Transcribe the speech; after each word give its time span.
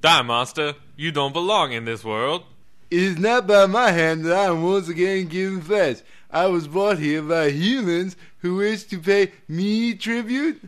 Die, 0.00 0.22
monster. 0.22 0.74
You 0.96 1.10
don't 1.10 1.32
belong 1.32 1.72
in 1.72 1.84
this 1.84 2.04
world. 2.04 2.44
It 2.88 3.02
is 3.02 3.18
not 3.18 3.48
by 3.48 3.66
my 3.66 3.90
hand 3.90 4.24
that 4.24 4.36
I 4.36 4.44
am 4.44 4.62
once 4.62 4.88
again 4.88 5.26
given 5.26 5.60
flesh. 5.60 5.96
I 6.30 6.46
was 6.46 6.68
brought 6.68 6.98
here 6.98 7.20
by 7.20 7.50
humans 7.50 8.14
who 8.38 8.56
wish 8.56 8.84
to 8.84 8.98
pay 9.00 9.32
me 9.48 9.94
tribute. 9.94 10.62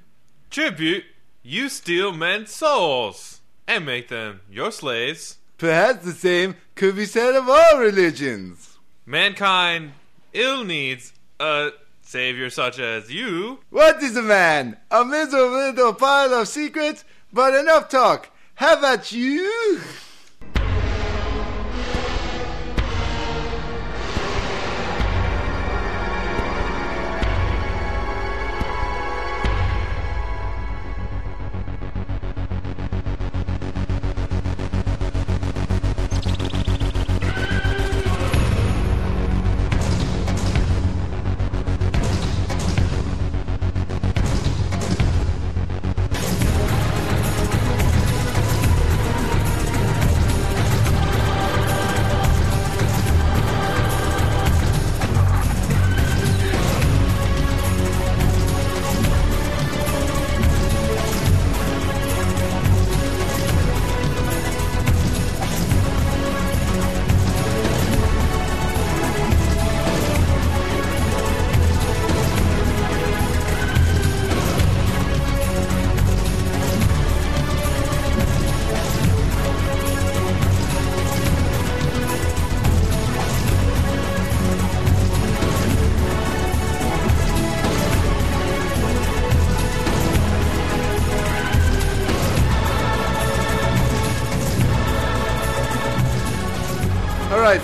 Tribute? 0.50 1.04
You 1.44 1.68
steal 1.68 2.12
men's 2.12 2.50
souls 2.50 3.40
and 3.68 3.86
make 3.86 4.08
them 4.08 4.40
your 4.50 4.72
slaves. 4.72 5.38
Perhaps 5.58 6.04
the 6.04 6.12
same 6.12 6.56
could 6.74 6.96
be 6.96 7.06
said 7.06 7.36
of 7.36 7.48
all 7.48 7.78
religions. 7.78 8.78
Mankind 9.06 9.92
ill 10.32 10.64
needs 10.64 11.12
a 11.38 11.70
savior 12.02 12.50
such 12.50 12.80
as 12.80 13.12
you. 13.12 13.60
What 13.70 14.02
is 14.02 14.16
a 14.16 14.22
man? 14.22 14.76
A 14.90 15.04
miserable 15.04 15.52
little 15.52 15.94
pile 15.94 16.34
of 16.34 16.48
secrets? 16.48 17.04
But 17.32 17.54
enough 17.54 17.88
talk. 17.88 18.29
How 18.60 18.74
about 18.76 19.10
you? 19.10 19.80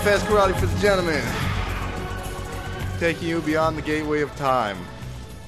Fast 0.07 0.25
karate 0.27 0.57
for 0.57 0.67
the 0.67 0.79
gentlemen. 0.79 1.21
Taking 2.97 3.27
you 3.27 3.41
beyond 3.41 3.77
the 3.77 3.81
gateway 3.81 4.21
of 4.21 4.33
time 4.37 4.77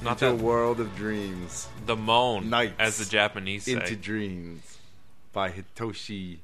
Not 0.02 0.20
into 0.20 0.28
a 0.28 0.34
world 0.34 0.80
of 0.80 0.94
dreams. 0.94 1.66
the 1.86 1.96
moan, 1.96 2.50
Nights 2.50 2.74
as 2.78 2.98
the 2.98 3.06
Japanese 3.06 3.64
say. 3.64 3.72
Into 3.72 3.96
Dreams 3.96 4.76
by 5.32 5.50
Hitoshi. 5.50 6.40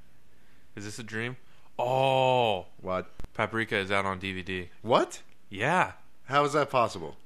Is 0.77 0.87
this 0.87 0.98
a 0.98 1.03
dream? 1.03 1.37
Oh, 1.78 2.64
What? 2.81 3.11
Paprika 3.34 3.77
is 3.77 3.91
out 3.91 4.06
on 4.06 4.19
DVD. 4.19 4.69
What? 4.81 5.20
Yeah. 5.50 5.92
How 6.25 6.42
is 6.47 6.55
that 6.55 6.70
possible? 6.70 7.17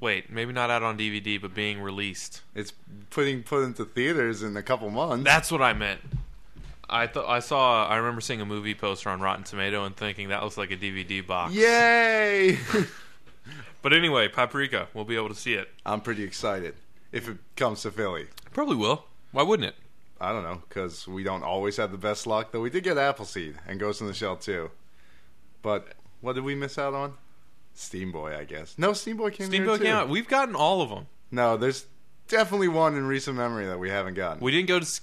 Wait, 0.00 0.28
maybe 0.28 0.52
not 0.52 0.70
out 0.70 0.82
on 0.82 0.98
DVD, 0.98 1.40
but 1.40 1.54
being 1.54 1.80
released. 1.80 2.40
It's 2.52 2.72
putting 3.10 3.44
put 3.44 3.62
into 3.62 3.84
theaters 3.84 4.42
in 4.42 4.56
a 4.56 4.62
couple 4.64 4.90
months. 4.90 5.24
That's 5.24 5.52
what 5.52 5.62
I 5.62 5.72
meant. 5.72 6.00
I 6.88 7.06
thought 7.06 7.28
I 7.28 7.40
saw. 7.40 7.86
I 7.88 7.96
remember 7.96 8.20
seeing 8.20 8.40
a 8.40 8.46
movie 8.46 8.74
poster 8.74 9.10
on 9.10 9.20
Rotten 9.20 9.44
Tomato 9.44 9.84
and 9.84 9.96
thinking 9.96 10.28
that 10.28 10.42
looks 10.42 10.56
like 10.56 10.70
a 10.70 10.76
DVD 10.76 11.26
box. 11.26 11.54
Yay! 11.54 12.58
But 13.86 13.92
anyway, 13.92 14.26
Paprika, 14.26 14.88
we'll 14.94 15.04
be 15.04 15.14
able 15.14 15.28
to 15.28 15.34
see 15.36 15.54
it. 15.54 15.68
I'm 15.84 16.00
pretty 16.00 16.24
excited 16.24 16.74
if 17.12 17.28
it 17.28 17.36
comes 17.54 17.82
to 17.82 17.92
Philly. 17.92 18.26
Probably 18.52 18.74
will. 18.74 19.04
Why 19.30 19.44
wouldn't 19.44 19.68
it? 19.68 19.76
I 20.20 20.32
don't 20.32 20.42
know 20.42 20.60
because 20.68 21.06
we 21.06 21.22
don't 21.22 21.44
always 21.44 21.76
have 21.76 21.92
the 21.92 21.96
best 21.96 22.26
luck. 22.26 22.50
Though 22.50 22.62
we 22.62 22.68
did 22.68 22.82
get 22.82 22.98
Appleseed 22.98 23.54
and 23.64 23.78
Ghost 23.78 24.00
in 24.00 24.08
the 24.08 24.12
Shell 24.12 24.38
too. 24.38 24.72
But 25.62 25.92
what 26.20 26.32
did 26.32 26.42
we 26.42 26.56
miss 26.56 26.78
out 26.78 26.94
on? 26.94 27.14
Steamboy, 27.76 28.36
I 28.36 28.42
guess. 28.42 28.74
No, 28.76 28.90
Steamboy 28.90 29.34
came 29.34 29.50
too. 29.50 29.78
came 29.78 29.94
out. 29.94 30.08
We've 30.08 30.26
gotten 30.26 30.56
all 30.56 30.82
of 30.82 30.88
them. 30.88 31.06
No, 31.30 31.56
there's 31.56 31.86
definitely 32.26 32.66
one 32.66 32.96
in 32.96 33.06
recent 33.06 33.36
memory 33.36 33.66
that 33.66 33.78
we 33.78 33.88
haven't 33.88 34.14
gotten. 34.14 34.42
We 34.42 34.50
didn't 34.50 34.66
go 34.66 34.80
to. 34.80 35.00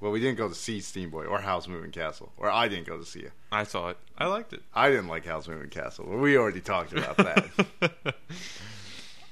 Well, 0.00 0.12
we 0.12 0.20
didn't 0.20 0.38
go 0.38 0.48
to 0.48 0.54
see 0.54 0.78
Steamboy 0.78 1.28
or 1.28 1.40
Howl's 1.40 1.66
Moving 1.66 1.90
Castle, 1.90 2.32
or 2.36 2.48
I 2.50 2.68
didn't 2.68 2.86
go 2.86 2.96
to 2.98 3.04
see 3.04 3.20
it. 3.20 3.32
I 3.50 3.64
saw 3.64 3.88
it. 3.88 3.96
I 4.16 4.26
liked 4.26 4.52
it. 4.52 4.62
I 4.72 4.90
didn't 4.90 5.08
like 5.08 5.26
Howl's 5.26 5.48
Moving 5.48 5.70
Castle. 5.70 6.06
Well, 6.08 6.18
we 6.18 6.36
already 6.36 6.60
talked 6.60 6.92
about 6.92 7.16
that. 7.16 7.48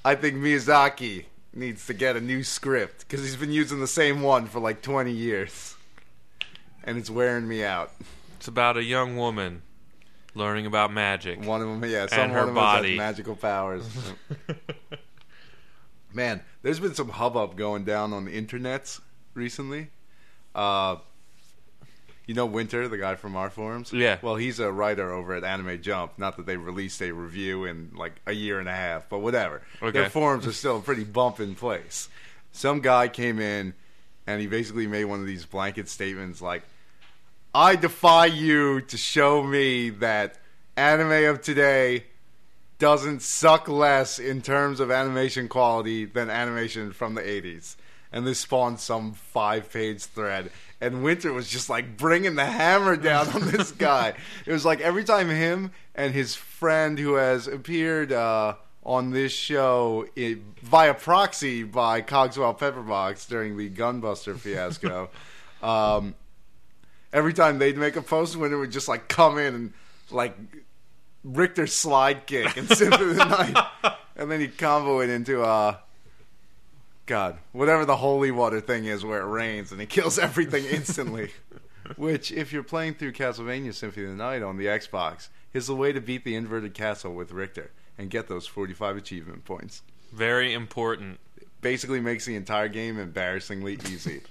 I 0.04 0.14
think 0.16 0.36
Miyazaki 0.36 1.26
needs 1.54 1.86
to 1.86 1.94
get 1.94 2.16
a 2.16 2.20
new 2.20 2.42
script 2.42 3.00
because 3.00 3.22
he's 3.22 3.36
been 3.36 3.52
using 3.52 3.78
the 3.80 3.86
same 3.86 4.22
one 4.22 4.46
for 4.46 4.58
like 4.60 4.82
20 4.82 5.12
years, 5.12 5.76
and 6.82 6.98
it's 6.98 7.10
wearing 7.10 7.46
me 7.46 7.62
out. 7.64 7.92
It's 8.36 8.48
about 8.48 8.76
a 8.76 8.82
young 8.84 9.16
woman 9.16 9.62
learning 10.34 10.66
about 10.66 10.92
magic. 10.92 11.44
One 11.44 11.62
of 11.62 11.68
them, 11.68 11.88
yeah, 11.90 12.06
some 12.08 12.18
And 12.20 12.32
her 12.32 12.40
one 12.40 12.48
of 12.50 12.54
body. 12.56 12.96
magical 12.96 13.36
powers. 13.36 13.88
Man, 16.12 16.42
there's 16.62 16.80
been 16.80 16.94
some 16.94 17.08
hubbub 17.10 17.56
going 17.56 17.84
down 17.84 18.12
on 18.12 18.24
the 18.24 18.30
internets 18.40 19.00
recently. 19.34 19.90
Uh, 20.56 20.96
you 22.26 22.34
know 22.34 22.46
Winter, 22.46 22.88
the 22.88 22.98
guy 22.98 23.14
from 23.14 23.36
our 23.36 23.50
forums. 23.50 23.92
Yeah. 23.92 24.18
Well, 24.20 24.34
he's 24.34 24.58
a 24.58 24.72
writer 24.72 25.12
over 25.12 25.34
at 25.34 25.44
Anime 25.44 25.80
Jump. 25.80 26.18
Not 26.18 26.36
that 26.38 26.46
they 26.46 26.56
released 26.56 27.00
a 27.02 27.12
review 27.12 27.66
in 27.66 27.92
like 27.94 28.14
a 28.26 28.32
year 28.32 28.58
and 28.58 28.68
a 28.68 28.74
half, 28.74 29.08
but 29.08 29.20
whatever. 29.20 29.62
Okay. 29.80 29.92
Their 29.92 30.10
forums 30.10 30.46
are 30.46 30.52
still 30.52 30.78
a 30.78 30.80
pretty 30.80 31.04
bump 31.04 31.38
in 31.38 31.54
place. 31.54 32.08
Some 32.50 32.80
guy 32.80 33.06
came 33.08 33.38
in 33.38 33.74
and 34.26 34.40
he 34.40 34.48
basically 34.48 34.88
made 34.88 35.04
one 35.04 35.20
of 35.20 35.26
these 35.26 35.44
blanket 35.46 35.88
statements 35.88 36.42
like, 36.42 36.62
I 37.54 37.76
defy 37.76 38.26
you 38.26 38.80
to 38.82 38.96
show 38.96 39.42
me 39.42 39.90
that 39.90 40.36
anime 40.76 41.30
of 41.30 41.42
today 41.42 42.04
doesn't 42.78 43.22
suck 43.22 43.68
less 43.68 44.18
in 44.18 44.42
terms 44.42 44.80
of 44.80 44.90
animation 44.90 45.48
quality 45.48 46.04
than 46.04 46.28
animation 46.28 46.92
from 46.92 47.14
the 47.14 47.22
80s. 47.22 47.76
And 48.16 48.26
they 48.26 48.32
spawned 48.32 48.80
some 48.80 49.12
five 49.12 49.70
page 49.70 50.04
thread. 50.04 50.50
And 50.80 51.02
Winter 51.02 51.34
was 51.34 51.48
just 51.48 51.68
like 51.68 51.98
bringing 51.98 52.34
the 52.34 52.46
hammer 52.46 52.96
down 52.96 53.28
on 53.28 53.50
this 53.50 53.72
guy. 53.88 54.14
It 54.46 54.52
was 54.52 54.64
like 54.64 54.80
every 54.80 55.04
time 55.04 55.28
him 55.28 55.72
and 55.94 56.14
his 56.14 56.34
friend 56.34 56.98
who 56.98 57.14
has 57.14 57.46
appeared 57.46 58.12
uh, 58.12 58.54
on 58.82 59.10
this 59.10 59.32
show 59.32 60.06
it, 60.16 60.38
via 60.62 60.94
proxy 60.94 61.62
by 61.64 62.00
Cogswell 62.00 62.54
Pepperbox 62.54 63.28
during 63.28 63.58
the 63.58 63.68
Gunbuster 63.68 64.38
fiasco. 64.38 65.10
um, 65.62 66.14
every 67.12 67.34
time 67.34 67.58
they'd 67.58 67.76
make 67.76 67.96
a 67.96 68.02
post, 68.02 68.36
Winter 68.36 68.56
would 68.56 68.70
just 68.70 68.88
like 68.88 69.08
come 69.08 69.38
in 69.38 69.54
and 69.54 69.72
like 70.10 70.36
Richter 71.22 71.66
slide 71.66 72.26
kick 72.26 72.56
and 72.56 72.68
Symphony 72.68 73.10
of 73.10 73.16
the 73.16 73.24
Night, 73.24 73.96
and 74.16 74.30
then 74.30 74.40
he'd 74.40 74.56
combo 74.56 75.00
it 75.00 75.10
into 75.10 75.42
uh, 75.42 75.76
God, 77.06 77.38
whatever 77.52 77.84
the 77.84 77.96
holy 77.96 78.30
water 78.30 78.60
thing 78.60 78.84
is, 78.84 79.04
where 79.04 79.20
it 79.20 79.26
rains 79.26 79.72
and 79.72 79.80
it 79.80 79.88
kills 79.88 80.18
everything 80.18 80.64
instantly. 80.70 81.30
Which, 81.96 82.32
if 82.32 82.52
you're 82.52 82.64
playing 82.64 82.94
through 82.94 83.12
Castlevania 83.12 83.72
Symphony 83.72 84.06
of 84.06 84.10
the 84.12 84.16
Night 84.16 84.42
on 84.42 84.56
the 84.56 84.66
Xbox, 84.66 85.28
is 85.54 85.68
the 85.68 85.76
way 85.76 85.92
to 85.92 86.00
beat 86.00 86.24
the 86.24 86.34
inverted 86.34 86.74
castle 86.74 87.14
with 87.14 87.30
Richter 87.30 87.70
and 87.96 88.10
get 88.10 88.26
those 88.28 88.46
45 88.48 88.96
achievement 88.96 89.44
points. 89.44 89.82
Very 90.12 90.52
important. 90.52 91.20
Basically, 91.60 92.00
makes 92.00 92.24
the 92.26 92.34
entire 92.34 92.68
game 92.68 92.98
embarrassingly 92.98 93.78
easy. 93.88 94.22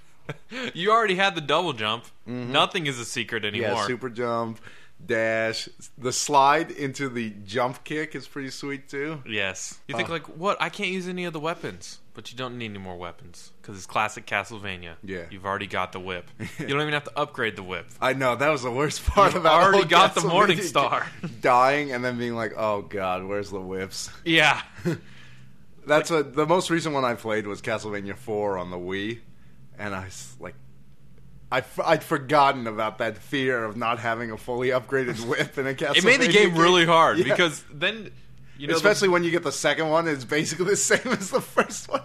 You 0.73 0.89
already 0.91 1.13
had 1.15 1.35
the 1.35 1.41
double 1.41 1.73
jump. 1.73 2.05
Nothing 2.25 2.87
is 2.87 2.97
a 2.99 3.05
secret 3.05 3.45
anymore. 3.45 3.69
Mm-hmm. 3.69 3.77
Yeah, 3.81 3.85
super 3.85 4.09
jump, 4.09 4.59
dash. 5.05 5.69
The 5.99 6.11
slide 6.11 6.71
into 6.71 7.09
the 7.09 7.29
jump 7.45 7.83
kick 7.83 8.15
is 8.15 8.27
pretty 8.27 8.49
sweet 8.49 8.89
too. 8.89 9.21
Yes. 9.27 9.77
You 9.87 9.95
think 9.95 10.09
Uh. 10.09 10.13
like, 10.13 10.25
what? 10.35 10.57
I 10.59 10.69
can't 10.69 10.89
use 10.89 11.07
any 11.07 11.25
of 11.25 11.33
the 11.33 11.39
weapons, 11.39 11.99
but 12.15 12.31
you 12.31 12.37
don't 12.37 12.57
need 12.57 12.71
any 12.71 12.79
more 12.79 12.97
weapons 12.97 13.51
because 13.61 13.77
it's 13.77 13.85
classic 13.85 14.25
Castlevania. 14.25 14.93
Yeah. 15.03 15.25
You've 15.29 15.45
already 15.45 15.67
got 15.67 15.91
the 15.91 15.99
whip. 15.99 16.25
you 16.59 16.65
don't 16.67 16.81
even 16.81 16.93
have 16.93 17.03
to 17.03 17.11
upgrade 17.19 17.55
the 17.55 17.63
whip. 17.63 17.85
I 18.01 18.13
know 18.13 18.35
that 18.35 18.49
was 18.49 18.63
the 18.63 18.71
worst 18.71 19.05
part 19.05 19.33
You've 19.33 19.43
about 19.43 19.61
already 19.61 19.85
got 19.87 20.15
the 20.15 20.21
Morning. 20.21 20.59
Star. 20.61 21.05
dying 21.41 21.91
and 21.91 22.03
then 22.03 22.17
being 22.17 22.33
like, 22.35 22.53
"Oh 22.57 22.81
God, 22.81 23.23
where's 23.25 23.51
the 23.51 23.59
whips?" 23.61 24.09
Yeah. 24.25 24.61
That's 25.87 26.09
what 26.09 26.33
the 26.35 26.47
most 26.47 26.71
recent 26.71 26.95
one 26.95 27.05
I 27.05 27.13
played 27.13 27.45
was 27.45 27.61
Castlevania 27.61 28.15
4 28.17 28.57
on 28.57 28.71
the 28.71 28.77
Wii, 28.77 29.19
and 29.77 29.93
I 29.93 30.05
was 30.05 30.35
like, 30.39 30.55
I 31.51 31.59
f- 31.59 31.79
I'd 31.83 32.03
forgotten 32.03 32.65
about 32.65 32.97
that 32.97 33.19
fear 33.19 33.63
of 33.63 33.77
not 33.77 33.99
having 33.99 34.31
a 34.31 34.37
fully 34.37 34.69
upgraded 34.69 35.23
whip 35.27 35.57
in 35.59 35.67
a 35.67 35.75
Castlevania 35.75 35.97
It 35.97 36.03
made 36.05 36.21
the 36.21 36.27
game 36.27 36.55
really 36.57 36.85
hard 36.85 37.19
Yeah. 37.19 37.25
because 37.25 37.63
then 37.71 38.09
you 38.57 38.67
know 38.67 38.73
the- 38.73 38.77
Especially 38.77 39.07
when 39.09 39.23
you 39.23 39.31
get 39.31 39.43
the 39.43 39.51
second 39.51 39.89
one, 39.89 40.07
it's 40.07 40.23
basically 40.25 40.65
the 40.71 40.75
same 40.77 41.11
as 41.13 41.29
the 41.31 41.41
first 41.41 41.89
one. 41.89 42.01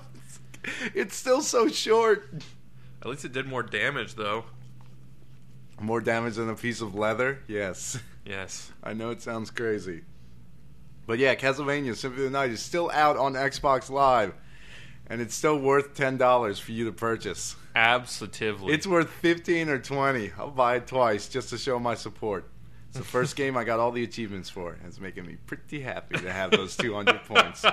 It's 0.95 1.17
still 1.17 1.41
so 1.43 1.69
short. 1.69 2.31
at 3.03 3.09
least 3.09 3.25
it 3.25 3.33
did 3.33 3.47
more 3.47 3.63
damage 3.63 4.15
though. 4.15 4.45
More 5.81 6.01
damage 6.01 6.35
than 6.35 6.51
a 6.51 6.55
piece 6.55 6.81
of 6.83 6.95
leather? 6.95 7.39
Yes. 7.49 7.99
Yes. 8.27 8.71
I 8.85 8.93
know 8.93 9.11
it 9.11 9.23
sounds 9.23 9.51
crazy. 9.51 10.03
But 11.07 11.19
yeah, 11.19 11.35
Castlevania 11.35 11.97
Symphony 11.97 12.27
of 12.27 12.33
the 12.33 12.39
Night 12.39 12.51
is 12.51 12.61
still 12.61 12.91
out 12.91 13.17
on 13.17 13.33
Xbox 13.33 13.89
Live. 13.91 14.35
And 15.09 15.21
it's 15.21 15.35
still 15.35 15.59
worth 15.59 15.95
$10 15.95 16.61
for 16.61 16.71
you 16.71 16.85
to 16.85 16.93
purchase. 16.93 17.57
Absolutely. 17.75 18.73
It's 18.75 18.87
worth 18.87 19.11
15 19.11 19.69
or 19.69 19.79
20. 19.81 20.31
I'll 20.39 20.51
buy 20.53 20.77
it 20.77 20.87
twice 20.87 21.29
just 21.29 21.49
to 21.51 21.59
show 21.59 21.81
my 21.81 21.95
support. 21.97 22.49
It's 22.91 22.99
the 22.99 23.05
first 23.05 23.37
game 23.37 23.57
I 23.57 23.63
got 23.63 23.79
all 23.79 23.93
the 23.93 24.03
achievements 24.03 24.51
for. 24.51 24.73
and 24.73 24.87
It's 24.87 24.99
making 24.99 25.25
me 25.25 25.37
pretty 25.47 25.81
happy 25.81 26.19
to 26.19 26.33
have 26.33 26.51
those 26.51 26.77
200 26.77 27.23
points. 27.29 27.65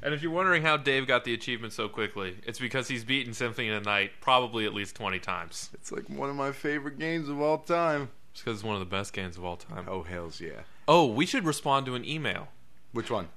And 0.00 0.14
if 0.14 0.22
you're 0.22 0.30
wondering 0.30 0.62
how 0.62 0.76
Dave 0.76 1.08
got 1.08 1.24
the 1.24 1.34
achievement 1.34 1.72
so 1.72 1.88
quickly, 1.88 2.36
it's 2.46 2.60
because 2.60 2.86
he's 2.86 3.02
beaten 3.04 3.34
Symphony 3.34 3.68
of 3.70 3.82
the 3.82 3.90
Night 3.90 4.12
probably 4.20 4.64
at 4.64 4.72
least 4.72 4.94
20 4.94 5.18
times. 5.18 5.70
It's 5.74 5.90
like 5.90 6.08
one 6.08 6.30
of 6.30 6.36
my 6.36 6.52
favorite 6.52 6.98
games 7.00 7.28
of 7.28 7.40
all 7.40 7.58
time. 7.58 8.10
It's 8.32 8.42
because 8.42 8.58
it's 8.58 8.64
one 8.64 8.74
of 8.76 8.80
the 8.80 8.86
best 8.86 9.12
games 9.12 9.36
of 9.36 9.44
all 9.44 9.56
time. 9.56 9.86
Oh, 9.88 10.02
hells 10.02 10.40
yeah. 10.40 10.60
Oh, 10.86 11.06
we 11.06 11.26
should 11.26 11.44
respond 11.44 11.86
to 11.86 11.94
an 11.96 12.04
email. 12.04 12.48
Which 12.92 13.10
one? 13.10 13.28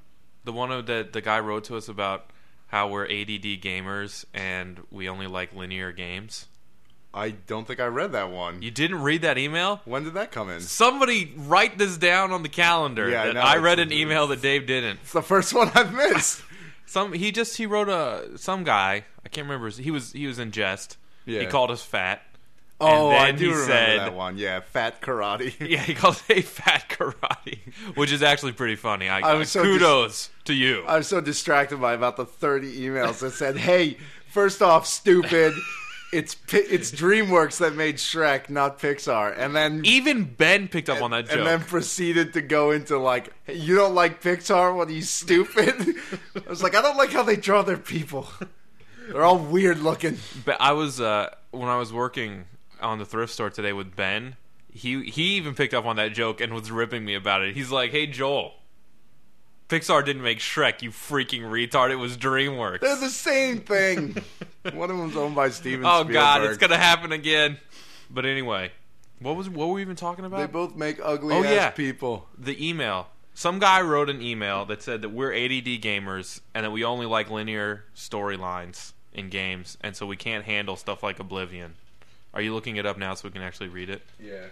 The 0.44 0.54
one 0.54 0.70
that 0.86 1.14
the 1.14 1.22
guy 1.22 1.40
wrote 1.40 1.64
to 1.66 1.78
us 1.78 1.88
about 1.90 2.30
how 2.68 2.90
we're 2.90 3.06
ADD 3.06 3.62
gamers 3.62 4.26
and 4.34 4.82
we 4.92 5.10
only 5.10 5.26
like 5.28 5.54
linear 5.56 5.92
games. 5.92 6.48
I 7.14 7.32
don't 7.32 7.66
think 7.66 7.80
I 7.80 7.86
read 7.88 8.12
that 8.12 8.30
one. 8.32 8.62
You 8.62 8.70
didn't 8.70 9.02
read 9.02 9.22
that 9.24 9.38
email? 9.38 9.82
When 9.86 10.04
did 10.04 10.14
that 10.14 10.32
come 10.32 10.50
in? 10.50 10.62
Somebody 10.62 11.34
write 11.36 11.78
this 11.78 11.98
down 11.98 12.32
on 12.32 12.44
the 12.44 12.50
calendar. 12.50 13.10
Yeah, 13.10 13.24
I 13.24 13.26
that 13.28 13.34
know. 13.34 13.42
I 13.42 13.58
read 13.58 13.80
an 13.80 13.92
email 13.92 14.28
that 14.28 14.42
Dave 14.42 14.68
didn't. 14.68 15.00
It's 15.02 15.14
the 15.14 15.22
first 15.24 15.54
one 15.54 15.72
I've 15.74 15.94
missed. 15.94 16.42
Some 16.86 17.14
he 17.14 17.32
just 17.32 17.58
he 17.58 17.66
wrote 17.66 17.90
a 17.90 18.38
some 18.38 18.64
guy 18.64 19.04
I 19.26 19.30
can't 19.30 19.46
remember 19.46 19.66
his, 19.66 19.76
he 19.76 19.92
was 19.92 20.14
he 20.14 20.26
was 20.26 20.40
in 20.40 20.52
jest. 20.52 20.98
Yeah. 21.26 21.42
He 21.42 21.48
called 21.48 21.70
us 21.70 21.84
fat. 21.84 22.22
Oh, 22.80 23.10
I 23.10 23.32
do 23.32 23.50
remember 23.50 23.66
said- 23.66 24.00
that 24.00 24.14
one. 24.14 24.38
Yeah, 24.38 24.62
fat 24.62 25.02
karate. 25.02 25.54
Yeah, 25.68 25.82
he 25.82 25.94
called 25.94 26.22
it 26.30 26.38
a 26.38 26.42
fat 26.44 26.88
karate, 26.88 27.60
which 27.96 28.12
is 28.12 28.22
actually 28.24 28.54
pretty 28.54 28.76
funny. 28.76 29.10
I, 29.10 29.32
I 29.32 29.34
was 29.34 29.50
so 29.50 29.64
kudos 29.64 30.30
to 30.46 30.54
you. 30.54 30.84
I 30.88 30.98
was 30.98 31.08
so 31.08 31.20
distracted 31.20 31.82
by 31.82 31.94
about 31.94 32.16
the 32.16 32.26
30 32.26 32.80
emails 32.80 33.20
that 33.20 33.32
said, 33.32 33.58
"Hey, 33.58 33.98
first 34.30 34.62
off, 34.62 34.86
stupid, 34.88 35.54
it's 36.14 36.36
it's 36.54 36.92
DreamWorks 36.92 37.58
that 37.60 37.76
made 37.76 37.98
Shrek, 37.98 38.50
not 38.50 38.80
Pixar." 38.80 39.34
And 39.38 39.56
then 39.56 39.82
Even 39.86 40.24
Ben 40.24 40.68
picked 40.68 40.90
up 40.90 41.02
on 41.02 41.12
that 41.12 41.26
joke. 41.28 41.38
and 41.38 41.46
then 41.48 41.62
proceeded 41.62 42.34
to 42.34 42.42
go 42.42 42.72
into 42.72 42.98
like, 42.98 43.34
hey, 43.44 43.56
"You 43.56 43.76
don't 43.76 43.96
like 43.96 44.22
Pixar? 44.22 44.76
What 44.76 44.88
are 44.88 44.94
you 44.94 45.02
stupid?" 45.02 45.96
I 46.36 46.50
was 46.50 46.64
like, 46.64 46.76
"I 46.76 46.82
don't 46.82 46.98
like 46.98 47.12
how 47.12 47.24
they 47.24 47.36
draw 47.36 47.62
their 47.62 47.78
people. 47.78 48.28
They're 49.10 49.24
all 49.24 49.38
weird 49.38 49.80
looking." 49.80 50.18
But 50.46 50.58
I 50.60 50.72
was 50.74 51.00
uh, 51.02 51.30
when 51.52 51.70
I 51.70 51.78
was 51.78 51.92
working 51.92 52.46
on 52.82 53.00
the 53.00 53.06
thrift 53.06 53.34
store 53.34 53.50
today 53.50 53.74
with 53.74 53.96
Ben. 53.96 54.36
He 54.72 55.06
he 55.10 55.38
even 55.38 55.56
picked 55.56 55.74
up 55.74 55.86
on 55.86 55.96
that 55.96 56.14
joke 56.14 56.40
and 56.40 56.54
was 56.54 56.70
ripping 56.70 57.04
me 57.04 57.16
about 57.16 57.42
it. 57.42 57.56
He's 57.56 57.72
like, 57.72 57.90
"Hey 57.92 58.06
Joel, 58.06 58.54
Pixar 59.70 60.06
didn't 60.06 60.22
make 60.24 60.40
Shrek, 60.40 60.82
you 60.82 60.92
freaking 60.92 61.42
retard. 61.44 61.90
It 61.92 61.96
was 61.98 62.16
DreamWorks." 62.18 62.80
They're 62.82 62.96
the 62.96 63.10
same 63.10 63.60
thing. 63.60 64.16
One 64.74 64.90
of 64.90 64.98
them's 64.98 65.16
owned 65.18 65.36
by 65.36 65.50
Steven 65.50 65.86
oh 65.86 66.00
Spielberg. 66.04 66.14
God, 66.14 66.44
it's 66.44 66.58
gonna 66.58 66.78
happen 66.78 67.12
again. 67.12 67.58
But 68.10 68.26
anyway, 68.26 68.72
what 69.20 69.36
was 69.36 69.50
what 69.50 69.68
were 69.68 69.74
we 69.76 69.82
even 69.82 69.96
talking 69.98 70.24
about? 70.26 70.38
They 70.40 70.46
both 70.48 70.76
make 70.76 71.00
ugly 71.04 71.36
Oh, 71.36 71.44
ass 71.44 71.52
yeah. 71.52 71.70
people. 71.72 72.28
the 72.38 72.66
email. 72.70 73.08
Some 73.34 73.60
guy 73.60 73.82
wrote 73.82 74.10
an 74.10 74.22
email 74.22 74.66
that 74.66 74.82
said 74.82 75.02
that 75.04 75.10
we're 75.10 75.32
ADD 75.32 75.82
gamers 75.82 76.40
and 76.56 76.66
that 76.66 76.72
we 76.72 76.84
only 76.84 77.06
like 77.06 77.30
linear 77.30 77.84
storylines 77.96 78.94
in 79.14 79.30
games, 79.30 79.78
and 79.82 79.96
so 79.96 80.06
we 80.08 80.16
can't 80.16 80.46
handle 80.46 80.76
stuff 80.76 81.04
like 81.04 81.20
Oblivion. 81.20 81.76
Are 82.34 82.42
you 82.42 82.54
looking 82.54 82.78
it 82.78 82.86
up 82.86 82.98
now 82.98 83.14
so 83.16 83.28
we 83.28 83.32
can 83.32 83.42
actually 83.42 83.70
read 83.70 83.90
it? 83.90 84.02
Yeah. 84.20 84.46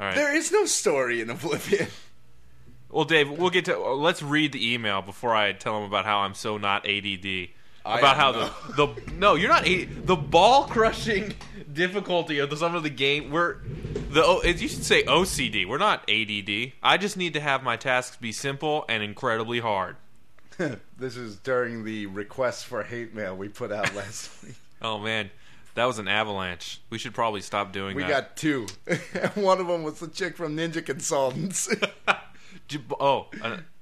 All 0.00 0.06
right. 0.06 0.14
There 0.14 0.34
is 0.34 0.52
no 0.52 0.64
story 0.66 1.20
in 1.20 1.30
Oblivion. 1.30 1.88
well, 2.92 3.04
Dave, 3.04 3.30
we'll 3.30 3.50
get 3.50 3.64
to. 3.64 3.78
Let's 3.78 4.22
read 4.22 4.52
the 4.52 4.72
email 4.74 5.02
before 5.02 5.34
I 5.34 5.52
tell 5.52 5.78
him 5.78 5.84
about 5.84 6.04
how 6.04 6.18
I'm 6.18 6.34
so 6.34 6.58
not 6.58 6.86
ADD. 6.88 7.48
I 7.84 7.98
about 7.98 8.16
how 8.16 8.32
the 8.32 8.50
the 8.76 9.12
no, 9.14 9.34
you're 9.34 9.48
not 9.48 9.66
ADD. 9.66 10.06
The 10.06 10.14
ball 10.14 10.64
crushing 10.68 11.34
difficulty 11.72 12.38
of 12.38 12.50
the, 12.50 12.56
some 12.56 12.74
of 12.76 12.82
the 12.84 12.90
game. 12.90 13.30
We're 13.30 13.56
the 14.10 14.22
oh, 14.22 14.40
O- 14.44 14.46
you 14.46 14.68
should 14.68 14.84
say 14.84 15.02
OCD. 15.02 15.66
We're 15.66 15.78
not 15.78 16.08
ADD. 16.08 16.72
I 16.82 16.96
just 16.98 17.16
need 17.16 17.32
to 17.34 17.40
have 17.40 17.62
my 17.64 17.76
tasks 17.76 18.16
be 18.16 18.30
simple 18.30 18.84
and 18.88 19.02
incredibly 19.02 19.58
hard. 19.58 19.96
this 20.98 21.16
is 21.16 21.38
during 21.38 21.84
the 21.84 22.06
request 22.06 22.66
for 22.66 22.82
hate 22.84 23.14
mail 23.14 23.34
we 23.34 23.48
put 23.48 23.72
out 23.72 23.94
last 23.94 24.30
week. 24.44 24.54
Oh 24.80 24.98
man, 24.98 25.30
that 25.74 25.86
was 25.86 25.98
an 25.98 26.06
avalanche. 26.08 26.80
We 26.90 26.98
should 26.98 27.14
probably 27.14 27.40
stop 27.40 27.72
doing 27.72 27.96
We 27.96 28.02
that. 28.02 28.08
got 28.08 28.36
two. 28.36 28.66
One 29.34 29.60
of 29.60 29.66
them 29.66 29.82
was 29.82 29.98
the 29.98 30.08
chick 30.08 30.36
from 30.36 30.56
Ninja 30.56 30.84
Consultants. 30.84 31.68
Oh, 33.00 33.26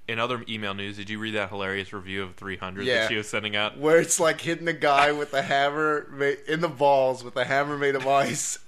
in 0.08 0.18
other 0.18 0.44
email 0.48 0.74
news, 0.74 0.96
did 0.96 1.08
you 1.08 1.18
read 1.18 1.34
that 1.34 1.50
hilarious 1.50 1.92
review 1.92 2.22
of 2.24 2.34
300 2.34 2.84
Yeah. 2.84 3.00
that 3.02 3.08
she 3.10 3.16
was 3.16 3.28
sending 3.28 3.54
out? 3.56 3.78
where 3.78 3.98
it's 4.00 4.18
like 4.18 4.40
hitting 4.40 4.66
a 4.68 4.72
guy 4.72 5.12
with 5.12 5.32
a 5.34 5.42
hammer 5.42 6.08
in 6.48 6.60
the 6.60 6.68
balls 6.68 7.22
with 7.22 7.36
a 7.36 7.44
hammer 7.44 7.76
made 7.78 7.94
of 7.94 8.06
ice, 8.06 8.58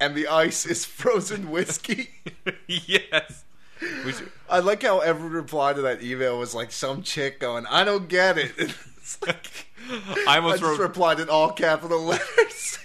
and 0.00 0.14
the 0.14 0.26
ice 0.28 0.66
is 0.66 0.84
frozen 0.84 1.50
whiskey. 1.50 2.10
yes. 2.66 3.44
Should, 3.80 4.32
I 4.50 4.58
like 4.58 4.82
how 4.82 4.98
every 5.00 5.28
reply 5.28 5.72
to 5.72 5.82
that 5.82 6.02
email 6.02 6.36
was 6.38 6.52
like 6.52 6.72
some 6.72 7.02
chick 7.02 7.38
going, 7.38 7.64
"I 7.66 7.84
don't 7.84 8.08
get 8.08 8.36
it." 8.38 8.52
It's 9.08 9.22
like, 9.26 9.66
I 9.88 10.24
I 10.28 10.36
almost 10.36 10.60
just 10.60 10.70
wrote, 10.70 10.80
replied 10.80 11.18
in 11.18 11.30
all 11.30 11.50
capital 11.50 12.02
letters. 12.02 12.78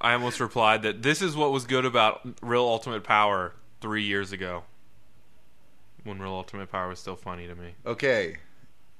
I 0.00 0.12
almost 0.12 0.38
replied 0.38 0.82
that 0.82 1.02
this 1.02 1.20
is 1.20 1.34
what 1.34 1.50
was 1.50 1.64
good 1.66 1.84
about 1.84 2.20
Real 2.40 2.62
Ultimate 2.62 3.02
Power 3.02 3.52
three 3.80 4.04
years 4.04 4.30
ago, 4.30 4.62
when 6.04 6.18
Real 6.20 6.32
Ultimate 6.32 6.70
Power 6.70 6.88
was 6.88 6.98
still 6.98 7.16
funny 7.16 7.46
to 7.46 7.54
me. 7.54 7.74
okay, 7.86 8.36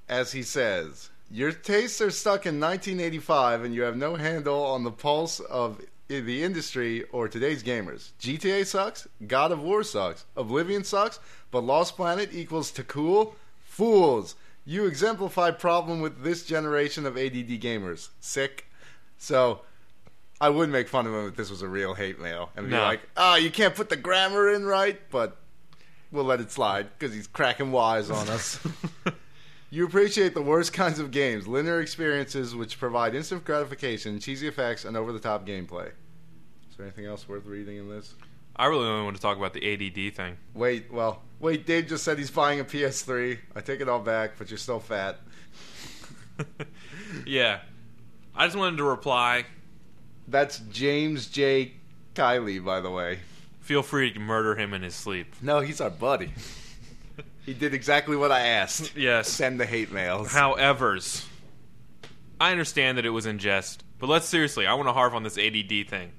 as 0.09 0.31
he 0.33 0.43
says, 0.43 1.09
your 1.29 1.51
tastes 1.51 2.01
are 2.01 2.11
stuck 2.11 2.45
in 2.45 2.59
1985, 2.59 3.63
and 3.63 3.73
you 3.73 3.83
have 3.83 3.95
no 3.95 4.15
handle 4.15 4.63
on 4.63 4.83
the 4.83 4.91
pulse 4.91 5.39
of 5.39 5.81
the 6.09 6.43
industry 6.43 7.03
or 7.13 7.29
today's 7.29 7.63
gamers. 7.63 8.11
GTA 8.19 8.65
sucks. 8.65 9.07
God 9.27 9.53
of 9.53 9.61
War 9.61 9.81
sucks. 9.83 10.25
Oblivion 10.35 10.83
sucks. 10.83 11.19
But 11.51 11.61
Lost 11.63 11.95
Planet 11.95 12.29
equals 12.33 12.69
to 12.71 12.83
cool. 12.83 13.35
Fools. 13.63 14.35
You 14.65 14.85
exemplify 14.85 15.51
problem 15.51 16.01
with 16.01 16.21
this 16.23 16.43
generation 16.45 17.05
of 17.05 17.17
ADD 17.17 17.61
gamers. 17.61 18.09
Sick. 18.19 18.65
So. 19.17 19.61
I 20.41 20.49
would 20.49 20.69
make 20.69 20.87
fun 20.89 21.05
of 21.05 21.13
him 21.13 21.27
if 21.27 21.35
this 21.35 21.51
was 21.51 21.61
a 21.61 21.67
real 21.67 21.93
hate 21.93 22.19
mail 22.19 22.49
and 22.55 22.65
be 22.65 22.71
No. 22.71 22.81
like, 22.81 23.01
"Oh, 23.15 23.35
you 23.35 23.51
can't 23.51 23.75
put 23.75 23.89
the 23.89 23.95
grammar 23.95 24.49
in 24.51 24.65
right," 24.65 24.99
but 25.11 25.37
we'll 26.11 26.25
let 26.25 26.39
it 26.39 26.51
slide 26.51 26.89
because 26.97 27.13
he's 27.13 27.27
cracking 27.27 27.71
wise 27.71 28.09
on 28.09 28.27
us. 28.29 28.59
you 29.69 29.85
appreciate 29.85 30.33
the 30.33 30.41
worst 30.41 30.73
kinds 30.73 30.99
of 30.99 31.11
games, 31.11 31.47
linear 31.47 31.81
experiences 31.81 32.55
which 32.55 32.79
provide 32.79 33.15
instant 33.15 33.43
gratification, 33.43 34.19
cheesy 34.19 34.47
effects, 34.47 34.85
and 34.85 34.97
over-the-top 34.97 35.45
gameplay. 35.45 35.87
Is 36.69 36.77
there 36.77 36.85
anything 36.85 37.05
else 37.05 37.27
worth 37.27 37.45
reading 37.45 37.77
in 37.77 37.89
this? 37.89 38.15
I 38.55 38.65
really 38.65 38.85
only 38.85 39.03
want 39.05 39.15
to 39.15 39.21
talk 39.21 39.37
about 39.37 39.53
the 39.53 39.73
ADD 39.73 40.13
thing. 40.13 40.37
Wait, 40.53 40.91
well, 40.91 41.21
wait. 41.39 41.65
Dave 41.65 41.87
just 41.87 42.03
said 42.03 42.17
he's 42.17 42.29
buying 42.29 42.59
a 42.59 42.63
PS3. 42.63 43.39
I 43.55 43.61
take 43.61 43.79
it 43.81 43.89
all 43.89 43.99
back, 43.99 44.31
but 44.37 44.49
you're 44.49 44.57
still 44.57 44.79
fat. 44.79 45.19
yeah. 47.25 47.61
I 48.35 48.45
just 48.45 48.57
wanted 48.57 48.77
to 48.77 48.83
reply. 48.83 49.45
That's 50.27 50.59
James 50.69 51.27
J. 51.27 51.73
Kiley, 52.13 52.63
by 52.63 52.81
the 52.81 52.89
way. 52.89 53.19
Feel 53.61 53.83
free 53.83 54.11
to 54.11 54.19
murder 54.19 54.55
him 54.55 54.73
in 54.73 54.81
his 54.81 54.95
sleep. 54.95 55.33
No, 55.41 55.59
he's 55.61 55.79
our 55.81 55.89
buddy. 55.89 56.33
he 57.45 57.53
did 57.53 57.73
exactly 57.73 58.15
what 58.15 58.31
I 58.31 58.41
asked. 58.41 58.95
Yes. 58.97 59.29
Send 59.29 59.59
the 59.59 59.65
hate 59.65 59.91
mails. 59.91 60.31
However's, 60.31 61.25
I 62.39 62.51
understand 62.51 62.97
that 62.97 63.05
it 63.05 63.11
was 63.11 63.25
in 63.25 63.37
jest, 63.39 63.83
but 63.99 64.09
let's 64.09 64.27
seriously, 64.27 64.65
I 64.67 64.73
want 64.73 64.89
to 64.89 64.93
harp 64.93 65.13
on 65.13 65.23
this 65.23 65.37
ADD 65.37 65.87
thing. 65.87 66.11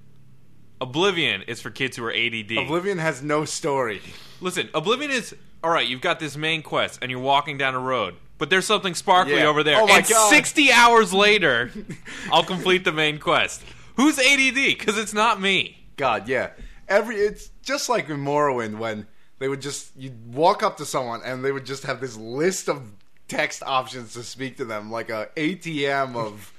Oblivion 0.80 1.42
is 1.42 1.60
for 1.60 1.70
kids 1.70 1.96
who 1.96 2.04
are 2.04 2.12
ADD. 2.12 2.52
Oblivion 2.58 2.98
has 2.98 3.22
no 3.22 3.44
story. 3.44 4.00
Listen, 4.40 4.68
Oblivion 4.74 5.10
is 5.10 5.34
all 5.62 5.70
right. 5.70 5.86
You've 5.86 6.00
got 6.00 6.18
this 6.18 6.36
main 6.36 6.62
quest, 6.62 6.98
and 7.02 7.10
you're 7.10 7.20
walking 7.20 7.56
down 7.58 7.74
a 7.74 7.78
road, 7.78 8.16
but 8.38 8.50
there's 8.50 8.66
something 8.66 8.94
sparkly 8.94 9.36
Yeah. 9.36 9.46
over 9.46 9.62
there. 9.62 9.80
Oh 9.80 9.86
my 9.86 9.98
and 9.98 10.08
God. 10.08 10.30
60 10.30 10.72
hours 10.72 11.12
later, 11.12 11.70
I'll 12.32 12.42
complete 12.44 12.84
the 12.84 12.92
main 12.92 13.18
quest. 13.18 13.62
Who's 13.96 14.18
ADD? 14.18 14.54
Because 14.54 14.98
it's 14.98 15.12
not 15.14 15.40
me. 15.40 15.84
God, 15.96 16.28
yeah. 16.28 16.50
Every 16.92 17.16
it's 17.16 17.48
just 17.62 17.88
like 17.88 18.10
in 18.10 18.18
Morrowind 18.18 18.76
when 18.76 19.06
they 19.38 19.48
would 19.48 19.62
just 19.62 19.96
you'd 19.96 20.34
walk 20.34 20.62
up 20.62 20.76
to 20.76 20.84
someone 20.84 21.22
and 21.24 21.42
they 21.42 21.50
would 21.50 21.64
just 21.64 21.84
have 21.84 22.00
this 22.00 22.16
list 22.16 22.68
of 22.68 22.92
text 23.28 23.62
options 23.64 24.12
to 24.12 24.22
speak 24.22 24.58
to 24.58 24.64
them, 24.66 24.90
like 24.90 25.08
a 25.08 25.30
ATM 25.36 26.16
of 26.16 26.52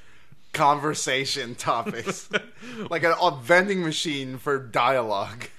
conversation 0.53 1.53
topics, 1.53 2.29
like 2.89 3.03
a, 3.03 3.13
a 3.13 3.39
vending 3.41 3.83
machine 3.83 4.39
for 4.39 4.57
dialogue. 4.57 5.49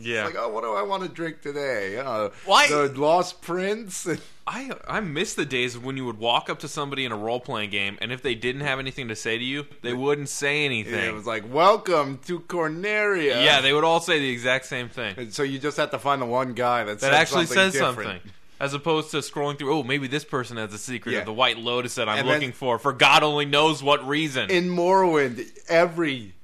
Yeah. 0.00 0.24
Like, 0.26 0.36
oh, 0.38 0.48
what 0.48 0.62
do 0.64 0.72
I 0.72 0.82
want 0.82 1.02
to 1.02 1.08
drink 1.08 1.42
today? 1.42 1.98
Uh, 1.98 2.30
Why- 2.46 2.68
The 2.68 2.88
Lost 2.96 3.40
Prince. 3.42 4.08
I 4.46 4.70
I 4.88 4.98
miss 5.00 5.34
the 5.34 5.44
days 5.44 5.78
when 5.78 5.96
you 5.96 6.04
would 6.06 6.18
walk 6.18 6.50
up 6.50 6.58
to 6.60 6.68
somebody 6.68 7.04
in 7.04 7.12
a 7.12 7.16
role 7.16 7.38
playing 7.38 7.70
game, 7.70 7.96
and 8.00 8.10
if 8.10 8.20
they 8.22 8.34
didn't 8.34 8.62
have 8.62 8.78
anything 8.80 9.06
to 9.08 9.14
say 9.16 9.38
to 9.38 9.44
you, 9.44 9.66
they 9.82 9.92
wouldn't 9.92 10.28
say 10.28 10.64
anything. 10.64 10.94
it 10.94 11.14
was 11.14 11.26
like, 11.26 11.44
welcome 11.52 12.18
to 12.26 12.40
Corneria. 12.40 13.44
yeah, 13.44 13.60
they 13.60 13.72
would 13.72 13.84
all 13.84 14.00
say 14.00 14.18
the 14.18 14.28
exact 14.30 14.66
same 14.66 14.88
thing. 14.88 15.14
And 15.16 15.32
so 15.32 15.42
you 15.44 15.58
just 15.60 15.76
have 15.76 15.90
to 15.92 15.98
find 15.98 16.20
the 16.20 16.26
one 16.26 16.54
guy 16.54 16.82
that, 16.84 16.94
That 16.98 17.00
said 17.00 17.14
actually 17.14 17.46
something 17.46 17.70
says 17.70 17.72
different. 17.74 17.96
something. 18.22 18.30
As 18.58 18.74
opposed 18.74 19.10
to 19.12 19.18
scrolling 19.18 19.56
through, 19.58 19.72
oh, 19.72 19.82
maybe 19.82 20.06
this 20.06 20.24
person 20.24 20.56
has 20.58 20.72
a 20.74 20.78
secret 20.78 21.12
Yeah. 21.12 21.20
of 21.20 21.26
the 21.26 21.32
White 21.32 21.56
Lotus 21.56 21.94
that 21.94 22.08
I'm 22.10 22.18
And 22.18 22.28
then- 22.28 22.34
looking 22.34 22.52
for, 22.52 22.78
for 22.78 22.92
God 22.92 23.22
only 23.22 23.46
knows 23.46 23.82
what 23.82 24.06
reason. 24.06 24.50
In 24.50 24.68
Morrowind, 24.68 25.46
every 25.68 26.34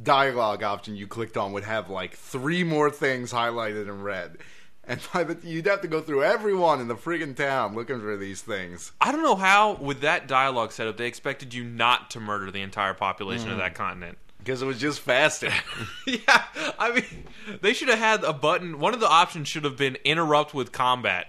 dialogue 0.00 0.62
option 0.62 0.96
you 0.96 1.06
clicked 1.06 1.36
on 1.36 1.52
would 1.52 1.64
have 1.64 1.90
like 1.90 2.14
three 2.16 2.64
more 2.64 2.90
things 2.90 3.32
highlighted 3.32 3.88
in 3.88 4.02
red. 4.02 4.38
And 4.84 5.00
by 5.14 5.24
the, 5.24 5.38
you'd 5.46 5.66
have 5.66 5.80
to 5.82 5.88
go 5.88 6.00
through 6.00 6.24
everyone 6.24 6.80
in 6.80 6.88
the 6.88 6.96
friggin' 6.96 7.36
town 7.36 7.74
looking 7.74 8.00
for 8.00 8.16
these 8.16 8.42
things. 8.42 8.92
I 9.00 9.12
don't 9.12 9.22
know 9.22 9.36
how, 9.36 9.74
with 9.74 10.00
that 10.00 10.26
dialogue 10.26 10.72
setup, 10.72 10.96
they 10.96 11.06
expected 11.06 11.54
you 11.54 11.64
not 11.64 12.10
to 12.10 12.20
murder 12.20 12.50
the 12.50 12.62
entire 12.62 12.94
population 12.94 13.48
Mm. 13.48 13.52
of 13.52 13.58
that 13.58 13.74
continent. 13.74 14.18
Because 14.38 14.60
it 14.60 14.66
was 14.66 14.80
just 14.80 14.98
faster. 14.98 15.52
yeah, 16.06 16.42
I 16.76 16.90
mean, 16.94 17.26
they 17.60 17.72
should 17.74 17.86
have 17.88 18.00
had 18.00 18.24
a 18.24 18.32
button. 18.32 18.80
One 18.80 18.92
of 18.92 18.98
the 18.98 19.08
options 19.08 19.46
should 19.46 19.62
have 19.64 19.76
been 19.76 19.96
interrupt 20.04 20.52
with 20.52 20.72
combat. 20.72 21.28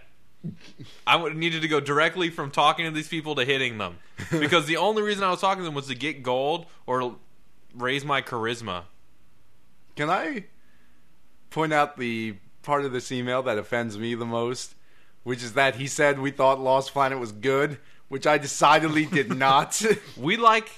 I 1.05 1.15
would 1.15 1.37
needed 1.37 1.61
to 1.61 1.67
go 1.67 1.79
directly 1.79 2.29
from 2.31 2.49
talking 2.51 2.85
to 2.85 2.91
these 2.91 3.07
people 3.07 3.35
to 3.35 3.45
hitting 3.45 3.77
them 3.77 3.97
because 4.31 4.65
the 4.65 4.77
only 4.77 5.01
reason 5.03 5.23
I 5.23 5.29
was 5.29 5.39
talking 5.39 5.61
to 5.61 5.65
them 5.65 5.75
was 5.75 5.87
to 5.87 5.95
get 5.95 6.21
gold 6.23 6.65
or 6.87 7.15
raise 7.73 8.05
my 8.05 8.21
charisma. 8.21 8.83
Can 9.95 10.09
I 10.09 10.45
point 11.49 11.73
out 11.73 11.97
the 11.97 12.35
part 12.63 12.85
of 12.85 12.91
this 12.91 13.11
email 13.11 13.43
that 13.43 13.57
offends 13.57 13.97
me 13.97 14.15
the 14.15 14.25
most? 14.25 14.75
Which 15.23 15.41
is 15.41 15.53
that 15.53 15.75
he 15.75 15.87
said 15.87 16.19
we 16.19 16.31
thought 16.31 16.59
Lost 16.59 16.91
Planet 16.91 17.17
was 17.17 17.31
good, 17.31 17.77
which 18.09 18.27
I 18.27 18.37
decidedly 18.37 19.05
did 19.05 19.29
not. 19.37 19.81
We 20.17 20.35
like 20.35 20.69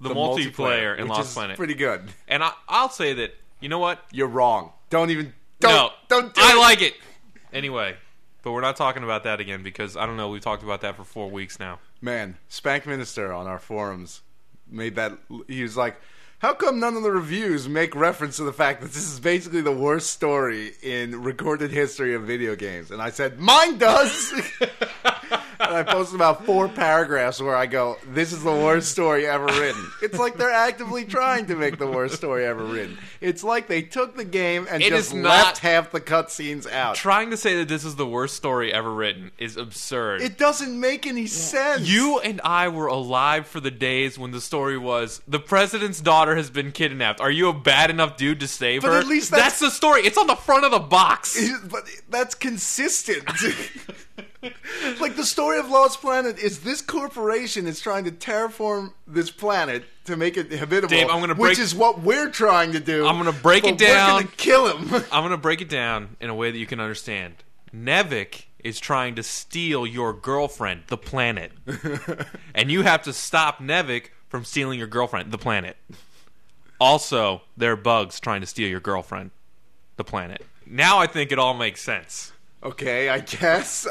the, 0.00 0.10
multiplayer, 0.10 0.96
in 0.98 1.04
which 1.04 1.18
Lost 1.18 1.34
Planet, 1.34 1.56
Pretty 1.56 1.74
good. 1.74 2.02
and 2.26 2.42
I, 2.42 2.52
I'll 2.68 2.88
say 2.88 3.14
that 3.14 3.34
you 3.60 3.68
know 3.68 3.78
what? 3.78 4.04
You're 4.10 4.26
wrong. 4.28 4.72
Don't 4.90 5.10
even. 5.10 5.32
Don't. 5.60 5.72
no, 5.72 5.90
Don't 6.08 6.34
do 6.34 6.40
I 6.42 6.52
it. 6.52 6.58
like 6.58 6.82
it 6.82 6.94
anyway. 7.52 7.96
But 8.42 8.52
we're 8.52 8.60
not 8.60 8.76
talking 8.76 9.02
about 9.04 9.22
that 9.24 9.40
again 9.40 9.62
because 9.62 9.96
I 9.96 10.04
don't 10.04 10.16
know. 10.18 10.28
We've 10.28 10.42
talked 10.42 10.62
about 10.62 10.82
that 10.82 10.96
for 10.96 11.04
four 11.04 11.30
weeks 11.30 11.58
now. 11.58 11.78
Man, 12.02 12.36
Spank 12.48 12.86
Minister 12.86 13.32
on 13.32 13.46
our 13.46 13.58
forums 13.58 14.20
made 14.68 14.96
that. 14.96 15.16
He 15.48 15.62
was 15.62 15.76
like, 15.76 15.96
"How 16.44 16.52
come 16.52 16.78
none 16.78 16.94
of 16.94 17.02
the 17.02 17.10
reviews 17.10 17.70
make 17.70 17.94
reference 17.94 18.36
to 18.36 18.42
the 18.42 18.52
fact 18.52 18.82
that 18.82 18.92
this 18.92 19.10
is 19.10 19.18
basically 19.18 19.62
the 19.62 19.72
worst 19.72 20.10
story 20.10 20.74
in 20.82 21.22
recorded 21.22 21.70
history 21.70 22.14
of 22.14 22.24
video 22.24 22.54
games?" 22.54 22.90
And 22.90 23.00
I 23.00 23.08
said, 23.08 23.40
"Mine 23.40 23.78
does." 23.78 24.34
and 25.68 25.76
I 25.76 25.82
posted 25.82 26.14
about 26.16 26.44
four 26.46 26.68
paragraphs 26.68 27.40
where 27.40 27.56
I 27.56 27.66
go, 27.66 27.96
"This 28.12 28.32
is 28.32 28.42
the 28.42 28.52
worst 28.52 28.90
story 28.90 29.26
ever 29.26 29.46
written." 29.46 29.86
It's 30.02 30.18
like 30.18 30.36
they're 30.36 30.50
actively 30.50 31.04
trying 31.04 31.46
to 31.46 31.56
make 31.56 31.78
the 31.78 31.86
worst 31.86 32.14
story 32.16 32.44
ever 32.44 32.64
written. 32.64 32.98
It's 33.20 33.42
like 33.44 33.66
they 33.68 33.82
took 33.82 34.16
the 34.16 34.24
game 34.24 34.66
and 34.70 34.82
It 34.82 34.90
just 34.90 35.08
is 35.08 35.14
not- 35.14 35.28
left 35.28 35.58
half 35.58 35.90
the 35.92 36.00
cutscenes 36.00 36.70
out. 36.70 36.94
Trying 36.96 37.30
to 37.30 37.36
say 37.36 37.56
that 37.56 37.68
this 37.68 37.84
is 37.84 37.96
the 37.96 38.06
worst 38.06 38.36
story 38.36 38.72
ever 38.72 38.92
written 38.92 39.30
is 39.38 39.56
absurd. 39.56 40.20
It 40.22 40.38
doesn't 40.38 40.78
make 40.78 41.06
any 41.06 41.26
sense. 41.26 41.88
You 41.88 42.18
and 42.20 42.40
I 42.44 42.68
were 42.68 42.86
alive 42.86 43.46
for 43.46 43.60
the 43.60 43.70
days 43.70 44.18
when 44.18 44.30
the 44.30 44.40
story 44.40 44.76
was 44.78 45.22
the 45.26 45.38
president's 45.40 46.00
daughter 46.00 46.36
has 46.36 46.50
been 46.50 46.72
kidnapped. 46.72 47.20
Are 47.20 47.30
you 47.30 47.48
a 47.48 47.54
bad 47.54 47.90
enough 47.90 48.16
dude 48.16 48.40
to 48.40 48.48
save 48.48 48.82
But 48.82 48.92
her? 48.92 48.98
at 48.98 49.06
least 49.06 49.30
that's- 49.30 49.58
the 49.60 49.70
story. 49.70 50.02
It's 50.02 50.18
on 50.18 50.26
the 50.26 50.36
front 50.36 50.64
of 50.64 50.70
the 50.70 50.78
box. 50.78 51.40
but 51.70 51.84
that's 52.10 52.34
consistent. 52.34 53.24
like 55.00 55.16
the 55.16 55.24
story 55.24 55.58
of 55.58 55.68
Lost 55.68 56.00
Planet 56.00 56.38
is 56.38 56.60
this 56.60 56.80
corporation 56.80 57.66
is 57.66 57.80
trying 57.80 58.04
to 58.04 58.12
terraform 58.12 58.92
this 59.06 59.30
planet 59.30 59.84
to 60.04 60.16
make 60.16 60.36
it 60.36 60.52
habitable. 60.52 60.88
Dave, 60.88 61.08
I'm 61.08 61.20
gonna 61.20 61.34
which 61.34 61.58
is 61.58 61.74
what 61.74 62.00
we're 62.00 62.30
trying 62.30 62.72
to 62.72 62.80
do. 62.80 63.06
I'm 63.06 63.16
gonna 63.16 63.32
break 63.32 63.64
it 63.64 63.78
down. 63.78 64.14
We're 64.14 64.22
gonna 64.22 64.36
kill 64.36 64.76
him. 64.76 65.04
I'm 65.12 65.22
going 65.22 65.30
to 65.30 65.36
break 65.36 65.60
it 65.60 65.68
down 65.68 66.16
in 66.20 66.30
a 66.30 66.34
way 66.34 66.50
that 66.50 66.58
you 66.58 66.66
can 66.66 66.80
understand. 66.80 67.34
NEVEC 67.74 68.44
is 68.62 68.80
trying 68.80 69.14
to 69.14 69.22
steal 69.22 69.86
your 69.86 70.12
girlfriend, 70.12 70.84
the 70.88 70.96
planet. 70.96 71.52
and 72.54 72.70
you 72.70 72.82
have 72.82 73.02
to 73.02 73.12
stop 73.12 73.58
NEVEC 73.58 74.06
from 74.28 74.44
stealing 74.44 74.78
your 74.78 74.88
girlfriend, 74.88 75.30
the 75.30 75.38
planet. 75.38 75.76
Also, 76.80 77.42
there 77.56 77.72
are 77.72 77.76
bugs 77.76 78.20
trying 78.20 78.40
to 78.40 78.46
steal 78.46 78.68
your 78.68 78.80
girlfriend, 78.80 79.30
the 79.96 80.04
planet. 80.04 80.44
Now 80.66 80.98
I 80.98 81.06
think 81.06 81.30
it 81.30 81.38
all 81.38 81.54
makes 81.54 81.80
sense. 81.80 82.32
Okay, 82.64 83.08
I 83.08 83.20
guess. 83.20 83.86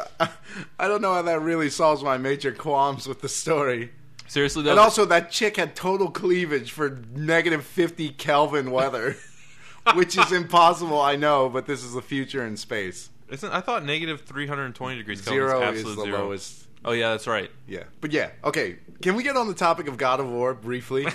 I 0.79 0.87
don't 0.87 1.01
know 1.01 1.13
how 1.13 1.21
that 1.21 1.41
really 1.41 1.69
solves 1.69 2.03
my 2.03 2.17
major 2.17 2.51
qualms 2.51 3.07
with 3.07 3.21
the 3.21 3.29
story. 3.29 3.91
Seriously, 4.27 4.63
though, 4.63 4.71
And 4.71 4.79
also, 4.79 5.05
that 5.05 5.31
chick 5.31 5.57
had 5.57 5.75
total 5.75 6.09
cleavage 6.09 6.71
for 6.71 7.01
negative 7.13 7.65
50 7.65 8.09
Kelvin 8.09 8.71
weather. 8.71 9.15
Which 9.95 10.17
is 10.17 10.31
impossible, 10.31 11.01
I 11.01 11.17
know, 11.17 11.49
but 11.49 11.65
this 11.65 11.83
is 11.83 11.93
the 11.93 12.01
future 12.01 12.45
in 12.45 12.55
space. 12.55 13.09
Isn't 13.29 13.51
I 13.51 13.59
thought 13.59 13.83
negative 13.83 14.21
320 14.21 14.95
degrees 14.95 15.21
Kelvin 15.21 15.33
Zero 15.37 15.71
is 15.71 15.83
the 15.83 16.03
zero. 16.03 16.17
lowest 16.19 16.67
Oh 16.85 16.91
yeah, 16.91 17.11
that's 17.11 17.27
right. 17.27 17.49
Yeah. 17.67 17.83
But 18.01 18.11
yeah, 18.11 18.31
okay. 18.43 18.77
Can 19.01 19.15
we 19.15 19.23
get 19.23 19.37
on 19.37 19.47
the 19.47 19.53
topic 19.53 19.87
of 19.87 19.97
God 19.97 20.19
of 20.19 20.29
War 20.29 20.53
briefly? 20.53 21.07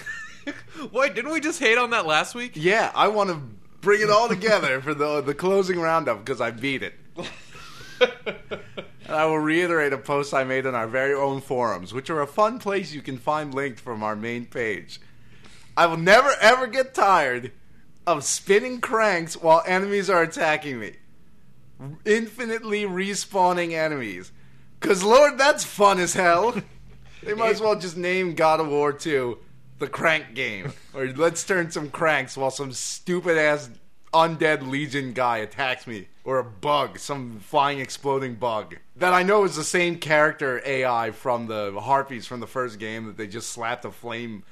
Wait, 0.93 1.15
didn't 1.15 1.31
we 1.31 1.41
just 1.41 1.61
hate 1.61 1.79
on 1.79 1.91
that 1.91 2.07
last 2.07 2.35
week? 2.35 2.53
yeah, 2.55 2.91
I 2.95 3.09
want 3.09 3.31
to 3.31 3.41
bring 3.81 4.01
it 4.01 4.11
all 4.11 4.29
together 4.29 4.81
for 4.81 4.95
the 4.95 5.21
the 5.21 5.35
closing 5.35 5.81
roundup 5.81 6.25
because 6.25 6.41
I 6.41 6.51
beat 6.51 6.83
it. 6.83 6.95
And 9.09 9.17
I 9.17 9.25
will 9.25 9.39
reiterate 9.39 9.95
a 9.95 9.99
post 9.99 10.35
I 10.35 10.45
made 10.45 10.67
on 10.67 10.75
our 10.75 10.87
very 10.87 11.15
own 11.15 11.41
forums, 11.41 11.95
which 11.95 12.11
are 12.11 12.21
a 12.21 12.27
fun 12.27 12.59
place 12.59 12.93
you 12.93 13.01
can 13.01 13.17
find 13.17 13.55
linked 13.55 13.81
from 13.81 14.03
our 14.03 14.15
main 14.15 14.45
page. 14.45 15.01
I 15.79 15.87
will 15.87 15.97
never 15.97 16.31
ever 16.43 16.67
get 16.67 16.93
tired 16.93 17.53
of 18.07 18.25
spinning 18.25 18.83
cranks 18.83 19.35
while 19.35 19.63
enemies 19.67 20.11
are 20.11 20.23
attacking 20.23 20.79
me. 20.79 20.97
Infinitely 22.05 22.83
respawning 22.83 23.73
enemies. 23.73 24.31
Cause 24.81 25.03
Lord, 25.03 25.39
that's 25.39 25.65
fun 25.65 25.99
as 25.99 26.15
hell. 26.15 26.55
They 27.21 27.35
might 27.35 27.51
as 27.51 27.61
well 27.61 27.77
just 27.77 27.97
name 27.97 28.37
God 28.37 28.61
of 28.61 28.69
War 28.69 28.93
2 28.93 29.39
the 29.81 29.89
crank 29.89 30.35
game. 30.35 30.73
Or 30.95 31.09
let's 31.09 31.43
turn 31.45 31.73
some 31.73 31.91
cranks 31.91 32.37
while 32.37 32.53
some 32.53 32.73
stupid 32.73 33.37
ass 33.37 33.71
undead 34.15 34.69
legion 34.69 35.13
guy 35.15 35.39
attacks 35.39 35.87
me. 35.87 36.07
Or 36.29 36.39
a 36.39 36.45
bug, 36.45 36.99
some 36.99 37.41
flying 37.41 37.81
exploding 37.81 38.35
bug. 38.35 38.77
That 38.97 39.15
I 39.15 39.23
know 39.23 39.45
is 39.45 39.57
the 39.57 39.65
same 39.65 39.97
character 39.97 40.61
AI 40.63 41.11
from 41.11 41.47
the 41.47 41.73
Harpies 41.81 42.27
from 42.27 42.41
the 42.41 42.47
first 42.47 42.79
game 42.79 43.07
that 43.07 43.17
they 43.17 43.27
just 43.27 43.49
slapped 43.51 43.87
a 43.87 43.91
flame 43.91 44.43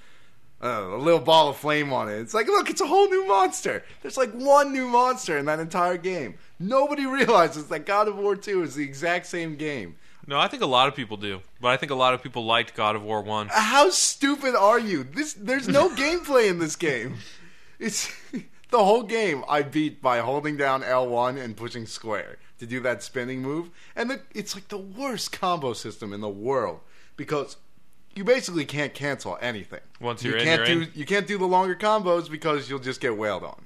uh, 0.62 0.68
a 0.68 0.96
little 0.96 1.20
ball 1.20 1.50
of 1.50 1.56
flame 1.56 1.92
on 1.92 2.08
it. 2.08 2.18
It's 2.18 2.32
like, 2.32 2.46
look, 2.46 2.70
it's 2.70 2.80
a 2.80 2.86
whole 2.86 3.10
new 3.10 3.26
monster. 3.26 3.84
There's 4.00 4.16
like 4.16 4.32
one 4.32 4.72
new 4.72 4.88
monster 4.88 5.36
in 5.36 5.44
that 5.44 5.60
entire 5.60 5.98
game. 5.98 6.36
Nobody 6.58 7.04
realizes 7.18 7.66
that 7.66 7.84
God 7.84 8.08
of 8.08 8.16
War 8.16 8.36
2 8.36 8.62
is 8.62 8.74
the 8.74 8.82
exact 8.82 9.26
same 9.26 9.56
game. 9.56 9.96
No, 10.26 10.40
I 10.40 10.48
think 10.48 10.62
a 10.62 10.66
lot 10.66 10.88
of 10.88 10.94
people 10.94 11.18
do, 11.18 11.42
but 11.60 11.68
I 11.68 11.76
think 11.76 11.92
a 11.92 11.94
lot 11.94 12.14
of 12.14 12.22
people 12.22 12.46
liked 12.46 12.74
God 12.74 12.96
of 12.96 13.02
War 13.02 13.20
One. 13.20 13.48
How 13.52 13.90
stupid 13.90 14.56
are 14.56 14.78
you? 14.78 15.04
This 15.04 15.34
there's 15.34 15.68
no 15.68 15.88
gameplay 15.94 16.48
in 16.48 16.58
this 16.58 16.74
game. 16.74 17.18
It's 17.78 18.10
the 18.76 18.84
whole 18.84 19.02
game 19.02 19.42
I 19.48 19.62
beat 19.62 20.02
by 20.02 20.18
holding 20.18 20.58
down 20.58 20.82
L1 20.82 21.42
and 21.42 21.56
pushing 21.56 21.86
square 21.86 22.36
to 22.58 22.66
do 22.66 22.80
that 22.80 23.02
spinning 23.02 23.40
move. 23.40 23.70
And 23.94 24.10
the, 24.10 24.20
it's 24.34 24.54
like 24.54 24.68
the 24.68 24.76
worst 24.76 25.32
combo 25.32 25.72
system 25.72 26.12
in 26.12 26.20
the 26.20 26.28
world 26.28 26.80
because 27.16 27.56
you 28.14 28.22
basically 28.22 28.66
can't 28.66 28.92
cancel 28.92 29.38
anything. 29.40 29.80
Once 29.98 30.22
you 30.22 30.30
you're 30.30 30.40
in, 30.40 30.44
can't 30.44 30.68
you're 30.68 30.76
do 30.76 30.82
in. 30.82 30.90
you 30.94 31.06
can't 31.06 31.26
do 31.26 31.38
the 31.38 31.46
longer 31.46 31.74
combos 31.74 32.30
because 32.30 32.68
you'll 32.68 32.78
just 32.78 33.00
get 33.00 33.16
wailed 33.16 33.44
on. 33.44 33.64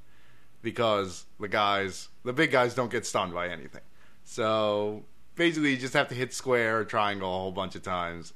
Because 0.62 1.24
the 1.40 1.48
guys, 1.48 2.08
the 2.24 2.32
big 2.32 2.52
guys 2.52 2.74
don't 2.74 2.90
get 2.90 3.04
stunned 3.04 3.32
by 3.32 3.48
anything. 3.48 3.82
So 4.24 5.02
basically 5.34 5.72
you 5.72 5.76
just 5.76 5.94
have 5.94 6.08
to 6.08 6.14
hit 6.14 6.32
square 6.32 6.78
or 6.78 6.84
triangle 6.84 7.34
a 7.34 7.38
whole 7.38 7.52
bunch 7.52 7.74
of 7.74 7.82
times 7.82 8.32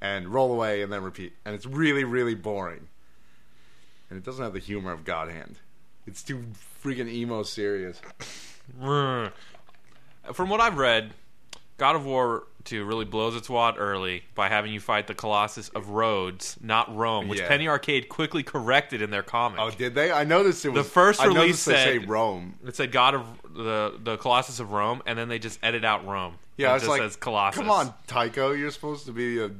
and 0.00 0.28
roll 0.28 0.52
away 0.52 0.82
and 0.82 0.92
then 0.92 1.04
repeat. 1.04 1.34
And 1.44 1.54
it's 1.54 1.66
really, 1.66 2.02
really 2.02 2.34
boring. 2.34 2.88
And 4.10 4.18
it 4.18 4.24
doesn't 4.24 4.42
have 4.42 4.54
the 4.54 4.58
humor 4.58 4.92
of 4.92 5.04
God 5.04 5.28
Hand. 5.28 5.60
It's 6.06 6.22
too 6.22 6.44
freaking 6.84 7.08
emo 7.08 7.42
serious. 7.42 8.00
From 10.32 10.48
what 10.48 10.60
I've 10.60 10.76
read, 10.78 11.12
God 11.78 11.96
of 11.96 12.04
War 12.04 12.44
2 12.64 12.84
really 12.84 13.04
blows 13.04 13.36
its 13.36 13.48
wad 13.48 13.76
early 13.78 14.24
by 14.34 14.48
having 14.48 14.72
you 14.72 14.80
fight 14.80 15.06
the 15.06 15.14
Colossus 15.14 15.68
of 15.70 15.90
Rhodes, 15.90 16.56
not 16.60 16.94
Rome, 16.94 17.28
which 17.28 17.38
Yeah. 17.40 17.48
Penny 17.48 17.68
Arcade 17.68 18.08
quickly 18.08 18.42
corrected 18.42 19.02
in 19.02 19.10
their 19.10 19.22
comic. 19.22 19.60
Oh, 19.60 19.70
did 19.70 19.94
they? 19.94 20.10
I 20.10 20.24
noticed 20.24 20.64
it 20.64 20.70
was 20.70 20.84
The 20.84 20.90
first 20.90 21.20
I 21.20 21.26
release 21.26 21.38
noticed 21.40 21.66
they 21.66 21.74
say 21.74 21.98
said- 22.00 22.08
Rome. 22.08 22.54
It 22.66 22.74
said 22.76 22.90
God 22.92 23.14
of 23.14 23.26
the 23.54 23.94
the 24.02 24.16
Colossus 24.16 24.58
of 24.58 24.72
Rome, 24.72 25.02
and 25.06 25.16
then 25.18 25.28
they 25.28 25.38
just 25.38 25.58
edit 25.62 25.84
out 25.84 26.06
Rome. 26.06 26.34
Yeah, 26.56 26.68
it 26.68 26.70
I 26.70 26.74
was 26.74 26.82
just 26.82 26.90
like, 26.90 27.02
says 27.02 27.16
Colossus. 27.16 27.58
come 27.60 27.70
on, 27.70 27.94
Tycho, 28.06 28.50
you're 28.52 28.70
supposed 28.72 29.06
to 29.06 29.12
be 29.12 29.40
a 29.40 29.50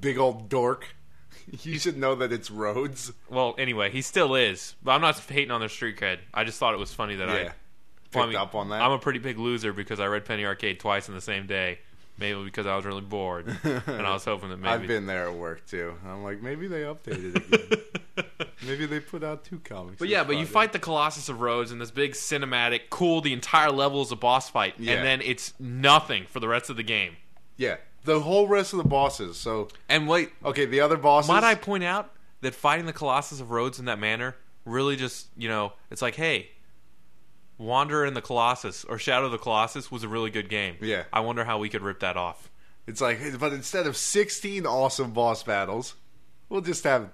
big 0.00 0.16
old 0.18 0.48
dork. 0.48 0.94
you 1.62 1.78
should 1.78 1.96
know 1.96 2.14
that 2.16 2.32
it's 2.32 2.50
Rhodes. 2.50 3.12
Well, 3.28 3.54
anyway, 3.58 3.90
he 3.90 4.02
still 4.02 4.34
is. 4.34 4.74
But 4.82 4.92
I'm 4.92 5.00
not 5.00 5.18
hating 5.18 5.50
on 5.50 5.60
their 5.60 5.68
street 5.68 5.96
cred. 5.98 6.18
I 6.34 6.44
just 6.44 6.58
thought 6.58 6.74
it 6.74 6.78
was 6.80 6.92
funny 6.92 7.16
that 7.16 7.28
I 7.28 7.32
Yeah. 7.42 7.52
Well, 8.14 8.24
I 8.24 8.26
Picked 8.26 8.28
mean, 8.28 8.36
up 8.36 8.54
on 8.56 8.68
that. 8.70 8.82
I'm 8.82 8.90
a 8.92 8.98
pretty 8.98 9.20
big 9.20 9.38
loser 9.38 9.72
because 9.72 10.00
I 10.00 10.06
read 10.06 10.24
Penny 10.24 10.44
Arcade 10.44 10.80
twice 10.80 11.08
in 11.08 11.14
the 11.14 11.20
same 11.20 11.46
day. 11.46 11.78
Maybe 12.18 12.44
because 12.44 12.66
I 12.66 12.76
was 12.76 12.84
really 12.84 13.00
bored, 13.00 13.46
and 13.64 14.06
I 14.06 14.12
was 14.12 14.24
hoping 14.26 14.50
that 14.50 14.58
maybe. 14.58 14.68
I've 14.74 14.86
been 14.86 15.06
there 15.06 15.28
at 15.28 15.34
work 15.34 15.64
too. 15.66 15.94
I'm 16.06 16.22
like, 16.22 16.42
maybe 16.42 16.66
they 16.68 16.82
updated 16.82 17.36
it. 17.36 17.96
again. 18.16 18.48
maybe 18.66 18.84
they 18.84 19.00
put 19.00 19.24
out 19.24 19.42
two 19.44 19.58
comics. 19.60 19.96
But 19.98 20.04
this 20.06 20.10
yeah, 20.12 20.24
but 20.24 20.32
you 20.32 20.44
Friday. 20.44 20.66
fight 20.66 20.72
the 20.74 20.80
Colossus 20.80 21.30
of 21.30 21.40
Rhodes 21.40 21.72
in 21.72 21.78
this 21.78 21.90
big 21.90 22.12
cinematic, 22.12 22.90
cool. 22.90 23.22
The 23.22 23.32
entire 23.32 23.70
level 23.70 24.02
is 24.02 24.12
a 24.12 24.16
boss 24.16 24.50
fight, 24.50 24.74
Yeah. 24.78 24.94
and 24.94 25.06
then 25.06 25.22
it's 25.22 25.54
nothing 25.58 26.26
for 26.28 26.40
the 26.40 26.48
rest 26.48 26.68
of 26.68 26.76
the 26.76 26.82
game. 26.82 27.16
Yeah, 27.56 27.76
the 28.04 28.20
whole 28.20 28.48
rest 28.48 28.72
of 28.72 28.78
the 28.78 28.88
bosses. 28.88 29.36
So 29.36 29.68
And 29.88 30.08
wait, 30.08 30.30
okay, 30.44 30.64
the 30.64 30.80
other 30.80 30.96
bosses. 30.96 31.28
might 31.28 31.44
I 31.44 31.54
point 31.54 31.84
out 31.84 32.12
that 32.40 32.54
fighting 32.54 32.86
the 32.86 32.92
Colossus 32.92 33.40
of 33.40 33.50
Rhodes 33.50 33.78
in 33.78 33.84
that 33.86 33.98
manner 33.98 34.36
really 34.64 34.96
just, 34.96 35.26
you 35.36 35.48
know, 35.48 35.72
it's 35.90 36.02
like, 36.02 36.14
hey, 36.14 36.50
Wanderer 37.58 38.06
in 38.06 38.14
the 38.14 38.22
Colossus 38.22 38.84
or 38.84 38.98
Shadow 38.98 39.26
of 39.26 39.32
the 39.32 39.38
Colossus 39.38 39.90
was 39.90 40.02
a 40.02 40.08
really 40.08 40.30
good 40.30 40.48
game. 40.48 40.76
Yeah. 40.80 41.04
I 41.12 41.20
wonder 41.20 41.44
how 41.44 41.58
we 41.58 41.68
could 41.68 41.82
rip 41.82 42.00
that 42.00 42.16
off. 42.16 42.50
It's 42.86 43.00
like, 43.02 43.20
but 43.38 43.52
instead 43.52 43.86
of 43.86 43.96
16 43.96 44.64
awesome 44.66 45.12
boss 45.12 45.42
battles, 45.42 45.94
we'll 46.48 46.62
just 46.62 46.84
have, 46.84 47.10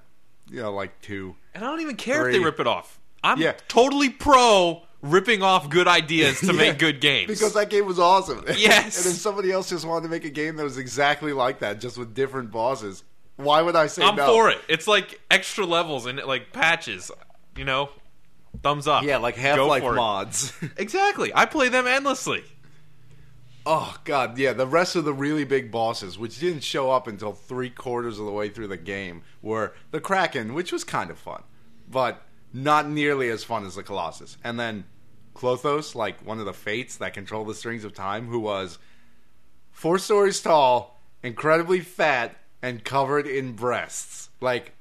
you 0.49 0.63
know, 0.63 0.73
like 0.73 1.01
two. 1.03 1.35
And 1.55 1.65
I 1.65 1.69
don't 1.69 1.81
even 1.81 1.97
care 1.97 2.21
if 2.21 2.33
Three. 2.33 2.39
they 2.39 2.45
rip 2.45 2.61
it 2.61 2.67
off. 2.69 3.01
I'm 3.25 3.39
Yeah. 3.41 3.55
totally 3.67 4.09
pro 4.09 4.86
ripping 5.11 5.43
off 5.43 5.69
good 5.71 5.89
ideas 5.89 6.41
to 6.41 6.47
Yeah, 6.53 6.53
make 6.53 6.79
good 6.79 7.01
games. 7.01 7.29
Because 7.29 7.55
that 7.55 7.71
game 7.71 7.87
was 7.87 7.99
awesome. 7.99 8.45
Yes. 8.57 9.05
and 9.05 9.15
if 9.15 9.21
somebody 9.21 9.51
else 9.53 9.69
just 9.71 9.85
wanted 9.85 10.05
to 10.05 10.09
make 10.09 10.25
a 10.25 10.31
game 10.31 10.57
that 10.57 10.65
was 10.65 10.79
exactly 10.79 11.33
like 11.33 11.61
that, 11.61 11.81
just 11.81 11.99
with 11.99 12.15
different 12.15 12.51
bosses, 12.51 13.03
why 13.37 13.63
would 13.63 13.77
I 13.77 13.87
say 13.87 14.03
I'm 14.03 14.17
no? 14.17 14.27
for 14.27 14.51
it. 14.51 14.59
It's 14.69 14.87
like 14.87 15.21
extra 15.31 15.65
levels 15.67 16.07
and 16.07 16.19
like 16.25 16.53
patches, 16.53 17.11
you 17.57 17.65
know? 17.65 17.91
Thumbs 18.63 18.87
up. 18.89 19.03
Yeah, 19.05 19.19
like 19.19 19.37
Half 19.37 19.59
Life 19.59 19.83
mods. 19.83 20.53
Exactly. 20.79 21.31
I 21.35 21.45
play 21.47 21.69
them 21.69 21.87
endlessly. 21.87 22.43
oh 23.67 23.95
god, 24.05 24.39
yeah. 24.39 24.53
The 24.53 24.67
rest 24.67 24.97
of 24.97 25.05
the 25.05 25.13
really 25.13 25.45
big 25.45 25.71
bosses, 25.71 26.19
which 26.19 26.39
didn't 26.39 26.63
show 26.63 26.91
up 26.91 27.07
until 27.07 27.33
three 27.33 27.69
quarters 27.71 28.19
of 28.19 28.25
the 28.27 28.33
way 28.33 28.49
through 28.49 28.69
the 28.69 28.77
game, 28.77 29.23
were 29.43 29.75
the 29.91 30.01
Kraken, 30.01 30.55
which 30.55 30.73
was 30.73 30.85
kind 30.85 31.11
of 31.11 31.19
fun, 31.19 31.43
but 31.91 32.23
not 32.55 32.89
nearly 32.89 33.29
as 33.29 33.45
fun 33.45 33.67
as 33.67 33.75
the 33.75 33.83
Colossus. 33.83 34.39
And 34.43 34.59
then 34.59 34.85
Clothos, 35.37 35.95
like 35.95 36.25
one 36.25 36.41
of 36.41 36.47
the 36.47 36.53
Fates 36.53 36.97
that 36.97 37.15
control 37.15 37.45
the 37.45 37.55
strings 37.55 37.85
of 37.85 37.95
time, 37.95 38.27
who 38.27 38.41
was 38.41 38.79
four 39.71 39.99
stories 39.99 40.41
tall, 40.41 40.99
incredibly 41.23 41.81
fat, 41.81 42.37
and 42.63 42.83
covered 42.83 43.27
in 43.27 43.53
breasts, 43.53 44.31
like 44.41 44.73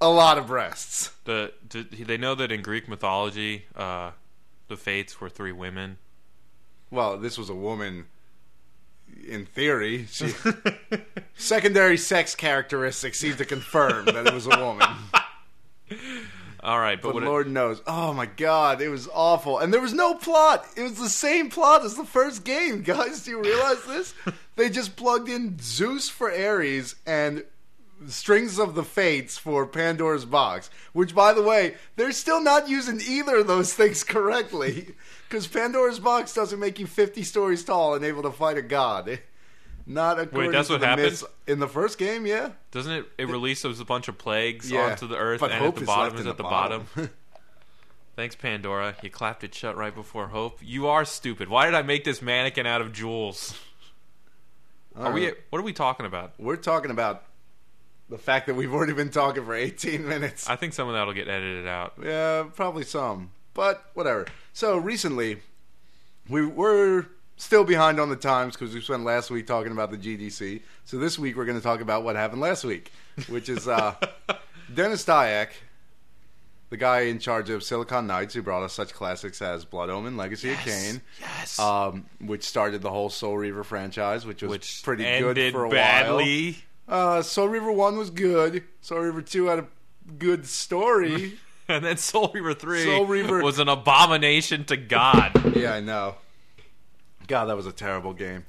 a 0.00 0.10
lot 0.10 0.36
of 0.38 0.46
breasts. 0.46 1.10
The, 1.24 1.52
do 1.68 1.82
they 1.82 2.18
know 2.18 2.34
that 2.34 2.52
in 2.52 2.62
Greek 2.62 2.88
mythology, 2.88 3.64
uh, 3.74 4.10
the 4.68 4.76
Fates 4.76 5.20
were 5.20 5.30
three 5.30 5.52
women. 5.52 5.96
Well, 6.90 7.16
this 7.16 7.38
was 7.38 7.48
a 7.48 7.54
woman. 7.54 8.06
In 9.26 9.46
theory, 9.46 10.06
she, 10.10 10.32
secondary 11.36 11.96
sex 11.96 12.34
characteristics 12.34 13.18
seem 13.18 13.36
to 13.36 13.44
confirm 13.44 14.04
that 14.06 14.26
it 14.26 14.34
was 14.34 14.46
a 14.46 14.58
woman. 14.58 14.88
All 16.66 16.80
right, 16.80 17.00
but, 17.00 17.08
But 17.10 17.14
what 17.14 17.22
it- 17.22 17.26
Lord 17.26 17.48
knows, 17.48 17.80
oh 17.86 18.12
my 18.12 18.26
God, 18.26 18.82
it 18.82 18.88
was 18.88 19.08
awful, 19.14 19.58
and 19.60 19.72
there 19.72 19.80
was 19.80 19.94
no 19.94 20.14
plot. 20.14 20.66
It 20.76 20.82
was 20.82 20.94
the 20.98 21.08
same 21.08 21.48
plot 21.48 21.84
as 21.84 21.94
the 21.94 22.04
first 22.04 22.42
game, 22.44 22.82
guys. 22.82 23.22
Do 23.22 23.30
you 23.30 23.40
realize 23.40 23.84
this? 23.84 24.14
they 24.56 24.68
just 24.68 24.96
plugged 24.96 25.28
in 25.28 25.58
Zeus 25.62 26.08
for 26.10 26.28
Ares 26.28 26.96
and 27.06 27.44
strings 28.08 28.58
of 28.58 28.74
the 28.74 28.82
Fates 28.82 29.38
for 29.38 29.64
Pandora's 29.64 30.24
box. 30.24 30.68
Which, 30.92 31.14
by 31.14 31.32
the 31.32 31.42
way, 31.42 31.76
they're 31.94 32.10
still 32.10 32.42
not 32.42 32.68
using 32.68 33.00
either 33.00 33.36
of 33.36 33.46
those 33.46 33.72
things 33.80 34.02
correctly, 34.02 34.96
because 35.28 35.46
Pandora's 35.46 36.00
box 36.00 36.34
doesn't 36.34 36.58
make 36.58 36.80
you 36.80 36.86
fifty 36.88 37.22
stories 37.22 37.62
tall 37.64 37.94
and 37.94 38.04
able 38.04 38.22
to 38.24 38.32
fight 38.32 38.58
a 38.58 38.62
god. 38.62 39.20
Not 39.86 40.18
according 40.18 40.50
that's 40.50 40.66
to 40.66 40.74
what 40.74 40.80
the 40.80 40.86
happened? 40.86 41.06
myths 41.06 41.24
in 41.46 41.60
the 41.60 41.68
first 41.68 41.96
game, 41.96 42.26
yeah. 42.26 42.50
doesn't 42.72 42.90
it, 42.92 43.06
it 43.18 43.28
release 43.28 43.64
a 43.64 43.84
bunch 43.84 44.08
of 44.08 44.18
plagues 44.18 44.70
Yeah, 44.70 44.90
onto 44.90 45.06
the 45.06 45.16
earth, 45.16 45.40
but 45.40 45.52
and 45.52 45.60
hope 45.60 45.74
at 45.74 45.74
the 45.76 45.80
is 45.82 45.86
bottom 45.86 46.04
left 46.04 46.14
is 46.20 46.26
in 46.26 46.30
at 46.30 46.36
the 46.36 46.42
the 46.42 46.48
bottom. 46.48 46.88
Thanks, 48.16 48.34
Pandora. 48.34 48.96
You 49.02 49.10
clapped 49.10 49.44
it 49.44 49.54
shut 49.54 49.76
right 49.76 49.94
before 49.94 50.28
hope. 50.28 50.58
You 50.62 50.88
are 50.88 51.04
stupid. 51.04 51.48
Why 51.48 51.66
did 51.66 51.74
I 51.74 51.82
make 51.82 52.02
this 52.02 52.20
mannequin 52.20 52.66
out 52.66 52.80
of 52.80 52.92
jewels? 52.92 53.54
Are 54.96 55.12
we? 55.12 55.32
What 55.50 55.58
are 55.58 55.62
we 55.62 55.74
talking 55.74 56.06
about? 56.06 56.32
We're 56.38 56.56
talking 56.56 56.90
about 56.90 57.24
the 58.08 58.18
fact 58.18 58.46
that 58.46 58.54
we've 58.54 58.72
already 58.72 58.94
been 58.94 59.10
talking 59.10 59.44
for 59.44 59.54
18 59.54 60.08
minutes. 60.08 60.48
I 60.48 60.56
think 60.56 60.72
some 60.72 60.88
of 60.88 60.94
that'll 60.94 61.12
get 61.12 61.28
edited 61.28 61.66
out. 61.68 61.94
Yeah, 62.02 62.44
probably 62.54 62.84
some, 62.84 63.30
but 63.52 63.84
whatever. 63.94 64.26
So 64.52 64.78
recently, 64.78 65.42
we 66.28 66.46
were 66.46 67.06
still 67.36 67.64
behind 67.64 68.00
on 68.00 68.08
the 68.08 68.16
times 68.16 68.54
because 68.54 68.74
we 68.74 68.80
spent 68.80 69.04
last 69.04 69.30
week 69.30 69.46
talking 69.46 69.72
about 69.72 69.90
the 69.90 69.96
GDC. 69.98 70.62
So 70.84 70.98
this 70.98 71.18
week 71.18 71.36
we're 71.36 71.44
going 71.44 71.58
to 71.58 71.62
talk 71.62 71.80
about 71.80 72.02
what 72.04 72.16
happened 72.16 72.40
last 72.40 72.64
week, 72.64 72.92
which 73.28 73.48
is 73.48 73.68
uh, 73.68 73.94
Dennis 74.74 75.04
Dyack, 75.04 75.48
the 76.70 76.76
guy 76.76 77.00
in 77.02 77.18
charge 77.18 77.50
of 77.50 77.62
Silicon 77.62 78.06
Knights, 78.06 78.34
who 78.34 78.42
brought 78.42 78.62
us 78.62 78.72
such 78.72 78.92
classics 78.92 79.40
as 79.40 79.64
Blood 79.64 79.90
Omen, 79.90 80.16
Legacy 80.16 80.52
of 80.52 80.58
Kain. 80.58 81.00
Yes. 81.20 81.58
Um, 81.58 82.06
which 82.20 82.42
started 82.44 82.82
the 82.82 82.90
whole 82.90 83.08
Soul 83.10 83.36
Reaver 83.38 83.64
franchise, 83.64 84.26
which 84.26 84.42
was 84.42 84.50
Which 84.50 84.80
pretty 84.82 85.04
good 85.04 85.52
for 85.52 85.64
a 85.64 85.68
while. 85.68 85.74
badly. 85.76 86.58
Uh, 86.88 87.22
Soul 87.22 87.48
Reaver 87.48 87.72
One 87.72 87.96
was 87.98 88.10
good. 88.10 88.62
Soul 88.80 89.00
Reaver 89.00 89.22
Two 89.22 89.46
had 89.46 89.58
a 89.60 89.66
good 90.18 90.46
story. 90.46 91.34
And 91.68 91.84
then 91.84 91.96
Soul 91.96 92.30
Reaver 92.32 92.54
3 92.54 92.84
Soul 92.84 93.06
Reaver- 93.06 93.42
was 93.42 93.58
an 93.58 93.68
abomination 93.68 94.62
to 94.66 94.76
God. 94.76 95.56
yeah, 95.56 95.72
I 95.74 95.80
know. 95.80 96.14
God, 97.26 97.46
that 97.46 97.56
was 97.56 97.66
a 97.66 97.72
terrible 97.72 98.12
game. 98.12 98.44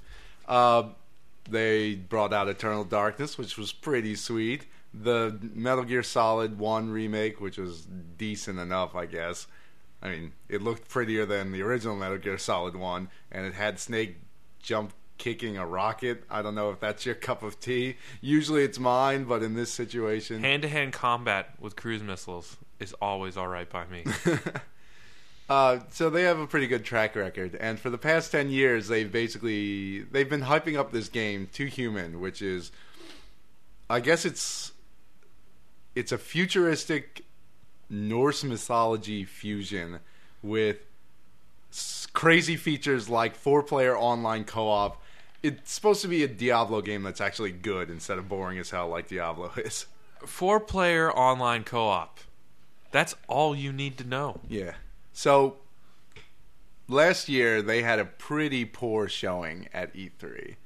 Uh, 0.48 0.90
they 1.50 1.96
brought 1.96 2.34
out 2.34 2.48
Eternal 2.48 2.84
Darkness, 2.84 3.38
which 3.38 3.58
was 3.58 3.72
pretty 3.72 4.16
sweet. 4.16 4.66
The 4.94 5.38
Metal 5.54 5.84
Gear 5.84 6.04
Solid 6.04 6.60
One 6.60 6.90
remake, 6.90 7.40
which 7.40 7.58
was 7.58 7.88
decent 8.18 8.60
enough, 8.60 8.96
I 8.96 9.06
guess. 9.06 9.48
I 10.02 10.10
mean, 10.10 10.34
it 10.48 10.62
looked 10.62 10.88
prettier 10.90 11.26
than 11.26 11.52
the 11.52 11.62
original 11.62 11.96
Metal 11.96 12.18
Gear 12.18 12.38
Solid 12.38 12.76
One, 12.76 13.10
and 13.32 13.46
it 13.46 13.54
had 13.54 13.80
Snake 13.80 14.18
jump 14.62 14.94
kicking 15.18 15.58
a 15.58 15.66
rocket. 15.66 16.24
I 16.30 16.42
don't 16.42 16.56
know 16.56 16.70
if 16.70 16.80
that's 16.80 17.06
your 17.06 17.16
cup 17.30 17.44
of 17.44 17.60
tea. 17.60 17.98
Usually 18.22 18.64
it's 18.64 18.80
mine, 18.80 19.24
but 19.26 19.44
in 19.44 19.56
this 19.56 19.72
situation, 19.72 20.42
Hand 20.42 20.62
to 20.64 20.70
hand 20.70 20.94
combat 20.94 21.54
with 21.60 21.76
cruise 21.76 22.04
missiles 22.04 22.58
is 22.80 22.94
always 22.94 23.38
all 23.38 23.48
right 23.48 23.70
by 23.70 23.86
me. 23.88 24.04
Uh, 25.50 25.80
so 25.90 26.10
they 26.10 26.24
have 26.24 26.40
a 26.40 26.48
pretty 26.48 26.68
good 26.68 26.84
track 26.84 27.16
record, 27.16 27.56
and 27.56 27.80
for 27.80 27.90
the 27.90 27.98
past 27.98 28.32
ten 28.32 28.50
years, 28.50 28.88
they've 28.90 29.12
basically 29.12 30.02
they've 30.02 30.30
been 30.30 30.42
hyping 30.42 30.78
up 30.78 30.92
this 30.92 31.08
game 31.08 31.48
Too 31.52 31.68
Human, 31.68 32.20
which 32.20 32.42
is, 32.42 32.72
I 33.90 34.02
guess 34.02 34.26
it's, 34.26 34.74
it's 35.96 36.12
a 36.12 36.18
futuristic 36.18 37.24
Norse 37.90 38.44
mythology 38.44 39.24
fusion 39.24 40.00
with 40.44 40.78
crazy 42.14 42.56
features 42.56 43.10
like 43.10 43.36
four-player 43.36 43.98
online 43.98 44.44
co-op. 44.44 45.02
It's 45.44 45.72
supposed 45.72 46.02
to 46.02 46.08
be 46.08 46.24
a 46.24 46.28
Diablo 46.28 46.82
game 46.82 47.04
that's 47.04 47.22
actually 47.22 47.52
good 47.52 47.90
instead 47.90 48.18
of 48.18 48.28
boring 48.28 48.58
as 48.60 48.72
hell 48.72 48.90
like 48.90 49.08
Diablo 49.08 49.52
is. 49.58 49.86
Four 50.26 50.60
player 50.60 51.12
online 51.12 51.64
co 51.64 51.88
op. 51.88 52.20
That's 52.92 53.16
all 53.28 53.56
you 53.56 53.72
need 53.72 53.98
to 54.00 54.04
know. 54.04 54.42
Yeah. 54.50 54.74
So 55.18 55.56
last 56.88 57.28
year 57.28 57.64
they 57.64 57.82
had 57.82 57.98
a 57.98 58.06
pretty 58.06 58.66
poor 58.66 59.08
showing 59.08 59.68
at 59.74 59.96
E3 59.96 60.58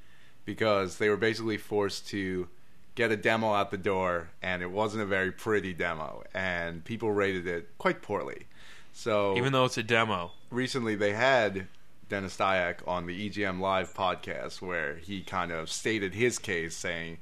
because 0.44 0.98
they 0.98 1.08
were 1.08 1.16
basically 1.16 1.56
forced 1.56 2.10
to 2.10 2.50
get 2.96 3.14
a 3.14 3.16
demo 3.16 3.54
out 3.54 3.72
the 3.72 3.78
door 3.78 4.32
and 4.42 4.62
it 4.62 4.70
wasn't 4.70 5.04
a 5.04 5.06
very 5.06 5.32
pretty 5.32 5.74
demo 5.74 6.24
and 6.34 6.84
people 6.84 7.14
rated 7.14 7.48
it 7.48 7.70
quite 7.78 8.02
poorly. 8.02 8.48
So 8.92 9.38
Even 9.38 9.54
though 9.54 9.64
it's 9.64 9.78
a 9.78 9.84
demo. 9.84 10.32
recently 10.50 10.96
they 10.96 11.14
had 11.14 11.70
Dennis 12.10 12.36
Dyack 12.36 12.86
on 12.86 13.06
the 13.06 13.30
EGM 13.30 13.62
Live 13.62 13.94
podcast 13.94 14.62
where 14.62 14.96
he 14.96 15.22
kind 15.22 15.54
of 15.54 15.72
stated 15.72 16.14
his 16.14 16.38
case 16.38 16.76
saying 16.76 17.20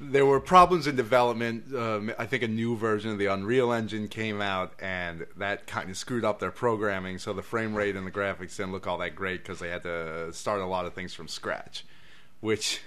there 0.00 0.26
were 0.26 0.40
problems 0.40 0.86
in 0.86 0.96
development. 0.96 1.74
Um, 1.74 2.12
I 2.18 2.26
think 2.26 2.42
a 2.42 2.48
new 2.48 2.76
version 2.76 3.10
of 3.10 3.18
the 3.18 3.26
Unreal 3.26 3.72
Engine 3.72 4.08
came 4.08 4.40
out, 4.40 4.74
and 4.80 5.26
that 5.36 5.66
kind 5.66 5.90
of 5.90 5.96
screwed 5.96 6.24
up 6.24 6.38
their 6.38 6.50
programming. 6.50 7.18
So 7.18 7.32
the 7.32 7.42
frame 7.42 7.74
rate 7.74 7.96
and 7.96 8.06
the 8.06 8.10
graphics 8.10 8.56
didn't 8.56 8.72
look 8.72 8.86
all 8.86 8.98
that 8.98 9.14
great 9.14 9.42
because 9.42 9.58
they 9.58 9.70
had 9.70 9.82
to 9.84 10.32
start 10.32 10.60
a 10.60 10.66
lot 10.66 10.86
of 10.86 10.94
things 10.94 11.14
from 11.14 11.28
scratch, 11.28 11.84
which 12.40 12.80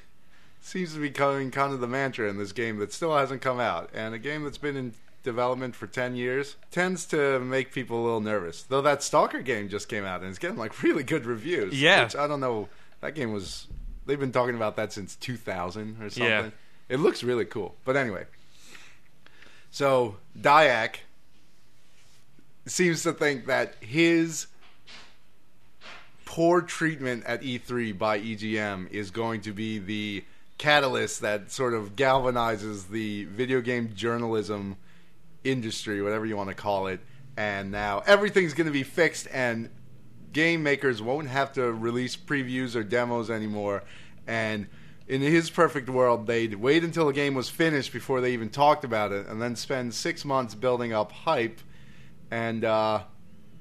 seems 0.62 0.94
to 0.94 1.00
be 1.00 1.08
becoming 1.08 1.52
kind 1.52 1.74
of 1.74 1.80
the 1.80 1.88
mantra 1.88 2.30
in 2.30 2.38
this 2.38 2.52
game 2.52 2.78
that 2.78 2.94
still 2.94 3.16
hasn't 3.16 3.42
come 3.42 3.60
out. 3.60 3.90
And 3.94 4.14
a 4.14 4.20
game 4.20 4.44
that's 4.44 4.58
been 4.58 4.76
in 4.76 4.94
development 5.24 5.76
for 5.76 5.88
10 5.88 6.16
years 6.16 6.56
tends 6.72 7.06
to 7.08 7.40
make 7.40 7.72
people 7.74 8.02
a 8.02 8.04
little 8.04 8.22
nervous. 8.22 8.64
Though 8.64 8.82
that 8.82 9.04
Stalker 9.04 9.42
game 9.42 9.70
just 9.70 9.90
came 9.90 10.06
out 10.06 10.22
and 10.22 10.30
it's 10.30 10.40
getting 10.40 10.58
like 10.58 10.82
really 10.84 11.04
good 11.04 11.26
reviews. 11.26 11.80
Yeah. 11.80 12.04
Which 12.04 12.16
I 12.16 12.28
don't 12.28 12.40
know. 12.40 12.70
That 13.02 13.16
game 13.16 13.32
was. 13.32 13.68
They've 14.06 14.20
been 14.20 14.32
talking 14.32 14.56
about 14.56 14.76
that 14.78 14.92
since 14.92 15.16
2000 15.16 16.02
or 16.02 16.10
something. 16.10 16.30
Yeah. 16.30 16.50
It 16.90 17.00
looks 17.00 17.24
really 17.24 17.46
cool. 17.46 17.76
But 17.86 17.96
anyway, 17.96 18.26
So 19.72 20.18
Dyack 20.40 20.96
seems 22.66 23.04
to 23.04 23.14
think 23.14 23.46
that 23.46 23.76
his 23.80 24.48
poor 26.26 26.62
treatment 26.62 27.26
at 27.26 27.42
E3 27.42 27.98
by 27.98 28.20
EGM 28.20 28.92
is 28.92 29.12
going 29.12 29.42
to 29.42 29.54
be 29.54 29.80
the 29.80 30.24
catalyst 30.58 31.22
that 31.22 31.52
sort 31.52 31.74
of 31.74 31.96
galvanizes 31.96 32.90
the 32.90 33.26
video 33.26 33.62
game 33.62 33.94
journalism 33.96 34.76
industry, 35.44 36.02
whatever 36.02 36.26
you 36.26 36.36
want 36.36 36.50
to 36.50 36.56
call 36.56 36.88
it. 36.88 37.00
And 37.38 37.72
now 37.72 38.04
everything's 38.06 38.54
going 38.54 38.68
to 38.68 38.74
be 38.74 38.84
fixed, 38.84 39.28
and 39.32 39.70
game 40.34 40.62
makers 40.62 41.02
won't 41.02 41.30
have 41.30 41.54
to 41.54 41.72
release 41.72 42.18
previews 42.18 42.76
or 42.76 42.84
demos 42.84 43.30
anymore. 43.30 43.84
And 44.28 44.68
in 45.10 45.22
his 45.22 45.50
perfect 45.50 45.90
world, 45.90 46.28
they'd 46.28 46.54
wait 46.56 46.84
until 46.84 47.08
the 47.08 47.14
game 47.14 47.34
was 47.34 47.50
finished 47.50 47.92
before 47.92 48.22
they 48.22 48.32
even 48.34 48.50
talked 48.50 48.84
about 48.86 49.12
it, 49.12 49.28
and 49.28 49.42
then 49.42 49.56
spend 49.56 49.94
six 49.94 50.24
months 50.24 50.56
building 50.56 50.94
up 50.94 51.12
hype, 51.12 51.60
and 52.32 52.64
uh, 52.64 53.02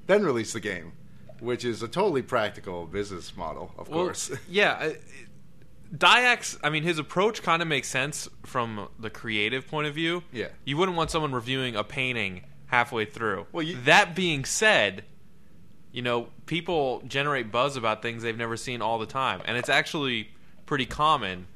then 0.07 0.23
release 0.23 0.53
the 0.53 0.59
game, 0.59 0.93
which 1.39 1.65
is 1.65 1.81
a 1.83 1.87
totally 1.87 2.21
practical 2.21 2.85
business 2.85 3.35
model, 3.35 3.73
of 3.77 3.89
Well, 3.89 4.05
course. 4.05 4.31
yeah. 4.49 4.77
I- 4.79 4.97
Dyack's, 5.91 6.55
I 6.63 6.69
mean, 6.69 6.83
his 6.83 6.99
approach 6.99 7.41
kind 7.41 7.63
of 7.63 7.67
makes 7.67 7.87
sense 7.87 8.29
from 8.45 8.89
the 8.99 9.09
creative 9.09 9.67
point 9.67 9.87
of 9.87 9.95
view. 9.95 10.21
Yeah. 10.31 10.49
You 10.63 10.77
wouldn't 10.77 10.95
want 10.95 11.09
someone 11.09 11.33
reviewing 11.33 11.75
a 11.75 11.83
painting 11.83 12.43
halfway 12.67 13.05
through. 13.05 13.47
Well, 13.51 13.63
you- 13.63 13.81
that 13.85 14.15
being 14.15 14.45
said, 14.45 15.03
you 15.91 16.03
know, 16.03 16.27
people 16.45 17.01
generate 17.07 17.51
buzz 17.51 17.75
about 17.75 18.03
things 18.03 18.21
they've 18.21 18.37
never 18.37 18.55
seen 18.55 18.83
all 18.83 18.99
the 18.99 19.07
time, 19.07 19.41
and 19.45 19.57
it's 19.57 19.69
actually 19.69 20.29
pretty 20.69 20.85
common 20.85 21.47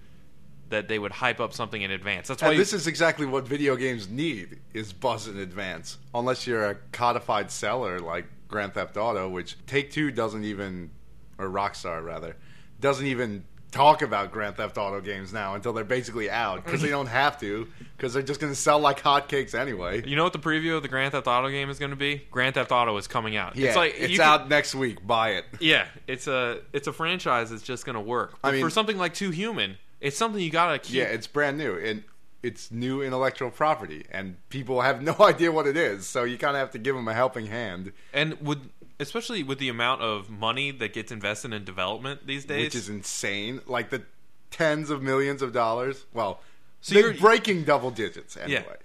that 0.70 0.88
they 0.88 0.98
would 0.98 1.12
hype 1.12 1.40
up 1.40 1.54
something 1.54 1.84
in 1.84 1.92
advance. 1.92 2.28
That's 2.28 2.42
why 2.42 2.48
And 2.48 2.58
you- 2.58 2.62
this 2.64 2.74
is 2.74 2.88
exactly 2.88 3.28
what 3.28 3.48
video 3.48 3.76
games 3.76 4.10
need 4.10 4.60
is 4.74 4.92
buzz 4.92 5.28
in 5.28 5.38
advance. 5.38 6.00
Unless 6.16 6.48
you're 6.48 6.66
a 6.68 6.76
codified 6.92 7.52
seller 7.52 8.00
like 8.00 8.26
Grand 8.48 8.74
Theft 8.74 8.98
Auto, 8.98 9.30
which 9.30 9.56
Take 9.68 9.92
Two 9.92 10.10
doesn't 10.10 10.44
even 10.44 10.90
or 11.38 11.48
Rockstar 11.48 12.04
rather, 12.04 12.38
doesn't 12.80 13.06
even 13.06 13.46
talk 13.74 14.02
about 14.04 14.32
Grand 14.32 14.56
Theft 14.56 14.78
Auto 14.78 15.02
games 15.02 15.34
now 15.34 15.56
until 15.56 15.74
they're 15.74 15.84
basically 15.84 16.30
out 16.30 16.64
because 16.64 16.82
they 16.82 16.90
don't 16.90 17.08
have 17.08 17.40
to 17.40 17.68
because 17.98 18.14
they're 18.14 18.22
just 18.24 18.40
going 18.40 18.54
to 18.54 18.56
sell 18.60 18.80
like 18.80 19.02
hotcakes 19.02 19.56
anyway. 19.56 20.08
You 20.08 20.16
know 20.16 20.24
what 20.24 20.32
the 20.34 20.40
preview 20.40 20.78
of 20.78 20.84
the 20.84 20.88
Grand 20.88 21.12
Theft 21.12 21.28
Auto 21.28 21.50
game 21.50 21.70
is 21.70 21.80
going 21.80 21.90
to 21.90 21.98
be? 21.98 22.26
Grand 22.32 22.56
Theft 22.56 22.72
Auto 22.72 22.96
is 22.98 23.08
coming 23.08 23.36
out. 23.36 23.56
Yeah, 23.56 23.70
it's 23.70 23.76
like 23.76 23.96
it's 23.98 24.20
out 24.20 24.48
next 24.48 24.76
week. 24.76 25.06
Buy 25.06 25.32
it. 25.32 25.46
Yeah, 25.60 25.88
it's 26.08 26.28
a 26.28 26.60
it's 26.72 26.88
a 26.88 26.94
franchise 26.94 27.50
that's 27.50 27.64
just 27.64 27.86
going 27.86 27.96
to 27.96 28.02
work. 28.02 28.38
But 28.42 28.50
I 28.50 28.52
mean- 28.54 28.62
for 28.62 28.70
something 28.70 28.98
like 28.98 29.14
Too 29.16 29.32
Human, 29.32 29.78
it's 30.00 30.16
something 30.18 30.42
you 30.42 30.52
got 30.52 30.72
to 30.72 30.80
keep. 30.80 30.96
Yeah, 30.96 31.06
it's 31.06 31.28
brand 31.28 31.58
new 31.58 31.76
and 31.78 32.04
it's 32.44 32.72
new 32.72 33.02
intellectual 33.02 33.50
property, 33.50 34.06
and 34.12 34.36
people 34.50 34.82
have 34.82 35.02
no 35.02 35.16
idea 35.20 35.52
what 35.52 35.66
it 35.66 35.78
is. 35.78 36.06
So 36.06 36.24
you 36.26 36.38
kind 36.38 36.56
of 36.56 36.60
have 36.60 36.72
to 36.72 36.78
give 36.80 36.96
them 36.96 37.08
a 37.08 37.14
helping 37.14 37.48
hand, 37.48 37.92
and 38.14 38.40
with 38.42 38.70
especially 39.04 39.44
with 39.44 39.60
the 39.60 39.70
amount 39.70 40.02
of 40.02 40.30
money 40.30 40.72
that 40.72 40.94
gets 40.94 41.12
invested 41.12 41.54
in 41.54 41.64
development 41.64 42.26
these 42.26 42.46
days. 42.46 42.66
which 42.66 42.76
is 42.76 42.90
insane. 42.90 43.62
Like 43.68 43.90
the 43.92 44.04
tens 44.52 44.90
of 44.90 45.02
millions 45.04 45.42
of 45.42 45.54
dollars. 45.54 46.06
Well, 46.14 46.40
So 46.82 46.96
they're 46.96 47.08
you're- 47.08 47.20
breaking 47.20 47.64
double 47.66 47.92
digits 47.92 48.36
anyway. 48.38 48.78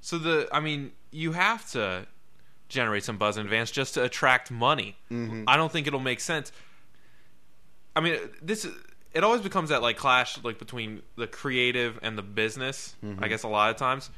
so 0.00 0.18
the 0.18 0.48
I 0.52 0.60
mean, 0.60 0.92
you 1.10 1.32
have 1.32 1.70
to 1.72 2.06
generate 2.68 3.04
some 3.04 3.16
buzz 3.16 3.36
in 3.36 3.44
advance 3.46 3.70
just 3.70 3.94
to 3.94 4.02
attract 4.02 4.50
money. 4.50 4.96
Mm-hmm. 5.12 5.44
I 5.46 5.56
don't 5.56 5.70
think 5.70 5.86
it'll 5.86 6.00
make 6.00 6.18
sense. 6.20 6.50
I 7.94 8.00
mean, 8.00 8.18
this 8.42 8.66
it 9.14 9.24
always 9.24 9.40
becomes 9.40 9.70
that 9.70 9.82
like 9.82 9.96
clash 9.96 10.42
like 10.44 10.58
between 10.58 11.02
the 11.16 11.26
creative 11.26 11.98
and 12.02 12.18
the 12.18 12.22
business. 12.22 12.94
Mm-hmm. 13.04 13.22
I 13.24 13.28
guess 13.28 13.42
a 13.44 13.48
lot 13.48 13.70
of 13.70 13.76
times, 13.76 14.10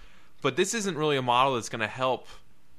but 0.42 0.57
this 0.57 0.75
isn't 0.75 0.97
really 0.97 1.16
a 1.16 1.23
model 1.23 1.55
that's 1.55 1.68
going 1.68 1.81
to 1.81 1.87
help 1.87 2.27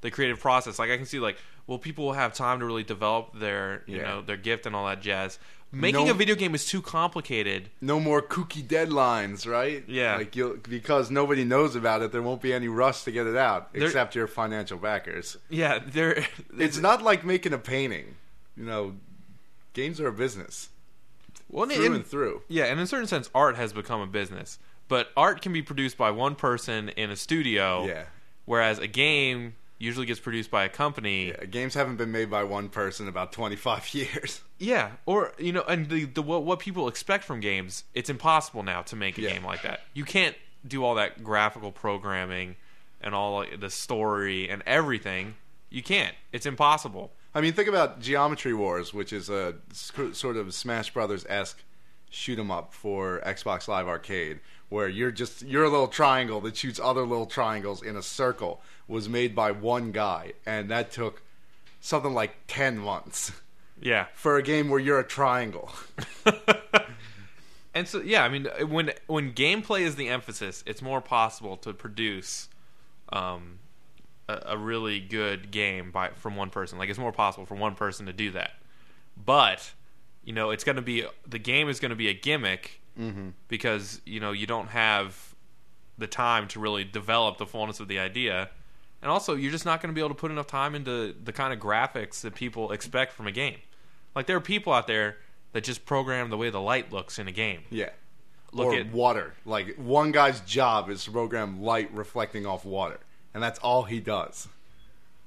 the 0.02 0.12
creative 0.12 0.40
process. 0.40 0.80
Like 0.80 0.90
I 0.90 0.98
can 0.98 1.06
see 1.06 1.20
like 1.20 1.38
well, 1.70 1.78
people 1.78 2.06
will 2.06 2.14
have 2.14 2.34
time 2.34 2.60
to 2.60 2.66
really 2.66 2.84
develop 2.84 3.38
their 3.40 3.84
you 3.86 3.98
Yeah. 3.98 4.04
know 4.08 4.22
their 4.22 4.38
gift 4.38 4.66
and 4.66 4.76
all 4.76 4.88
that 4.88 5.02
jazz. 5.02 5.38
Making 5.72 6.06
No- 6.08 6.12
a 6.12 6.16
video 6.16 6.34
game 6.34 6.56
is 6.56 6.66
too 6.66 6.82
complicated. 6.82 7.70
No 7.80 8.00
more 8.00 8.24
kooky 8.24 8.64
deadlines, 8.64 9.46
right? 9.48 9.84
Yeah. 9.88 10.16
like 10.18 10.36
you'll, 10.36 10.58
because 10.58 11.12
nobody 11.12 11.44
knows 11.44 11.76
about 11.76 12.02
it, 12.02 12.12
there 12.12 12.24
won't 12.24 12.42
be 12.42 12.52
any 12.52 12.68
rush 12.68 13.04
to 13.04 13.12
get 13.12 13.28
it 13.28 13.36
out, 13.36 13.72
There- 13.72 13.84
except 13.86 14.16
your 14.16 14.26
financial 14.26 14.80
backers. 14.80 15.38
Yeah, 15.48 15.78
there. 15.86 16.26
It's 16.58 16.80
not 16.80 17.04
like 17.04 17.24
making 17.24 17.54
a 17.54 17.60
painting. 17.60 18.16
You 18.58 18.66
know, 18.66 18.96
games 19.74 20.02
are 20.02 20.08
a 20.08 20.12
business 20.12 20.70
well, 21.50 21.68
through 21.70 21.86
in- 21.86 21.94
and 21.94 22.06
through. 22.08 22.42
Yeah, 22.48 22.64
and 22.64 22.80
in 22.80 22.84
a 22.86 22.88
certain 22.88 23.06
sense, 23.08 23.30
art 23.36 23.56
has 23.56 23.72
become 23.72 24.02
a 24.02 24.08
business. 24.08 24.58
But 24.88 25.10
art 25.16 25.44
can 25.44 25.54
be 25.54 25.62
produced 25.62 25.98
by 25.98 26.10
one 26.10 26.34
person 26.34 26.90
in 26.90 27.12
a 27.12 27.16
studio, 27.16 27.86
Yeah. 27.86 28.06
whereas 28.46 28.80
a 28.80 28.88
game 28.88 29.54
usually 29.80 30.06
gets 30.06 30.20
produced 30.20 30.52
by 30.52 30.66
a 30.66 30.70
company. 30.70 31.30
Yeah, 31.30 31.46
games 31.46 31.74
haven't 31.74 31.96
been 31.96 32.12
made 32.12 32.30
by 32.30 32.44
one 32.44 32.70
person 32.70 33.06
in 33.06 33.10
about 33.10 33.32
25 33.32 33.94
years. 33.96 34.42
Yeah, 34.60 34.92
or 35.08 35.34
you 35.40 35.52
know, 35.54 35.64
and 35.68 35.90
the, 35.90 36.06
the 36.06 36.22
what, 36.22 36.44
what 36.44 36.60
people 36.60 36.88
expect 36.88 37.24
from 37.24 37.40
games, 37.40 37.86
it's 37.96 38.10
impossible 38.10 38.62
now 38.62 38.82
to 38.84 38.96
make 38.96 39.18
a 39.18 39.22
Yeah. 39.22 39.32
game 39.34 39.44
like 39.46 39.64
that. 39.64 39.80
You 39.94 40.04
can't 40.04 40.36
do 40.68 40.84
all 40.84 40.96
that 40.96 41.24
graphical 41.24 41.72
programming 41.72 42.58
and 43.02 43.16
all 43.16 43.46
the 43.58 43.70
story 43.70 44.50
and 44.50 44.62
everything. 44.66 45.36
You 45.70 45.82
can't. 45.82 46.14
It's 46.34 46.46
impossible. 46.46 47.12
I 47.34 47.42
mean, 47.42 47.54
think 47.54 47.70
about 47.70 48.02
Geometry 48.02 48.54
Wars, 48.54 48.94
which 48.94 49.14
is 49.14 49.30
a 49.30 49.56
sc- 49.72 50.14
sort 50.14 50.36
of 50.36 50.54
Smash 50.54 50.92
Brothers 50.94 51.26
esque 51.30 51.64
shoot 52.10 52.38
'em 52.40 52.52
up 52.52 52.74
for 52.74 53.22
Xbox 53.26 53.68
Live 53.68 53.88
Arcade, 53.88 54.40
where 54.70 54.88
you're 54.88 55.12
just 55.12 55.42
you're 55.44 55.64
a 55.64 55.70
little 55.70 55.88
triangle 55.88 56.42
that 56.42 56.58
shoots 56.58 56.80
other 56.80 57.06
little 57.06 57.26
triangles 57.26 57.82
in 57.84 57.96
a 57.96 58.02
circle. 58.04 58.62
Was 58.88 59.08
made 59.08 59.36
by 59.36 59.52
one 59.52 59.92
guy, 59.92 60.34
and 60.46 60.70
that 60.72 60.92
took 60.92 61.22
something 61.80 62.14
like 62.14 62.36
ten 62.48 62.78
months 62.80 63.32
Yeah. 63.80 64.08
for 64.14 64.38
a 64.38 64.42
game 64.44 64.70
where 64.70 64.80
you're 64.80 65.00
a 65.00 65.04
triangle. 65.08 65.72
And 67.74 67.88
so 67.88 68.02
yeah, 68.02 68.24
I 68.24 68.30
mean 68.30 68.46
when 68.68 68.92
when 69.06 69.32
gameplay 69.32 69.82
is 69.82 69.96
the 69.96 70.10
emphasis, 70.10 70.64
it's 70.66 70.82
more 70.82 71.02
possible 71.02 71.56
to 71.58 71.72
produce 71.72 72.50
um, 73.14 73.60
a, 74.28 74.42
a 74.48 74.58
really 74.58 75.00
good 75.00 75.52
game 75.52 75.92
by 75.92 76.10
from 76.10 76.36
one 76.36 76.50
person. 76.50 76.80
Like 76.80 76.90
it's 76.90 76.98
more 77.00 77.12
possible 77.12 77.46
for 77.46 77.54
one 77.56 77.76
person 77.76 78.08
to 78.08 78.14
do 78.14 78.32
that. 78.32 78.54
But 79.24 79.72
you 80.24 80.34
know, 80.34 80.52
it's 80.52 80.64
going 80.64 80.76
to 80.76 80.82
be 80.82 81.06
the 81.28 81.40
game 81.40 81.70
is 81.70 81.80
going 81.80 81.90
to 81.90 81.96
be 81.96 82.08
a 82.08 82.14
gimmick 82.14 82.82
mm-hmm. 83.00 83.30
because 83.48 84.02
you 84.06 84.20
know 84.20 84.32
you 84.32 84.46
don't 84.46 84.70
have 84.70 85.36
the 85.98 86.08
time 86.08 86.48
to 86.48 86.60
really 86.60 86.84
develop 86.84 87.38
the 87.38 87.46
fullness 87.46 87.80
of 87.80 87.88
the 87.88 88.00
idea. 88.00 88.50
And 89.02 89.10
also, 89.10 89.36
you're 89.36 89.52
just 89.52 89.66
not 89.66 89.82
going 89.82 89.94
to 89.94 89.96
be 89.96 90.02
able 90.02 90.10
to 90.10 90.16
put 90.16 90.30
enough 90.30 90.48
time 90.48 90.76
into 90.76 91.16
the 91.24 91.32
kind 91.32 91.54
of 91.54 91.60
graphics 91.60 92.22
that 92.22 92.36
people 92.36 92.72
expect 92.72 93.14
from 93.14 93.28
a 93.28 93.32
game. 93.32 93.58
Like 94.14 94.26
there 94.26 94.36
are 94.36 94.42
people 94.42 94.74
out 94.74 94.88
there 94.88 95.18
that 95.54 95.64
just 95.64 95.86
program 95.86 96.30
the 96.30 96.38
way 96.38 96.50
the 96.50 96.60
light 96.62 96.92
looks 96.92 97.18
in 97.18 97.28
a 97.28 97.32
game. 97.32 97.62
Yeah. 97.70 97.90
Look 98.52 98.68
or 98.68 98.76
at 98.76 98.92
water. 98.92 99.36
Like 99.46 99.76
one 99.78 100.12
guy's 100.12 100.42
job 100.42 100.90
is 100.90 101.06
to 101.06 101.12
program 101.12 101.62
light 101.62 101.90
reflecting 101.94 102.46
off 102.46 102.66
water, 102.66 103.00
and 103.34 103.42
that's 103.42 103.60
all 103.60 103.84
he 103.84 104.00
does. 104.00 104.48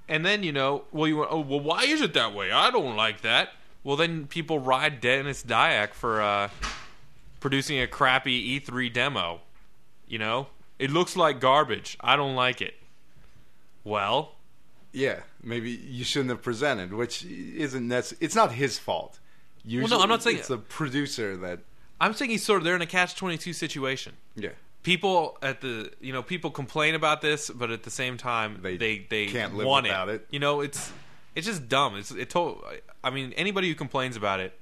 and 0.09 0.27
then 0.27 0.43
you 0.43 0.53
know, 0.53 0.85
well, 0.93 1.09
you 1.09 1.25
oh 1.25 1.41
well, 1.41 1.61
why 1.61 1.85
is 1.85 2.01
it 2.01 2.15
that 2.15 2.35
way? 2.35 2.51
I 2.51 2.71
don't 2.71 2.97
like 2.97 3.23
that. 3.23 3.51
Well, 3.85 3.97
then 3.97 4.27
people 4.27 4.59
ride 4.59 5.01
Dennis 5.01 5.43
Dyack 5.43 5.93
for 5.95 6.23
uh, 6.23 6.51
producing 7.41 7.81
a 7.81 7.87
crappy 7.87 8.61
E3 8.61 8.93
demo. 8.93 9.41
You 10.07 10.19
know, 10.19 10.49
it 10.79 10.91
looks 10.91 11.17
like 11.17 11.41
garbage. 11.41 11.97
I 12.01 12.17
don't 12.17 12.35
like 12.35 12.61
it. 12.61 12.75
Well, 13.85 14.37
Yeah, 14.93 15.21
maybe 15.43 15.71
you 15.71 16.05
shouldn't 16.05 16.31
have 16.31 16.43
presented, 16.43 16.93
which 16.93 17.25
isn't 17.25 17.89
necess- 17.89 18.15
It's 18.21 18.35
not 18.35 18.53
his 18.53 18.79
fault. 18.79 19.19
Usually, 19.65 20.01
I'm 20.01 20.09
not 20.09 20.23
saying- 20.23 20.39
it's 20.39 20.49
the 20.49 20.59
producer 20.59 21.37
that. 21.39 21.61
I'm 22.01 22.15
saying 22.15 22.31
he's 22.31 22.45
sort 22.45 22.59
of 22.59 22.65
they're 22.65 22.75
in 22.77 22.83
a 22.83 22.87
catch 22.87 23.15
twenty 23.15 23.39
two 23.39 23.53
situation. 23.53 24.15
Yeah, 24.35 24.51
People 24.83 25.39
at 25.41 25.61
the 25.61 25.93
you 26.01 26.13
know 26.13 26.23
people 26.23 26.51
complain 26.51 26.95
about 26.97 27.21
this, 27.21 27.49
but 27.49 27.71
at 27.71 27.85
the 27.85 27.91
same 27.91 28.17
time 28.17 28.59
They 28.61 28.77
they 28.77 29.07
they, 29.09 29.27
can't 29.29 29.55
live 29.55 29.67
want 29.67 29.85
without 29.85 30.09
it. 30.09 30.27
You 30.31 30.41
know, 30.41 30.61
it's 30.61 30.93
it's 31.35 31.47
just 31.47 31.69
dumb. 31.69 31.97
It's 31.97 32.11
it 32.11 32.31
told. 32.31 32.65
I 33.03 33.11
mean, 33.11 33.33
anybody 33.35 33.69
who 33.69 33.75
complains 33.75 34.17
about 34.17 34.41
it, 34.41 34.59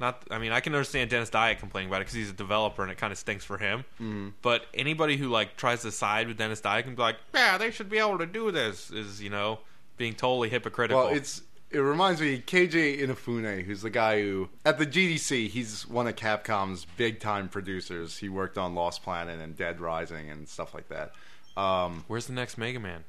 not. 0.00 0.24
I 0.30 0.38
mean, 0.38 0.52
I 0.52 0.60
can 0.60 0.74
understand 0.74 1.10
Dennis 1.10 1.30
Dyack 1.30 1.58
complaining 1.58 1.88
about 1.88 1.98
it 1.98 2.06
because 2.06 2.14
he's 2.14 2.30
a 2.30 2.34
developer 2.34 2.82
and 2.82 2.90
it 2.90 2.98
kind 2.98 3.12
of 3.12 3.18
stinks 3.18 3.44
for 3.44 3.58
him. 3.58 3.84
Mm-hmm. 3.94 4.28
But 4.42 4.66
anybody 4.74 5.16
who 5.16 5.28
like 5.28 5.56
tries 5.56 5.82
to 5.82 5.92
side 5.92 6.28
with 6.28 6.38
Dennis 6.38 6.60
Dyack 6.60 6.86
and 6.86 6.96
be 6.96 7.02
like, 7.02 7.16
yeah, 7.34 7.58
they 7.58 7.70
should 7.70 7.88
be 7.88 7.98
able 7.98 8.18
to 8.18 8.26
do 8.26 8.50
this, 8.50 8.90
is 8.90 9.22
you 9.22 9.30
know 9.30 9.60
being 9.96 10.14
totally 10.14 10.48
hypocritical. 10.48 11.04
well, 11.04 11.14
it's 11.14 11.42
it 11.70 11.80
reminds 11.80 12.20
me 12.20 12.40
Keiji 12.40 13.00
Inafune, 13.00 13.64
who's 13.64 13.82
the 13.82 13.90
guy 13.90 14.22
who 14.22 14.48
at 14.64 14.78
the 14.78 14.86
GDC, 14.86 15.48
he's 15.48 15.86
one 15.86 16.06
of 16.06 16.16
Capcom's 16.16 16.86
big 16.96 17.20
time 17.20 17.48
producers. 17.48 18.18
He 18.18 18.28
worked 18.28 18.56
on 18.56 18.74
Lost 18.74 19.02
Planet 19.02 19.40
and 19.40 19.56
Dead 19.56 19.80
Rising 19.80 20.30
and 20.30 20.48
stuff 20.48 20.72
like 20.72 20.88
that. 20.88 21.12
Um, 21.60 22.04
Where's 22.08 22.26
the 22.26 22.32
next 22.32 22.58
Mega 22.58 22.80
Man? 22.80 23.04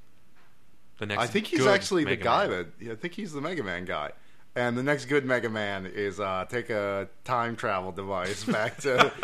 The 1.00 1.06
next. 1.08 1.22
I 1.22 1.28
think 1.28 1.48
he's 1.48 1.66
actually 1.66 2.04
the 2.06 2.16
guy 2.16 2.48
Man. 2.48 2.72
that 2.80 2.92
I 2.92 2.96
think 2.96 3.14
he's 3.14 3.34
the 3.34 3.42
Mega 3.42 3.64
Man 3.64 3.86
guy. 3.86 4.12
And 4.58 4.78
the 4.78 4.84
next 4.84 5.06
good 5.06 5.26
Mega 5.26 5.50
Man 5.50 5.86
is 5.86 6.20
uh, 6.20 6.46
take 6.50 6.70
a 6.70 7.10
time 7.26 7.58
travel 7.58 7.92
device 7.92 8.46
back 8.46 8.78
to 8.82 9.12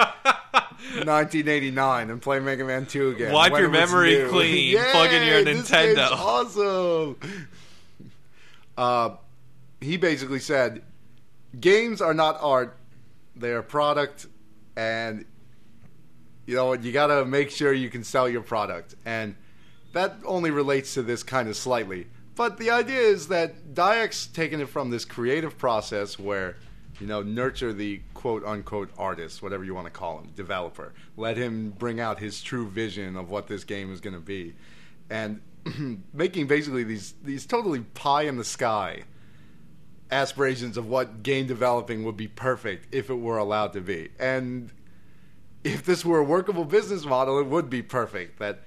1989 1.05 2.09
and 2.09 2.21
play 2.21 2.39
Mega 2.39 2.65
Man 2.65 2.85
2 2.85 3.09
again. 3.11 3.33
Wipe 3.33 3.57
your 3.57 3.69
memory 3.69 4.25
clean. 4.27 4.77
Plug 4.91 5.13
in 5.13 5.27
your 5.27 5.39
Yay, 5.39 5.45
Nintendo. 5.45 6.11
awesome. 6.11 7.15
Uh, 8.77 9.15
he 9.79 9.97
basically 9.97 10.39
said, 10.39 10.81
games 11.59 12.01
are 12.01 12.13
not 12.13 12.37
art; 12.41 12.77
they 13.35 13.51
are 13.51 13.61
product, 13.61 14.27
and 14.75 15.25
you 16.45 16.55
know 16.55 16.73
you 16.73 16.91
got 16.91 17.07
to 17.07 17.25
make 17.25 17.51
sure 17.51 17.71
you 17.71 17.89
can 17.89 18.03
sell 18.03 18.27
your 18.27 18.41
product, 18.41 18.95
and 19.05 19.35
that 19.93 20.17
only 20.25 20.51
relates 20.51 20.93
to 20.93 21.01
this 21.03 21.23
kind 21.23 21.49
of 21.49 21.55
slightly. 21.55 22.07
But 22.35 22.57
the 22.57 22.71
idea 22.71 22.99
is 22.99 23.27
that 23.27 23.73
Dyack's 23.75 24.27
taken 24.27 24.61
it 24.61 24.69
from 24.69 24.89
this 24.89 25.05
creative 25.05 25.57
process 25.57 26.17
where, 26.17 26.55
you 26.99 27.07
know, 27.07 27.21
nurture 27.21 27.73
the 27.73 28.01
quote 28.13 28.45
unquote 28.45 28.89
artist, 28.97 29.43
whatever 29.43 29.63
you 29.63 29.75
want 29.75 29.87
to 29.87 29.91
call 29.91 30.19
him, 30.19 30.31
developer. 30.35 30.93
Let 31.17 31.37
him 31.37 31.71
bring 31.77 31.99
out 31.99 32.19
his 32.19 32.41
true 32.41 32.67
vision 32.67 33.17
of 33.17 33.29
what 33.29 33.47
this 33.47 33.63
game 33.63 33.91
is 33.91 33.99
going 33.99 34.13
to 34.13 34.21
be. 34.21 34.53
And 35.09 35.41
making 36.13 36.47
basically 36.47 36.83
these, 36.83 37.13
these 37.23 37.45
totally 37.45 37.81
pie 37.81 38.23
in 38.23 38.37
the 38.37 38.45
sky 38.45 39.03
aspirations 40.09 40.77
of 40.77 40.87
what 40.87 41.23
game 41.23 41.47
developing 41.47 42.03
would 42.03 42.17
be 42.17 42.27
perfect 42.27 42.93
if 42.93 43.09
it 43.09 43.15
were 43.15 43.37
allowed 43.37 43.73
to 43.73 43.81
be. 43.81 44.09
And 44.19 44.71
if 45.63 45.85
this 45.85 46.03
were 46.03 46.19
a 46.19 46.23
workable 46.23 46.65
business 46.65 47.05
model, 47.05 47.39
it 47.39 47.45
would 47.45 47.69
be 47.69 47.81
perfect. 47.81 48.39
That, 48.39 48.61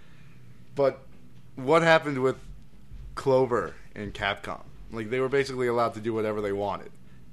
but 0.74 1.06
what 1.56 1.82
happened 1.82 2.18
with 2.22 2.36
Clover 3.14 3.74
and 3.94 4.12
Capcom? 4.12 4.62
Like 4.90 5.10
they 5.10 5.20
were 5.20 5.28
basically 5.28 5.66
allowed 5.66 5.94
to 5.94 6.00
do 6.00 6.12
whatever 6.14 6.40
they 6.40 6.52
wanted, 6.52 6.90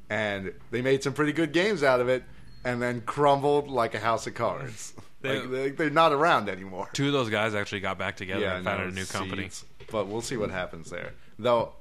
and 0.09 0.53
they 0.71 0.81
made 0.81 1.03
some 1.03 1.13
pretty 1.13 1.31
good 1.33 1.51
games 1.53 1.83
out 1.83 1.99
of 1.99 2.09
it, 2.09 2.23
and 2.63 2.81
then 2.81 3.01
crumbled 3.01 3.69
like 3.69 3.93
a 3.95 3.99
house 3.99 4.27
of 4.27 4.33
cards. 4.33 4.93
They- 5.21 5.39
like, 5.39 5.51
they, 5.51 5.69
they're 5.69 5.89
not 5.91 6.13
around 6.13 6.49
anymore. 6.49 6.89
Two 6.93 7.05
of 7.05 7.13
those 7.13 7.29
guys 7.29 7.53
actually 7.53 7.81
got 7.81 7.99
back 7.99 8.15
together 8.17 8.43
and 8.47 8.65
founded 8.65 8.89
a 8.89 8.91
new 8.91 9.05
company. 9.05 9.43
seeds. 9.43 9.65
But 9.91 10.07
we'll 10.07 10.23
see 10.23 10.35
what 10.35 10.49
happens 10.49 10.89
there. 10.89 11.11
Though 11.37 11.73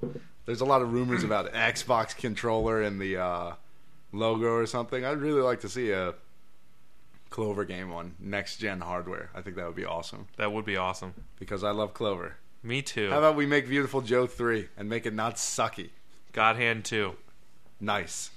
there's 0.45 0.61
a 0.61 0.67
lot 0.67 0.83
of 0.83 0.93
rumors 0.93 1.25
about 1.25 1.47
an 1.47 1.55
Xbox 1.55 2.15
controller 2.15 2.83
in 2.83 2.99
the 2.99 3.17
uh, 3.17 3.53
logo 4.13 4.49
or 4.49 4.67
something. 4.67 5.07
I'd 5.07 5.21
really 5.23 5.41
like 5.41 5.61
to 5.61 5.71
see 5.71 5.91
a 5.91 6.13
Clover 7.31 7.65
game 7.65 7.93
on 7.93 8.15
next 8.19 8.57
gen 8.59 8.81
hardware. 8.81 9.31
I 9.35 9.41
think 9.41 9.57
that 9.57 9.67
would 9.67 9.77
be 9.77 9.85
awesome 9.85 10.27
That 10.37 10.53
would 10.53 10.65
be 10.65 10.77
awesome. 10.77 11.15
because 11.39 11.63
I 11.65 11.71
love 11.71 11.95
Clover. 11.95 12.37
Me 12.63 12.83
too. 12.83 13.09
How 13.11 13.19
about 13.19 13.37
we 13.37 13.47
make 13.47 13.69
Beautiful 13.69 14.01
Joe 14.03 14.27
3 14.27 14.69
and 14.77 14.89
make 14.89 15.07
it 15.07 15.15
not 15.15 15.37
sucky? 15.37 15.91
God 16.33 16.57
Hand 16.57 16.85
2. 16.85 17.15
Nice. 17.81 18.31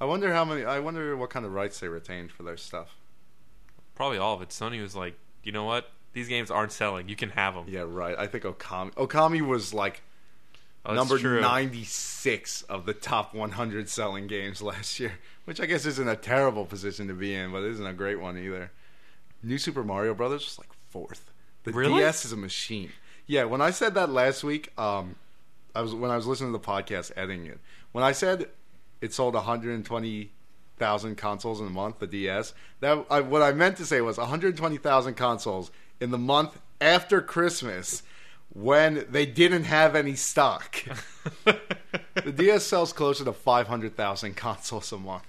I 0.00 0.04
wonder 0.04 0.32
how 0.32 0.44
many 0.44 0.64
I 0.64 0.78
wonder 0.78 1.16
what 1.16 1.30
kind 1.30 1.44
of 1.44 1.52
rights 1.52 1.80
they 1.80 1.88
retained 1.88 2.30
for 2.32 2.44
their 2.44 2.56
stuff. 2.56 2.96
Probably 3.94 4.16
all 4.18 4.34
of 4.36 4.42
it. 4.42 4.50
Sony 4.50 4.80
was 4.80 4.94
like, 4.94 5.14
you 5.42 5.52
know 5.52 5.64
what? 5.64 5.90
These 6.12 6.28
games 6.28 6.50
aren't 6.50 6.72
selling. 6.72 7.08
You 7.08 7.16
can 7.16 7.30
have 7.30 7.54
them. 7.54 7.66
Yeah, 7.68 7.84
right. 7.86 8.16
I 8.18 8.26
think 8.28 8.44
Okami 8.44 8.92
Okami 8.94 9.46
was 9.46 9.74
like 9.74 10.02
Oh, 10.88 10.94
number 10.94 11.18
true. 11.18 11.40
96 11.40 12.62
of 12.62 12.86
the 12.86 12.94
top 12.94 13.34
100 13.34 13.88
selling 13.88 14.26
games 14.26 14.62
last 14.62 14.98
year, 14.98 15.12
which 15.44 15.60
I 15.60 15.66
guess 15.66 15.84
isn't 15.86 16.08
a 16.08 16.16
terrible 16.16 16.64
position 16.64 17.08
to 17.08 17.14
be 17.14 17.34
in, 17.34 17.52
but 17.52 17.62
isn't 17.62 17.86
a 17.86 17.92
great 17.92 18.20
one 18.20 18.38
either. 18.38 18.70
New 19.42 19.58
Super 19.58 19.84
Mario 19.84 20.14
Brothers 20.14 20.44
was 20.44 20.58
like 20.58 20.70
fourth. 20.88 21.30
The 21.64 21.72
Really? 21.72 22.00
DS 22.00 22.24
is 22.24 22.32
a 22.32 22.36
machine. 22.36 22.90
Yeah, 23.26 23.44
when 23.44 23.60
I 23.60 23.70
said 23.70 23.94
that 23.94 24.08
last 24.10 24.42
week, 24.42 24.72
um, 24.78 25.16
I 25.74 25.82
was 25.82 25.94
when 25.94 26.10
I 26.10 26.16
was 26.16 26.26
listening 26.26 26.52
to 26.52 26.58
the 26.58 26.64
podcast 26.64 27.12
editing 27.16 27.46
it. 27.46 27.60
When 27.92 28.02
I 28.02 28.12
said 28.12 28.48
it 29.00 29.12
sold 29.12 29.34
120,000 29.34 31.16
consoles 31.16 31.60
in 31.60 31.66
a 31.66 31.70
month, 31.70 31.98
the 31.98 32.06
DS, 32.06 32.54
that 32.80 33.04
I, 33.10 33.20
what 33.20 33.42
I 33.42 33.52
meant 33.52 33.76
to 33.76 33.86
say 33.86 34.00
was 34.00 34.16
120,000 34.18 35.14
consoles 35.14 35.70
in 36.00 36.10
the 36.10 36.18
month 36.18 36.58
after 36.80 37.20
Christmas 37.20 38.02
when 38.50 39.06
they 39.10 39.26
didn't 39.26 39.64
have 39.64 39.94
any 39.96 40.14
stock. 40.14 40.82
the 41.44 42.32
DS 42.34 42.64
sells 42.64 42.92
closer 42.92 43.24
to 43.24 43.32
500,000 43.32 44.34
consoles 44.36 44.92
a 44.92 44.98
month. 44.98 45.24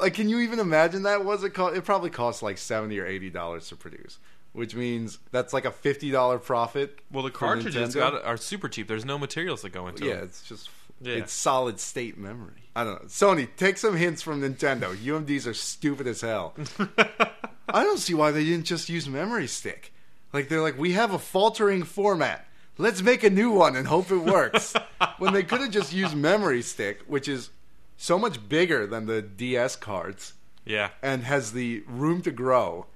Like, 0.00 0.14
can 0.14 0.28
you 0.28 0.38
even 0.40 0.58
imagine 0.58 1.02
that? 1.04 1.24
Was 1.24 1.44
it? 1.44 1.50
Co- 1.50 1.66
it 1.68 1.84
probably 1.84 2.10
costs 2.10 2.42
like 2.42 2.56
seventy 2.58 2.98
or 2.98 3.06
eighty 3.06 3.28
dollars 3.30 3.68
to 3.68 3.76
produce, 3.76 4.18
which 4.52 4.74
means 4.74 5.18
that's 5.32 5.52
like 5.52 5.64
a 5.66 5.70
fifty 5.70 6.10
dollar 6.10 6.38
profit. 6.38 7.00
well, 7.12 7.22
the 7.22 7.30
cartridges 7.30 7.94
got, 7.94 8.24
are 8.24 8.36
super 8.38 8.68
cheap. 8.68 8.88
There's 8.88 9.04
no 9.04 9.18
materials 9.18 9.62
that 9.62 9.70
go 9.70 9.86
into 9.88 10.04
it. 10.04 10.08
Yeah, 10.08 10.22
it's 10.22 10.42
just 10.48 10.70
Yeah. 11.02 11.16
it's 11.16 11.32
solid 11.32 11.78
state 11.78 12.16
memory. 12.16 12.62
I 12.74 12.84
don't 12.84 13.02
know. 13.02 13.08
Sony, 13.08 13.48
take 13.56 13.76
some 13.76 13.94
hints 13.96 14.22
from 14.22 14.40
Nintendo. 14.40 14.96
UMDs 14.96 15.46
are 15.46 15.54
stupid 15.54 16.06
as 16.06 16.22
hell. 16.22 16.54
I 17.68 17.84
don't 17.84 17.98
see 17.98 18.14
why 18.14 18.30
they 18.30 18.44
didn't 18.44 18.64
just 18.66 18.88
use 18.88 19.06
memory 19.08 19.46
stick. 19.46 19.92
Like 20.32 20.48
they're 20.48 20.62
like, 20.62 20.78
we 20.78 20.92
have 20.92 21.12
a 21.12 21.18
faltering 21.18 21.82
format. 21.82 22.46
Let's 22.82 23.00
make 23.00 23.22
a 23.22 23.30
new 23.30 23.52
one 23.52 23.76
and 23.76 23.86
hope 23.86 24.10
it 24.10 24.16
works. 24.16 24.74
when 25.18 25.32
they 25.32 25.44
could 25.44 25.60
have 25.60 25.70
just 25.70 25.92
used 25.92 26.16
memory 26.16 26.62
stick, 26.62 27.02
which 27.06 27.28
is 27.28 27.50
so 27.96 28.18
much 28.18 28.48
bigger 28.48 28.88
than 28.88 29.06
the 29.06 29.22
DS 29.22 29.76
cards 29.76 30.32
Yeah. 30.64 30.88
and 31.00 31.22
has 31.22 31.52
the 31.52 31.84
room 31.86 32.22
to 32.22 32.32
grow 32.32 32.86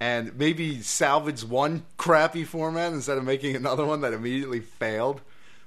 and 0.00 0.36
maybe 0.36 0.82
salvage 0.82 1.44
one 1.44 1.84
crappy 1.96 2.42
format 2.42 2.92
instead 2.92 3.16
of 3.16 3.22
making 3.22 3.54
another 3.54 3.86
one 3.86 4.00
that 4.00 4.12
immediately 4.12 4.58
failed. 4.58 5.20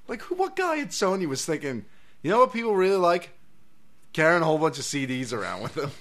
Like, 0.10 0.22
who, 0.24 0.36
what 0.36 0.58
guy 0.58 0.80
at 0.82 0.90
Sony 0.90 1.26
was 1.26 1.46
thinking, 1.46 1.86
you 2.22 2.30
know 2.30 2.40
what 2.40 2.52
people 2.52 2.76
really 2.76 2.98
like? 2.98 3.30
Carrying 4.12 4.42
a 4.42 4.46
whole 4.46 4.58
bunch 4.58 4.78
of 4.80 4.84
CDs 4.84 5.32
around 5.32 5.64
with 5.64 5.76
them. 5.76 5.92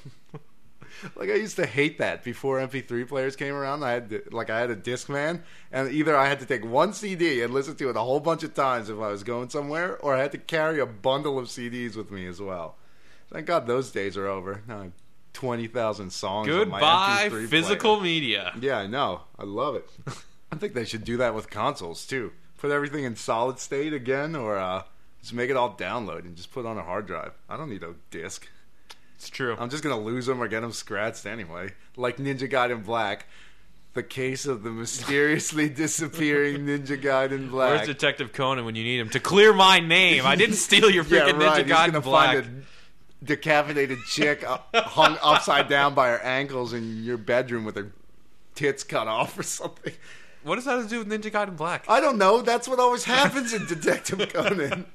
Like, 1.16 1.30
I 1.30 1.34
used 1.34 1.56
to 1.56 1.66
hate 1.66 1.98
that 1.98 2.24
before 2.24 2.58
MP3 2.58 3.06
players 3.08 3.36
came 3.36 3.54
around. 3.54 3.82
I 3.82 3.92
had, 3.92 4.10
to, 4.10 4.22
like, 4.30 4.50
I 4.50 4.58
had 4.60 4.70
a 4.70 4.76
Discman, 4.76 5.42
and 5.72 5.90
either 5.92 6.16
I 6.16 6.28
had 6.28 6.40
to 6.40 6.46
take 6.46 6.64
one 6.64 6.92
CD 6.92 7.42
and 7.42 7.52
listen 7.52 7.76
to 7.76 7.90
it 7.90 7.96
a 7.96 8.00
whole 8.00 8.20
bunch 8.20 8.42
of 8.42 8.54
times 8.54 8.88
if 8.90 8.96
I 8.98 9.08
was 9.08 9.22
going 9.22 9.48
somewhere, 9.50 9.96
or 9.98 10.14
I 10.14 10.20
had 10.22 10.32
to 10.32 10.38
carry 10.38 10.80
a 10.80 10.86
bundle 10.86 11.38
of 11.38 11.46
CDs 11.48 11.96
with 11.96 12.10
me 12.10 12.26
as 12.26 12.40
well. 12.40 12.76
Thank 13.32 13.46
God 13.46 13.66
those 13.66 13.90
days 13.90 14.16
are 14.16 14.26
over. 14.26 14.62
Now 14.66 14.78
I 14.80 14.82
have 14.84 14.92
20,000 15.34 16.10
songs 16.10 16.48
on 16.48 16.68
my 16.68 16.80
Goodbye, 16.80 17.28
MP3 17.30 17.48
physical 17.48 17.96
player. 17.98 18.02
media. 18.02 18.52
Yeah, 18.60 18.78
I 18.78 18.86
know. 18.86 19.22
I 19.38 19.44
love 19.44 19.76
it. 19.76 19.88
I 20.52 20.56
think 20.56 20.72
they 20.74 20.84
should 20.84 21.04
do 21.04 21.16
that 21.18 21.34
with 21.34 21.50
consoles 21.50 22.06
too. 22.06 22.32
Put 22.56 22.70
everything 22.70 23.04
in 23.04 23.14
solid 23.16 23.58
state 23.60 23.92
again, 23.92 24.34
or 24.34 24.56
uh, 24.58 24.82
just 25.20 25.34
make 25.34 25.50
it 25.50 25.56
all 25.56 25.74
download 25.76 26.20
and 26.20 26.34
just 26.36 26.50
put 26.50 26.66
on 26.66 26.78
a 26.78 26.82
hard 26.82 27.06
drive. 27.06 27.32
I 27.48 27.56
don't 27.56 27.68
need 27.70 27.82
a 27.82 27.94
disc. 28.10 28.48
It's 29.18 29.28
true. 29.28 29.56
I'm 29.58 29.68
just 29.68 29.82
gonna 29.82 29.98
lose 30.00 30.26
them 30.26 30.40
or 30.40 30.46
get 30.46 30.60
them 30.60 30.70
scratched 30.72 31.26
anyway. 31.26 31.70
Like 31.96 32.18
Ninja 32.18 32.48
Gaiden 32.48 32.84
Black, 32.84 33.26
the 33.94 34.02
case 34.04 34.46
of 34.46 34.62
the 34.62 34.70
mysteriously 34.70 35.68
disappearing 35.84 36.66
Ninja 36.66 37.00
Gaiden 37.02 37.50
Black. 37.50 37.76
Where's 37.78 37.88
Detective 37.88 38.32
Conan 38.32 38.64
when 38.64 38.76
you 38.76 38.84
need 38.84 39.00
him 39.00 39.10
to 39.10 39.18
clear 39.20 39.52
my 39.52 39.80
name? 39.80 40.24
I 40.24 40.36
didn't 40.36 40.54
steal 40.54 40.88
your 40.88 41.02
freaking 41.04 41.40
yeah, 41.40 41.46
right. 41.46 41.64
Ninja 41.64 41.66
He's 41.66 41.74
Gaiden 41.74 41.86
gonna 41.86 42.00
Black. 42.00 42.44
find 42.44 42.64
a 43.22 43.24
decapitated 43.24 43.98
chick 44.08 44.44
hung 44.44 45.18
upside 45.20 45.68
down 45.68 45.94
by 45.94 46.10
her 46.10 46.20
ankles 46.20 46.72
in 46.72 47.02
your 47.02 47.16
bedroom 47.16 47.64
with 47.64 47.74
her 47.74 47.90
tits 48.54 48.84
cut 48.84 49.08
off 49.08 49.36
or 49.36 49.42
something. 49.42 49.92
What 50.44 50.54
does 50.54 50.66
that 50.66 50.78
have 50.78 50.84
to 50.84 50.88
do 50.88 50.98
with 51.00 51.08
Ninja 51.08 51.32
Gaiden 51.32 51.56
Black? 51.56 51.84
I 51.88 51.98
don't 51.98 52.18
know. 52.18 52.40
That's 52.42 52.68
what 52.68 52.78
always 52.78 53.02
happens 53.02 53.52
in 53.52 53.66
Detective 53.68 54.32
Conan. 54.32 54.86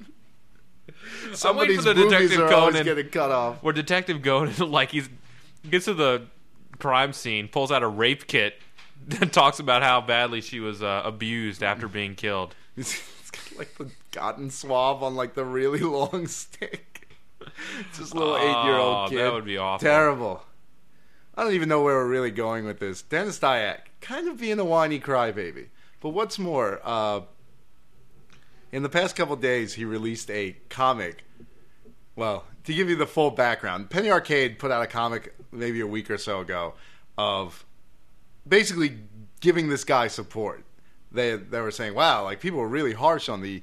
Somebody's 1.32 1.78
for 1.84 1.94
the 1.94 1.94
Detective 1.94 2.48
Conan. 2.48 2.84
getting 2.84 3.08
cut 3.08 3.30
off. 3.30 3.62
Where 3.62 3.72
Detective 3.72 4.22
Conan, 4.22 4.54
like 4.70 4.90
he's 4.90 5.08
gets 5.70 5.86
to 5.86 5.94
the 5.94 6.26
crime 6.78 7.12
scene, 7.12 7.48
pulls 7.48 7.72
out 7.72 7.82
a 7.82 7.88
rape 7.88 8.26
kit, 8.26 8.54
and 9.20 9.32
talks 9.32 9.58
about 9.58 9.82
how 9.82 10.00
badly 10.00 10.40
she 10.40 10.60
was 10.60 10.82
uh, 10.82 11.02
abused 11.04 11.62
after 11.62 11.88
being 11.88 12.14
killed. 12.14 12.54
It's, 12.76 13.00
it's 13.20 13.30
got 13.30 13.56
like 13.58 13.78
the 13.78 13.88
cotton 14.10 14.50
swab 14.50 15.04
on 15.04 15.14
like 15.14 15.34
the 15.34 15.44
really 15.44 15.78
long 15.78 16.26
stick. 16.26 17.08
Just 17.96 18.12
a 18.12 18.16
little 18.16 18.34
Oh, 18.34 18.36
eight-year-old 18.36 19.10
kid. 19.10 19.18
that 19.20 19.32
would 19.32 19.44
be 19.44 19.56
awful. 19.58 19.86
Terrible. 19.86 20.42
I 21.36 21.44
don't 21.44 21.52
even 21.52 21.68
know 21.68 21.80
where 21.82 21.94
we're 21.94 22.08
really 22.08 22.32
going 22.32 22.64
with 22.64 22.80
this. 22.80 23.02
Dennis 23.02 23.38
Dyack, 23.38 23.78
kind 24.00 24.26
of 24.26 24.40
being 24.40 24.58
a 24.58 24.64
whiny 24.64 24.98
crybaby. 24.98 25.66
But 26.00 26.08
what's 26.10 26.36
more, 26.36 26.80
uh, 26.82 27.20
in 28.74 28.82
the 28.82 28.88
past 28.88 29.14
couple 29.14 29.36
days, 29.36 29.74
he 29.74 29.84
released 29.84 30.28
a 30.32 30.56
comic. 30.68 31.22
Well, 32.16 32.44
to 32.64 32.74
give 32.74 32.90
you 32.90 32.96
the 32.96 33.06
full 33.06 33.30
background, 33.30 33.88
Penny 33.88 34.10
Arcade 34.10 34.58
put 34.58 34.72
out 34.72 34.82
a 34.82 34.88
comic 34.88 35.32
maybe 35.52 35.80
a 35.80 35.86
week 35.86 36.10
or 36.10 36.18
so 36.18 36.40
ago 36.40 36.74
of 37.16 37.64
basically 38.46 38.98
giving 39.40 39.68
this 39.68 39.84
guy 39.84 40.08
support. 40.08 40.64
They 41.12 41.36
they 41.36 41.60
were 41.60 41.70
saying, 41.70 41.94
"Wow, 41.94 42.24
like 42.24 42.40
people 42.40 42.58
were 42.58 42.68
really 42.68 42.94
harsh 42.94 43.28
on 43.28 43.42
the 43.42 43.62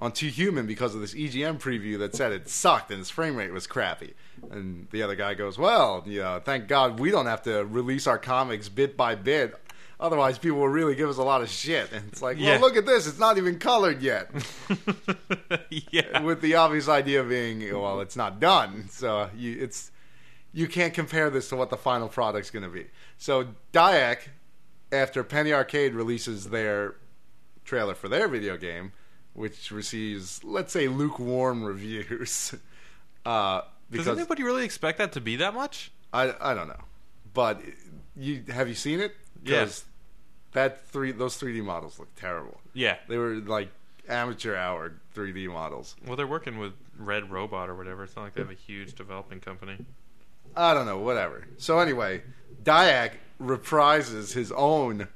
on 0.00 0.10
Too 0.10 0.28
Human 0.28 0.66
because 0.66 0.94
of 0.94 1.02
this 1.02 1.12
EGM 1.12 1.58
preview 1.60 1.98
that 1.98 2.16
said 2.16 2.32
it 2.32 2.48
sucked 2.48 2.90
and 2.90 3.00
its 3.00 3.10
frame 3.10 3.36
rate 3.36 3.52
was 3.52 3.66
crappy." 3.66 4.14
And 4.50 4.88
the 4.90 5.02
other 5.02 5.16
guy 5.16 5.34
goes, 5.34 5.58
"Well, 5.58 6.02
you 6.06 6.22
know, 6.22 6.40
thank 6.42 6.66
God 6.66 6.98
we 6.98 7.10
don't 7.10 7.26
have 7.26 7.42
to 7.42 7.66
release 7.66 8.06
our 8.06 8.18
comics 8.18 8.70
bit 8.70 8.96
by 8.96 9.16
bit." 9.16 9.54
Otherwise, 10.04 10.38
people 10.38 10.58
will 10.58 10.68
really 10.68 10.94
give 10.94 11.08
us 11.08 11.16
a 11.16 11.22
lot 11.22 11.40
of 11.40 11.48
shit. 11.48 11.90
And 11.90 12.06
it's 12.08 12.20
like, 12.20 12.36
well, 12.36 12.44
Yeah. 12.46 12.58
look 12.58 12.76
at 12.76 12.84
this; 12.84 13.06
it's 13.06 13.18
not 13.18 13.38
even 13.38 13.58
colored 13.58 14.02
yet. 14.02 14.30
yeah. 15.70 16.20
With 16.20 16.42
the 16.42 16.56
obvious 16.56 16.88
idea 16.88 17.24
being, 17.24 17.60
well, 17.72 18.00
it's 18.02 18.14
not 18.14 18.38
done. 18.38 18.88
So 18.90 19.30
you, 19.34 19.56
it's 19.62 19.90
you 20.52 20.68
can't 20.68 20.92
compare 20.92 21.30
this 21.30 21.48
to 21.48 21.56
what 21.56 21.70
the 21.70 21.78
final 21.78 22.08
product's 22.08 22.50
going 22.50 22.64
to 22.64 22.68
be. 22.68 22.84
So 23.16 23.46
Dyack, 23.72 24.18
after 24.92 25.24
Penny 25.24 25.54
Arcade 25.54 25.94
releases 25.94 26.50
their 26.50 26.96
trailer 27.64 27.94
for 27.94 28.08
their 28.10 28.28
video 28.28 28.58
game, 28.58 28.92
which 29.32 29.70
receives 29.70 30.44
let's 30.44 30.70
say 30.70 30.86
lukewarm 30.86 31.64
reviews, 31.64 32.54
uh, 33.24 33.62
Does 33.62 33.64
because 33.90 34.08
anybody 34.18 34.42
really 34.42 34.66
expect 34.66 34.98
that 34.98 35.12
to 35.12 35.22
be 35.22 35.36
that 35.36 35.54
much? 35.54 35.90
I 36.12 36.34
I 36.42 36.52
don't 36.52 36.68
know, 36.68 36.84
but 37.32 37.62
you 38.14 38.44
have 38.50 38.68
you 38.68 38.74
seen 38.74 39.00
it? 39.00 39.16
Yeah. 39.42 39.66
That 40.54 40.86
three 40.88 41.12
those 41.12 41.36
3D 41.36 41.62
models 41.62 41.98
look 41.98 42.14
terrible. 42.16 42.60
Yeah. 42.72 42.96
They 43.08 43.18
were 43.18 43.34
like 43.34 43.68
amateur 44.08 44.56
hour 44.56 44.94
3D 45.14 45.48
models. 45.48 45.96
Well, 46.06 46.16
they're 46.16 46.26
working 46.26 46.58
with 46.58 46.72
Red 46.98 47.30
Robot 47.30 47.68
or 47.68 47.74
whatever. 47.74 48.04
It's 48.04 48.16
not 48.16 48.22
like 48.22 48.34
they 48.34 48.40
have 48.40 48.50
a 48.50 48.54
huge 48.54 48.94
developing 48.94 49.40
company. 49.40 49.76
I 50.56 50.72
don't 50.72 50.86
know, 50.86 50.98
whatever. 50.98 51.46
So 51.58 51.80
anyway, 51.80 52.22
Dyack 52.62 53.12
reprises 53.40 54.32
his 54.32 54.52
own 54.52 55.08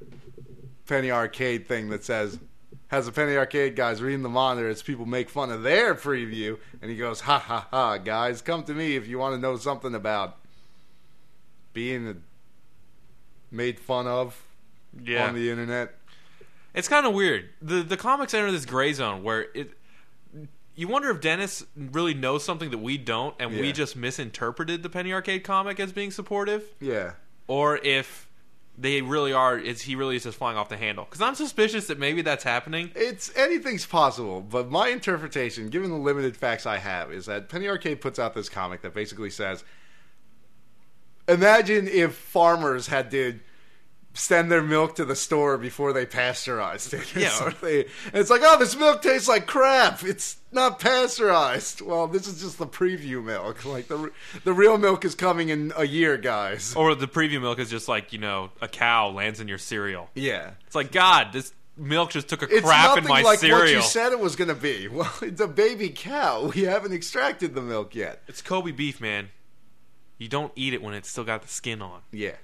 Penny 0.87 1.11
Arcade 1.11 1.67
thing 1.67 1.89
that 1.89 2.03
says 2.03 2.39
has 2.89 3.07
a 3.07 3.11
Penny 3.11 3.37
Arcade 3.37 3.75
guys 3.75 4.01
reading 4.01 4.23
the 4.23 4.29
monitor 4.29 4.67
as 4.67 4.81
people 4.81 5.05
make 5.05 5.29
fun 5.29 5.51
of 5.51 5.61
their 5.61 5.93
preview, 5.95 6.57
and 6.81 6.89
he 6.89 6.97
goes, 6.97 7.21
"Ha 7.21 7.37
ha 7.37 7.67
ha, 7.69 7.97
guys, 7.97 8.41
come 8.41 8.63
to 8.63 8.73
me 8.73 8.95
if 8.95 9.07
you 9.07 9.19
want 9.19 9.35
to 9.35 9.39
know 9.39 9.55
something 9.57 9.93
about 9.93 10.37
being 11.71 12.23
made 13.51 13.79
fun 13.79 14.07
of 14.07 14.43
Yeah. 14.97 15.27
on 15.27 15.35
the 15.35 15.49
internet." 15.49 15.95
It's 16.73 16.87
kind 16.87 17.05
of 17.05 17.13
weird. 17.13 17.49
The 17.61 17.81
the 17.81 17.97
comics 17.97 18.33
enter 18.33 18.51
this 18.51 18.65
gray 18.65 18.93
zone 18.93 19.23
where 19.23 19.47
it 19.53 19.71
you 20.75 20.87
wonder 20.87 21.09
if 21.09 21.19
Dennis 21.19 21.65
really 21.75 22.13
knows 22.13 22.43
something 22.45 22.69
that 22.69 22.77
we 22.77 22.97
don't 22.97 23.35
and 23.37 23.51
we 23.51 23.73
just 23.73 23.97
misinterpreted 23.97 24.81
the 24.81 24.89
Penny 24.89 25.11
Arcade 25.11 25.43
comic 25.43 25.77
as 25.79 25.91
being 25.91 26.09
supportive 26.09 26.63
Yeah, 26.79 27.13
or 27.47 27.77
if 27.77 28.27
they 28.77 29.01
really 29.01 29.33
are 29.33 29.57
is 29.57 29.81
he 29.81 29.95
really 29.95 30.15
is 30.15 30.23
just 30.23 30.37
flying 30.37 30.57
off 30.57 30.69
the 30.69 30.77
handle 30.77 31.03
cuz 31.03 31.19
I'm 31.19 31.35
suspicious 31.35 31.87
that 31.87 31.99
maybe 31.99 32.21
that's 32.21 32.45
happening. 32.45 32.91
It's 32.95 33.35
anything's 33.35 33.85
possible, 33.85 34.39
but 34.39 34.69
my 34.69 34.87
interpretation, 34.87 35.69
given 35.69 35.89
the 35.89 35.97
limited 35.97 36.37
facts 36.37 36.65
I 36.65 36.77
have, 36.77 37.11
is 37.11 37.25
that 37.25 37.49
Penny 37.49 37.67
Arcade 37.67 37.99
puts 37.99 38.17
out 38.19 38.33
this 38.33 38.47
comic 38.47 38.81
that 38.83 38.93
basically 38.93 39.31
says, 39.31 39.65
"Imagine 41.27 41.89
if 41.89 42.15
farmers 42.15 42.87
had 42.87 43.11
to 43.11 43.39
send 44.13 44.51
their 44.51 44.61
milk 44.63 44.95
to 44.95 45.05
the 45.05 45.15
store 45.15 45.57
before 45.57 45.93
they 45.93 46.05
pasteurized 46.05 46.93
it." 46.93 47.15
Yeah. 47.15 47.29
something. 47.29 47.83
And 48.05 48.15
it's 48.15 48.29
like, 48.29 48.41
"Oh, 48.43 48.57
this 48.59 48.75
milk 48.75 49.01
tastes 49.01 49.27
like 49.27 49.45
crap. 49.47 50.03
It's 50.03 50.37
not 50.51 50.79
pasteurized." 50.79 51.81
Well, 51.81 52.07
this 52.07 52.27
is 52.27 52.41
just 52.41 52.57
the 52.57 52.67
preview 52.67 53.23
milk. 53.23 53.63
Like 53.69 53.87
the 53.87 54.11
the 54.43 54.53
real 54.53 54.77
milk 54.77 55.05
is 55.05 55.15
coming 55.15 55.49
in 55.49 55.71
a 55.77 55.85
year, 55.85 56.17
guys. 56.17 56.75
Or 56.75 56.95
the 56.95 57.07
preview 57.07 57.39
milk 57.41 57.59
is 57.59 57.69
just 57.69 57.87
like, 57.87 58.11
you 58.13 58.19
know, 58.19 58.51
a 58.61 58.67
cow 58.67 59.09
lands 59.09 59.39
in 59.39 59.47
your 59.47 59.57
cereal. 59.59 60.09
Yeah. 60.15 60.51
It's 60.67 60.75
like 60.75 60.91
god, 60.91 61.33
this 61.33 61.53
milk 61.77 62.11
just 62.11 62.27
took 62.27 62.41
a 62.41 62.53
It's 62.53 62.65
crap 62.65 62.97
in 62.97 63.05
my 63.05 63.21
like 63.21 63.39
cereal. 63.39 63.59
what 63.59 63.69
you 63.71 63.81
said 63.81 64.11
it 64.11 64.19
was 64.19 64.35
going 64.35 64.49
to 64.49 64.55
be. 64.55 64.87
Well, 64.91 65.11
it's 65.21 65.39
a 65.39 65.47
baby 65.47 65.89
cow. 65.89 66.51
We 66.53 66.63
haven't 66.63 66.91
extracted 66.93 67.53
the 67.55 67.61
milk 67.61 67.95
yet. 67.95 68.21
It's 68.27 68.41
Kobe 68.41 68.71
beef, 68.71 68.99
man. 68.99 69.29
You 70.17 70.27
don't 70.27 70.51
eat 70.57 70.73
it 70.73 70.81
when 70.81 70.93
it's 70.93 71.09
still 71.09 71.23
got 71.23 71.41
the 71.41 71.47
skin 71.47 71.81
on. 71.81 72.01
Yeah. 72.11 72.35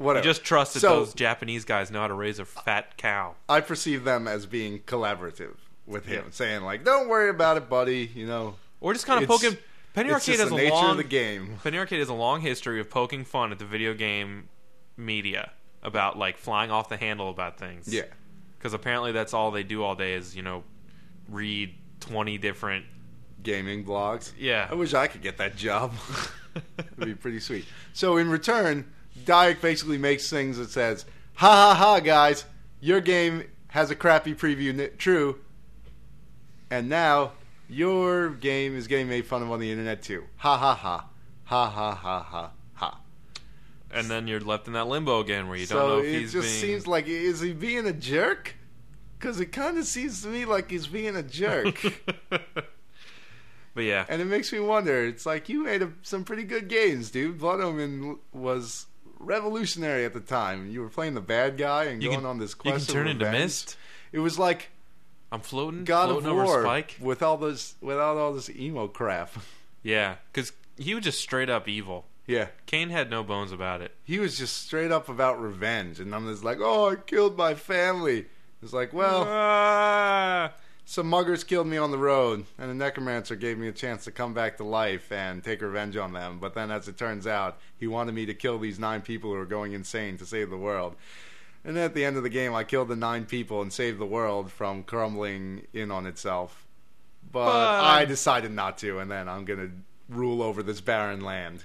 You 0.00 0.20
just 0.20 0.42
trust 0.44 0.74
that 0.74 0.80
So- 0.80 1.00
those 1.00 1.14
Japanese 1.14 1.64
guys 1.64 1.90
know 1.90 2.00
how 2.00 2.08
to 2.08 2.14
raise 2.14 2.38
a 2.38 2.44
fat 2.44 2.96
cow. 2.96 3.36
I 3.48 3.60
perceive 3.60 4.04
them 4.04 4.26
as 4.26 4.46
being 4.46 4.80
collaborative 4.80 5.56
with 5.86 6.06
him, 6.06 6.26
saying 6.32 6.62
like, 6.62 6.84
"Don't 6.84 7.08
worry 7.08 7.28
about 7.30 7.56
it, 7.56 7.68
buddy." 7.68 8.10
You 8.14 8.26
know, 8.26 8.56
Or 8.80 8.92
just 8.92 9.06
kind 9.06 9.18
of 9.18 9.24
It's- 9.30 9.40
poking. 9.42 9.58
Penny 9.94 10.08
it's 10.08 10.14
Arcade 10.14 10.26
just 10.38 10.40
has 10.40 10.48
the 10.50 10.56
a 10.56 10.58
nature 10.58 10.74
long. 10.74 10.90
of 10.92 10.96
the 10.96 11.04
game. 11.04 11.58
Penny 11.62 11.78
Arcade 11.78 11.98
has 12.00 12.08
a 12.08 12.14
long 12.14 12.40
history 12.40 12.80
of 12.80 12.88
poking 12.90 13.24
fun 13.24 13.52
at 13.52 13.58
the 13.58 13.64
video 13.66 13.92
game 13.94 14.48
media 14.96 15.52
about 15.82 16.18
like 16.18 16.36
flying 16.38 16.70
off 16.70 16.88
the 16.88 16.96
handle 16.96 17.28
about 17.30 17.58
things. 17.58 17.86
Yeah. 17.92 18.04
Because 18.58 18.72
apparently 18.74 19.12
that's 19.12 19.34
all 19.34 19.50
they 19.50 19.62
do 19.62 19.82
all 19.84 19.94
day 19.94 20.14
is 20.14 20.34
you 20.34 20.42
know 20.42 20.64
read 21.28 21.74
twenty 22.00 22.38
different. 22.38 22.86
Gaming 23.42 23.84
blogs. 23.84 24.32
Yeah. 24.38 24.68
I 24.70 24.74
wish 24.74 24.94
I 24.94 25.08
could 25.08 25.20
get 25.22 25.36
that 25.38 25.56
job. 25.56 25.92
It'd 26.78 26.96
be 27.04 27.14
pretty 27.14 27.40
sweet. 27.40 27.64
So 27.92 28.16
in 28.16 28.28
return, 28.30 28.90
Dyack 29.24 29.60
basically 29.60 29.98
makes 29.98 30.28
things 30.30 30.58
that 30.58 30.70
says, 30.70 31.04
"Ha 31.34 31.48
ha 31.48 31.74
ha, 31.74 32.00
guys, 32.00 32.44
your 32.80 33.00
game 33.00 33.44
has 33.68 33.90
a 33.90 33.94
crappy 33.96 34.34
preview. 34.34 34.78
N- 34.78 34.90
true, 34.98 35.38
and 36.70 36.88
now 36.88 37.32
your 37.68 38.30
game 38.30 38.76
is 38.76 38.86
getting 38.86 39.08
made 39.08 39.26
fun 39.26 39.42
of 39.42 39.50
on 39.50 39.60
the 39.60 39.70
internet 39.70 40.02
too. 40.02 40.24
Ha 40.36 40.56
ha 40.58 40.74
ha, 40.74 41.06
ha 41.44 41.68
ha 41.70 41.94
ha 41.94 42.22
ha 42.22 42.50
ha." 42.74 42.98
And 43.94 44.08
then 44.08 44.26
you're 44.26 44.40
left 44.40 44.66
in 44.66 44.72
that 44.72 44.88
limbo 44.88 45.20
again 45.20 45.48
where 45.48 45.56
you 45.58 45.66
don't 45.66 45.78
so 45.78 45.88
know 45.88 45.98
if 45.98 46.06
it 46.06 46.20
he's 46.20 46.32
just 46.32 46.48
being. 46.48 46.60
seems 46.72 46.86
like 46.86 47.06
is 47.06 47.40
he 47.40 47.52
being 47.52 47.86
a 47.86 47.92
jerk? 47.92 48.54
Because 49.18 49.38
it 49.38 49.52
kind 49.52 49.78
of 49.78 49.84
seems 49.84 50.22
to 50.22 50.28
me 50.28 50.46
like 50.46 50.70
he's 50.70 50.86
being 50.86 51.14
a 51.14 51.22
jerk. 51.22 51.78
but 52.30 53.84
yeah, 53.84 54.04
And 54.08 54.20
it 54.20 54.24
makes 54.24 54.52
me 54.52 54.60
wonder. 54.60 55.04
It's 55.04 55.24
like 55.26 55.48
you 55.48 55.62
made 55.64 55.82
a, 55.82 55.92
some 56.02 56.24
pretty 56.24 56.42
good 56.44 56.68
games, 56.68 57.10
dude. 57.10 57.38
Blood 57.38 57.60
Omen 57.60 58.18
was 58.32 58.86
revolutionary 59.22 60.04
at 60.04 60.12
the 60.12 60.20
time. 60.20 60.70
You 60.70 60.80
were 60.82 60.88
playing 60.88 61.14
the 61.14 61.20
bad 61.20 61.56
guy 61.56 61.84
and 61.84 62.02
you 62.02 62.08
going 62.10 62.20
can 62.20 62.28
on 62.28 62.38
this 62.38 62.54
quest. 62.54 62.88
you 62.88 62.94
can 62.94 63.04
turn 63.04 63.08
into 63.08 63.30
mist. 63.30 63.76
It 64.12 64.18
was 64.18 64.38
like 64.38 64.68
I'm 65.30 65.40
floating, 65.40 65.84
God 65.84 66.08
floating 66.10 66.28
of 66.28 66.34
War 66.36 66.62
Spike. 66.62 66.96
with 67.00 67.22
all 67.22 67.36
this, 67.38 67.74
without 67.80 68.16
all 68.18 68.32
this 68.34 68.50
emo 68.50 68.88
crap. 68.88 69.30
Yeah, 69.84 70.14
because 70.32 70.52
he 70.76 70.94
was 70.94 71.02
just 71.02 71.18
straight 71.20 71.50
up 71.50 71.66
evil. 71.66 72.04
yeah, 72.28 72.48
Kain 72.66 72.90
had 72.90 73.10
no 73.10 73.24
bones 73.24 73.50
about 73.50 73.80
it. 73.80 73.92
he 74.04 74.20
was 74.20 74.38
just 74.38 74.56
straight 74.64 74.92
up 74.92 75.08
about 75.08 75.40
revenge, 75.42 75.98
and 75.98 76.14
I'm 76.14 76.28
just 76.28 76.44
like, 76.44 76.58
oh, 76.60 76.90
I 76.90 76.94
killed 76.94 77.36
my 77.36 77.54
family. 77.54 78.26
It's 78.62 78.72
like, 78.72 78.92
well, 78.92 79.24
Ah. 79.28 80.52
Some 80.84 81.08
muggers 81.08 81.44
killed 81.44 81.66
me 81.66 81.76
on 81.76 81.90
the 81.90 81.98
road, 81.98 82.44
and 82.58 82.70
a 82.70 82.74
necromancer 82.74 83.36
gave 83.36 83.56
me 83.58 83.68
a 83.68 83.72
chance 83.72 84.04
to 84.04 84.10
come 84.10 84.34
back 84.34 84.56
to 84.56 84.64
life 84.64 85.10
and 85.12 85.42
take 85.42 85.62
revenge 85.62 85.96
on 85.96 86.12
them. 86.12 86.38
But 86.40 86.54
then, 86.54 86.70
as 86.70 86.88
it 86.88 86.96
turns 86.98 87.26
out, 87.26 87.58
he 87.78 87.86
wanted 87.86 88.14
me 88.14 88.26
to 88.26 88.34
kill 88.34 88.58
these 88.58 88.78
nine 88.78 89.00
people 89.02 89.30
who 89.30 89.36
are 89.36 89.46
going 89.46 89.72
insane 89.72 90.18
to 90.18 90.26
save 90.26 90.50
the 90.50 90.56
world. 90.56 90.96
And 91.64 91.76
then 91.76 91.84
at 91.84 91.94
the 91.94 92.04
end 92.04 92.16
of 92.16 92.24
the 92.24 92.28
game, 92.28 92.54
I 92.54 92.64
killed 92.64 92.88
the 92.88 92.96
nine 92.96 93.24
people 93.24 93.62
and 93.62 93.72
saved 93.72 94.00
the 94.00 94.06
world 94.06 94.50
from 94.50 94.82
crumbling 94.82 95.66
in 95.72 95.92
on 95.92 96.06
itself. 96.06 96.66
But, 97.30 97.46
But- 97.46 97.84
I 97.84 98.04
decided 98.04 98.50
not 98.50 98.78
to, 98.78 98.98
and 98.98 99.10
then 99.10 99.28
I'm 99.28 99.44
going 99.44 99.60
to 99.60 99.70
rule 100.12 100.42
over 100.42 100.62
this 100.62 100.80
barren 100.80 101.20
land. 101.20 101.64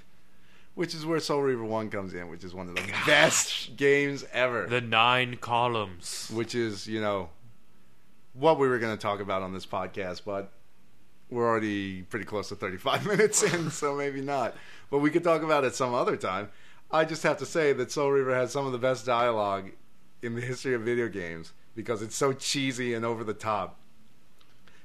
Which 0.76 0.94
is 0.94 1.04
where 1.04 1.18
Soul 1.18 1.42
Reaver 1.42 1.64
1 1.64 1.90
comes 1.90 2.14
in, 2.14 2.28
which 2.28 2.44
is 2.44 2.54
one 2.54 2.68
of 2.68 2.76
the 2.76 2.92
best 3.04 3.74
games 3.76 4.24
ever 4.32 4.68
the 4.68 4.80
nine 4.80 5.36
columns. 5.38 6.30
which 6.32 6.54
is 6.54 6.86
you 6.86 7.00
know 7.00 7.30
what 8.38 8.58
we 8.58 8.68
were 8.68 8.78
going 8.78 8.96
to 8.96 9.00
talk 9.00 9.20
about 9.20 9.42
on 9.42 9.52
this 9.52 9.66
podcast, 9.66 10.22
but 10.24 10.52
we're 11.30 11.46
already 11.46 12.02
pretty 12.02 12.24
close 12.24 12.48
to 12.48 12.56
35 12.56 13.06
minutes 13.08 13.42
in, 13.42 13.70
so 13.70 13.94
maybe 13.94 14.20
not. 14.20 14.54
But 14.90 14.98
we 14.98 15.10
could 15.10 15.24
talk 15.24 15.42
about 15.42 15.64
it 15.64 15.74
some 15.74 15.94
other 15.94 16.16
time. 16.16 16.50
I 16.90 17.04
just 17.04 17.22
have 17.22 17.38
to 17.38 17.46
say 17.46 17.72
that 17.74 17.92
Soul 17.92 18.10
Reaver 18.10 18.34
has 18.34 18.50
some 18.52 18.66
of 18.66 18.72
the 18.72 18.78
best 18.78 19.04
dialogue 19.04 19.70
in 20.22 20.34
the 20.34 20.40
history 20.40 20.74
of 20.74 20.82
video 20.82 21.08
games 21.08 21.52
because 21.74 22.00
it's 22.02 22.16
so 22.16 22.32
cheesy 22.32 22.94
and 22.94 23.04
over 23.04 23.24
the 23.24 23.34
top. 23.34 23.78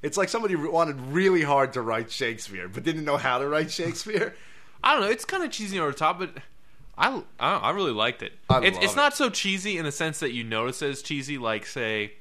It's 0.02 0.18
like 0.18 0.28
somebody 0.28 0.56
wanted 0.56 1.00
really 1.00 1.44
hard 1.44 1.74
to 1.74 1.82
write 1.82 2.12
Shakespeare, 2.12 2.68
but 2.68 2.84
didn't 2.84 3.06
know 3.06 3.18
how 3.18 3.38
to 3.38 3.48
write 3.48 3.72
Shakespeare. 3.72 4.36
I 4.84 4.94
don't 4.94 5.04
know. 5.04 5.10
It's 5.10 5.24
kind 5.26 5.44
of 5.44 5.52
cheesy 5.52 5.80
over 5.80 5.92
the 5.92 5.98
top, 5.98 6.20
but 6.20 6.32
I 6.98 7.08
I, 7.08 7.10
don't 7.12 7.28
I 7.40 7.70
really 7.72 7.94
liked 7.94 8.22
it. 8.22 8.34
I 8.50 8.60
it's 8.60 8.76
love 8.76 8.84
it's 8.84 8.94
it. 8.94 8.98
not 8.98 9.16
so 9.16 9.30
cheesy 9.30 9.78
in 9.78 9.86
the 9.86 9.94
sense 9.94 10.20
that 10.20 10.34
you 10.34 10.44
notice 10.44 10.82
it 10.82 10.90
as 10.90 11.02
cheesy, 11.02 11.38
like 11.38 11.66
say 11.66 12.14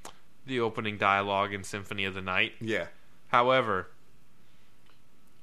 the 0.46 0.60
opening 0.60 0.98
dialogue 0.98 1.52
in 1.52 1.62
Symphony 1.64 2.04
of 2.04 2.14
the 2.14 2.22
Night. 2.22 2.52
yeah. 2.60 2.86
However, 3.28 3.88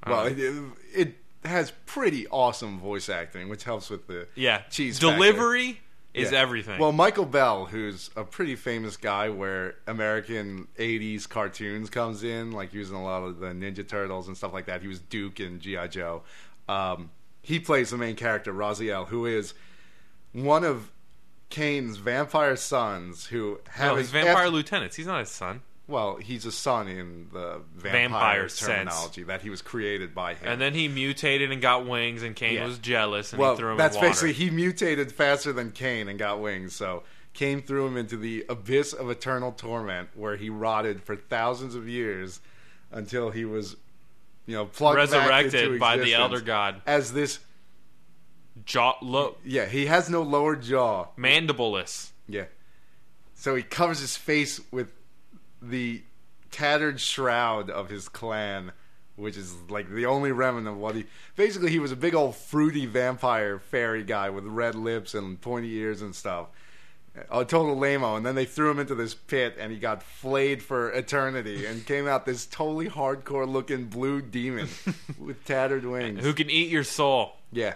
Well, 0.05 0.29
don't 0.29 0.39
it, 0.39 0.63
it 0.93 1.47
has 1.47 1.71
pretty 1.85 2.27
awesome 2.27 2.79
voice 2.79 3.09
acting, 3.09 3.49
which 3.49 3.63
helps 3.63 3.89
with 3.89 4.07
the 4.07 4.27
yeah, 4.35 4.62
cheese 4.69 4.99
factor. 4.99 5.15
delivery 5.15 5.81
is 6.13 6.31
Yeah. 6.31 6.39
everything. 6.39 6.79
Well, 6.79 6.91
Michael 6.91 7.25
Bell, 7.25 7.65
who's 7.65 8.10
a 8.15 8.23
pretty 8.23 8.56
famous 8.56 8.97
guy, 8.97 9.29
where 9.29 9.75
American 9.87 10.67
'80s 10.77 11.27
cartoons 11.27 11.89
comes 11.89 12.23
in, 12.23 12.52
like 12.52 12.73
using 12.73 12.95
a 12.95 13.04
lot 13.04 13.23
of 13.23 13.39
the 13.39 13.47
Ninja 13.47 13.87
Turtles 13.87 14.27
and 14.27 14.35
stuff 14.37 14.54
like 14.54 14.65
that. 14.65 14.81
He 14.81 14.87
was 14.87 15.00
Duke 15.00 15.39
in 15.39 15.60
GI 15.60 15.87
Joe. 15.89 16.23
Um, 16.67 17.12
he 17.41 17.60
plays 17.60 17.89
the 17.89 17.97
main 17.97 18.15
character, 18.15 18.54
Raziel, 18.54 19.08
who 19.08 19.25
is 19.25 19.54
one 20.33 20.63
of 20.63 20.91
Kain's 21.50 21.97
vampire 21.97 22.56
sons, 22.56 23.25
who 23.27 23.60
have 23.71 23.93
no, 23.93 23.95
his 23.97 24.10
vampire 24.12 24.33
after- 24.35 24.50
lieutenants. 24.50 24.95
He's 24.95 25.08
not 25.08 25.19
his 25.21 25.29
son. 25.29 25.62
well, 25.87 26.17
he's 26.17 26.45
a 26.45 26.52
son 26.52 26.87
in 26.87 27.27
the 27.33 27.62
vampire, 27.75 27.91
Vampire 28.02 28.50
sense. 28.50 28.67
terminology 28.69 29.23
that 29.23 29.41
he 29.41 29.50
was 29.50 29.62
created 29.63 30.13
by 30.13 30.35
him. 30.35 30.47
And 30.47 30.62
then 30.62 30.75
he 30.75 30.87
mutated 30.87 31.52
and 31.52 31.60
got 31.62 31.87
wings, 31.87 32.21
and 32.21 32.35
Kain 32.35 32.54
Yeah. 32.56 32.65
was 32.67 32.77
jealous, 32.77 33.33
and 33.33 33.41
well, 33.41 33.54
he 33.54 33.58
threw 33.60 33.71
him 33.71 33.77
that's 33.77 33.97
basically 33.97 34.33
he 34.33 34.52
mutated 34.52 35.12
faster 35.12 35.52
than 35.52 35.71
Kain 35.71 36.08
and 36.08 36.19
got 36.19 36.39
wings. 36.39 36.75
So 36.75 37.02
Kain 37.33 37.63
threw 37.63 37.87
him 37.87 37.97
into 37.97 38.17
the 38.17 38.45
abyss 38.50 38.93
of 38.93 39.10
eternal 39.10 39.52
torment, 39.52 40.10
where 40.13 40.35
he 40.35 40.50
rotted 40.52 41.02
for 41.02 41.15
thousands 41.15 41.73
of 41.73 41.87
years 41.87 42.39
until 42.91 43.31
he 43.31 43.45
was, 43.45 43.75
you 44.45 44.56
know, 44.56 44.65
plugged 44.65 44.97
resurrected 44.97 45.79
by 45.79 45.97
the 45.97 46.13
elder 46.13 46.41
god. 46.41 46.81
as 46.85 47.13
this 47.13 47.39
jaw, 48.65 48.95
lo, 49.01 49.37
Yeah, 49.43 49.65
he 49.65 49.85
has 49.87 50.10
no 50.10 50.21
lower 50.21 50.55
jaw. 50.55 51.07
mandibulus. 51.17 52.12
Yeah. 52.27 52.45
So 53.35 53.55
he 53.55 53.63
covers 53.63 53.99
his 53.99 54.17
face 54.17 54.60
with 54.71 54.91
the 55.62 56.01
tattered 56.51 56.99
shroud 56.99 57.69
of 57.69 57.89
his 57.89 58.10
clan, 58.10 58.71
which 59.15 59.37
is 59.37 59.53
like 59.69 59.89
the 59.89 60.05
only 60.05 60.31
remnant 60.31 60.67
of 60.67 60.77
what 60.77 60.95
he. 60.95 61.05
Basically, 61.35 61.71
he 61.71 61.79
was 61.79 61.91
a 61.91 61.95
big 61.95 62.15
old 62.15 62.35
fruity 62.35 62.85
vampire 62.85 63.60
fairy 63.60 64.03
guy 64.03 64.29
with 64.29 64.45
red 64.45 64.75
lips 64.75 65.13
and 65.13 65.39
pointy 65.39 65.73
ears 65.75 66.01
and 66.01 66.13
stuff. 66.15 66.47
A 67.31 67.43
total 67.43 67.75
lameo, 67.75 68.15
and 68.15 68.25
then 68.25 68.35
they 68.35 68.45
threw 68.45 68.69
him 68.71 68.79
into 68.79 68.95
this 68.95 69.13
pit, 69.13 69.55
and 69.60 69.71
he 69.73 69.79
got 69.79 70.03
flayed 70.03 70.62
for 70.63 70.91
eternity, 70.91 71.65
and 71.65 71.85
came 71.85 72.07
out 72.07 72.25
this 72.25 72.45
totally 72.45 72.87
hardcore 72.87 73.47
looking 73.47 73.85
blue 73.85 74.21
demon 74.21 74.69
with 75.19 75.43
tattered 75.43 75.85
wings. 75.85 76.23
Who 76.23 76.33
can 76.33 76.49
eat 76.49 76.69
your 76.69 76.83
soul? 76.83 77.33
yeah, 77.51 77.73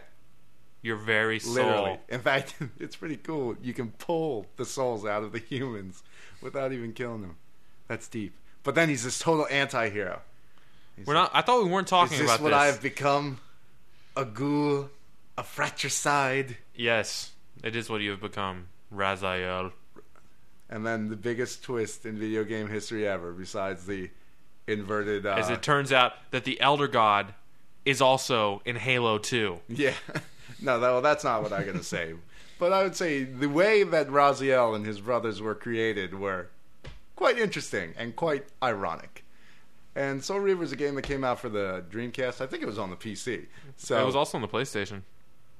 Your 0.83 0.97
very 0.97 1.39
soul. 1.39 1.53
Literally. 1.55 1.99
In 2.09 2.19
fact, 2.19 2.53
it's 2.79 2.95
pretty 2.95 3.17
cool. 3.17 3.55
You 3.63 3.73
can 3.73 3.89
pull 3.91 4.45
the 4.57 4.65
souls 4.65 5.05
out 5.05 5.23
of 5.23 5.31
the 5.31 5.39
humans 5.49 6.03
without 6.41 6.71
even 6.73 6.93
killing 6.93 7.21
them. 7.21 7.37
That's 7.87 8.07
deep. 8.07 8.33
But 8.63 8.75
then 8.75 8.89
he's 8.89 9.03
this 9.03 9.17
total 9.17 9.47
anti-hero. 9.49 10.21
He's 10.95 11.07
We're 11.07 11.15
not. 11.15 11.31
I 11.33 11.41
thought 11.41 11.63
we 11.63 11.69
weren't 11.69 11.87
talking 11.87 12.15
about. 12.17 12.23
Is 12.25 12.29
this 12.29 12.35
about 12.35 12.43
what. 12.43 12.53
I 12.53 12.67
have 12.67 12.81
become? 12.81 13.39
A 14.15 14.25
ghoul, 14.25 14.89
a 15.39 15.43
fratricide, 15.43 16.57
Yes, 16.75 17.31
it 17.63 17.75
is 17.75 17.89
what 17.89 18.01
you 18.01 18.11
have 18.11 18.21
become, 18.21 18.67
Raziel. 18.93 19.71
and 20.69 20.85
then 20.85 21.09
the 21.09 21.15
biggest 21.15 21.63
twist 21.63 22.05
in 22.05 22.19
video 22.19 22.43
game 22.43 22.67
history 22.67 23.07
ever, 23.07 23.31
besides 23.31 23.87
the 23.87 24.11
inverted. 24.67 25.25
Uh, 25.25 25.33
As 25.33 25.49
it 25.49 25.63
turns 25.63 25.91
out 25.91 26.13
that 26.29 26.43
the 26.43 26.61
Elder 26.61 26.87
God 26.87 27.33
is 27.85 28.01
also 28.01 28.61
in 28.65 28.75
Halo 28.75 29.17
2. 29.17 29.59
Yeah. 29.67 29.93
No, 30.63 30.79
that, 30.79 30.89
well, 30.89 31.01
that's 31.01 31.23
not 31.23 31.43
what 31.43 31.53
I'm 31.53 31.63
going 31.63 31.77
to 31.77 31.83
say. 31.83 32.13
But 32.59 32.71
I 32.71 32.83
would 32.83 32.95
say 32.95 33.23
the 33.23 33.49
way 33.49 33.83
that 33.83 34.07
Raziel 34.07 34.75
and 34.75 34.85
his 34.85 35.01
brothers 35.01 35.41
were 35.41 35.55
created 35.55 36.17
were 36.17 36.47
quite 37.15 37.37
interesting 37.37 37.93
and 37.97 38.15
quite 38.15 38.45
ironic. 38.61 39.23
And 39.95 40.23
Soul 40.23 40.39
Reaver 40.39 40.63
is 40.63 40.71
a 40.71 40.75
game 40.75 40.95
that 40.95 41.03
came 41.03 41.23
out 41.23 41.39
for 41.39 41.49
the 41.49 41.83
Dreamcast. 41.91 42.41
I 42.41 42.47
think 42.47 42.63
it 42.63 42.65
was 42.65 42.79
on 42.79 42.89
the 42.89 42.95
PC. 42.95 43.45
So 43.77 44.01
it 44.01 44.05
was 44.05 44.15
also 44.15 44.37
on 44.37 44.41
the 44.41 44.47
PlayStation. 44.47 45.01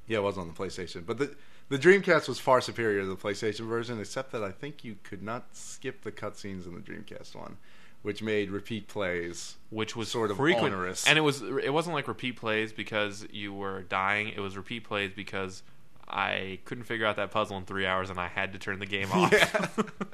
yeah, 0.08 0.18
it 0.18 0.24
was 0.24 0.38
on 0.38 0.48
the 0.48 0.54
PlayStation. 0.54 1.06
But 1.06 1.18
the 1.20 1.36
the 1.70 1.78
Dreamcast 1.78 2.28
was 2.28 2.40
far 2.40 2.62
superior 2.62 3.02
to 3.02 3.08
the 3.08 3.16
PlayStation 3.16 3.68
version, 3.68 4.00
except 4.00 4.32
that 4.34 4.44
I 4.44 4.52
think 4.52 4.84
you 4.84 4.98
could 5.04 5.24
not 5.24 5.56
skip 5.56 6.04
the 6.04 6.12
cutscenes 6.12 6.66
in 6.66 6.74
the 6.76 6.82
Dreamcast 6.82 7.36
one, 7.36 7.58
which 8.04 8.22
made 8.22 8.52
repeat 8.52 8.88
plays 8.88 9.56
which 9.72 9.96
was 9.96 10.08
Sort 10.10 10.30
of 10.30 10.38
frequent, 10.38 10.76
onerous. 10.76 11.08
and 11.08 11.18
it 11.18 11.22
was 11.22 11.42
it 11.42 11.74
wasn't 11.74 11.96
like 11.96 12.08
repeat 12.08 12.36
plays 12.38 12.72
because 12.72 13.26
you 13.32 13.52
were 13.54 13.82
dying. 13.82 14.28
It 14.30 14.40
was 14.40 14.56
repeat 14.56 14.84
plays 14.84 15.12
because 15.16 15.64
I 16.08 16.60
couldn't 16.66 16.84
figure 16.84 17.08
out 17.08 17.16
that 17.16 17.32
puzzle 17.32 17.58
in 17.58 17.66
three 17.66 17.88
hours 17.88 18.12
and 18.12 18.20
I 18.20 18.28
had 18.28 18.54
to 18.54 18.60
turn 18.60 18.78
the 18.80 18.86
game 18.86 19.12
off. 19.12 19.32
Yeah. 19.32 19.68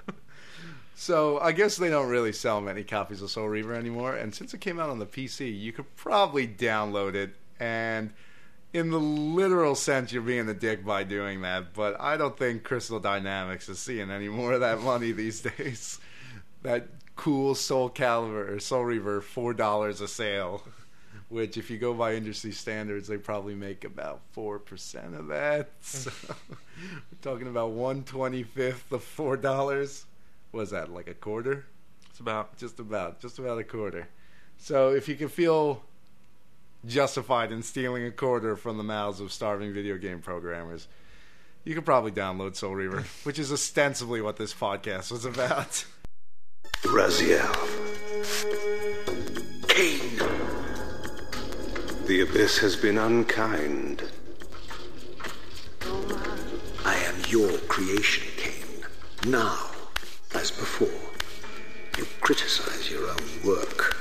So 0.95 1.39
I 1.39 1.53
guess 1.53 1.77
they 1.77 1.89
don't 1.89 2.09
really 2.09 2.33
sell 2.33 2.59
many 2.59 2.83
copies 2.83 3.21
of 3.21 3.31
Soul 3.31 3.47
Reaver 3.47 3.73
anymore. 3.73 4.15
And 4.15 4.35
since 4.35 4.53
it 4.53 4.59
came 4.59 4.81
out 4.81 4.89
on 4.89 4.99
the 4.99 5.05
PC, 5.05 5.57
you 5.57 5.71
could 5.71 5.95
probably 5.95 6.45
download 6.45 7.15
it. 7.15 7.35
And 7.57 8.11
in 8.73 8.89
the 8.89 8.99
literal 8.99 9.75
sense, 9.75 10.11
you're 10.11 10.21
being 10.21 10.49
a 10.49 10.53
dick 10.53 10.85
by 10.85 11.05
doing 11.05 11.41
that. 11.43 11.73
But 11.73 11.95
I 12.01 12.17
don't 12.17 12.37
think 12.37 12.65
Crystal 12.65 12.99
Dynamics 12.99 13.69
is 13.69 13.79
seeing 13.79 14.11
any 14.11 14.27
more 14.27 14.51
of 14.51 14.59
that 14.59 14.81
money 14.81 15.13
these 15.13 15.39
days. 15.57 15.99
That 16.63 16.98
cool 17.19 17.53
Soul 17.53 17.89
Calibur 17.89 18.55
or 18.55 18.59
Soul 18.59 18.85
Reaver, 18.85 19.19
four 19.21 19.53
dollars 19.53 19.99
a 20.01 20.07
sale. 20.07 20.63
Which, 21.29 21.57
if 21.57 21.69
you 21.69 21.77
go 21.77 21.93
by 21.93 22.15
industry 22.15 22.51
standards, 22.51 23.07
they 23.07 23.17
probably 23.17 23.53
make 23.53 23.83
about 23.83 24.21
four 24.31 24.57
percent 24.57 25.15
of 25.15 25.27
that. 25.27 25.69
So 25.81 26.11
we're 26.81 27.17
talking 27.21 27.47
about 27.47 27.71
one 27.71 28.03
twenty 28.03 28.43
fifth 28.43 28.91
of 28.91 29.03
four 29.03 29.35
dollars 29.35 30.05
was 30.51 30.71
that 30.71 30.91
like 30.91 31.07
a 31.07 31.13
quarter 31.13 31.65
it's 32.09 32.19
about 32.19 32.57
just 32.57 32.79
about 32.79 33.19
just 33.19 33.39
about 33.39 33.57
a 33.57 33.63
quarter 33.63 34.07
so 34.57 34.89
if 34.89 35.07
you 35.07 35.15
can 35.15 35.27
feel 35.27 35.83
justified 36.85 37.51
in 37.51 37.61
stealing 37.61 38.05
a 38.05 38.11
quarter 38.11 38.55
from 38.55 38.77
the 38.77 38.83
mouths 38.83 39.19
of 39.19 39.31
starving 39.31 39.73
video 39.73 39.97
game 39.97 40.19
programmers 40.19 40.87
you 41.65 41.75
could 41.75 41.85
probably 41.85 42.11
download 42.11 42.55
soul 42.55 42.73
reaver 42.73 43.03
which 43.23 43.37
is 43.37 43.51
ostensibly 43.51 44.21
what 44.21 44.37
this 44.37 44.53
podcast 44.53 45.11
was 45.11 45.25
about 45.25 45.85
Raziel. 46.83 47.53
Kain. 49.67 50.17
The 52.05 52.21
abyss 52.21 52.57
has 52.59 52.75
been 52.75 52.97
unkind. 52.97 54.03
I 56.85 56.95
am 56.95 57.15
your 57.27 57.57
creation, 57.67 58.27
Kain. 58.37 58.85
Now, 59.27 59.71
as 60.33 60.51
before, 60.51 60.87
you 61.97 62.07
criticize 62.21 62.89
your 62.89 63.09
own 63.09 63.43
work. 63.45 63.97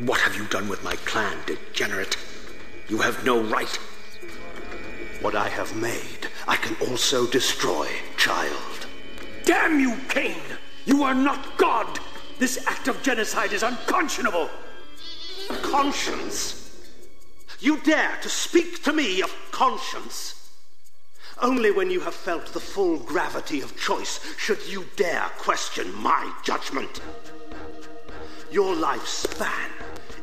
What 0.00 0.20
have 0.20 0.36
you 0.36 0.44
done 0.46 0.68
with 0.68 0.84
my 0.84 0.96
clan, 1.06 1.38
degenerate? 1.46 2.16
You 2.88 2.98
have 2.98 3.24
no 3.24 3.40
right. 3.40 3.74
What 5.22 5.34
I 5.34 5.48
have 5.48 5.74
made, 5.76 6.28
I 6.46 6.56
can 6.56 6.76
also 6.88 7.26
destroy, 7.26 7.88
child. 8.16 8.86
Damn 9.44 9.80
you, 9.80 9.96
Kain! 10.08 10.36
You 10.86 11.02
are 11.02 11.14
not 11.14 11.56
God! 11.56 11.98
This 12.38 12.64
act 12.66 12.88
of 12.88 13.02
genocide 13.02 13.52
is 13.52 13.62
unconscionable! 13.62 14.48
Conscience? 15.62 16.86
You 17.58 17.78
dare 17.80 18.16
to 18.22 18.28
speak 18.28 18.82
to 18.84 18.92
me 18.92 19.20
of 19.20 19.34
conscience? 19.50 20.34
Only 21.42 21.70
when 21.70 21.90
you 21.90 22.00
have 22.00 22.14
felt 22.14 22.46
the 22.46 22.60
full 22.60 22.98
gravity 22.98 23.60
of 23.60 23.78
choice 23.78 24.20
should 24.36 24.66
you 24.66 24.86
dare 24.96 25.30
question 25.38 25.94
my 25.94 26.32
judgment. 26.42 27.00
Your 28.50 28.74
life's 28.74 29.10
span 29.10 29.70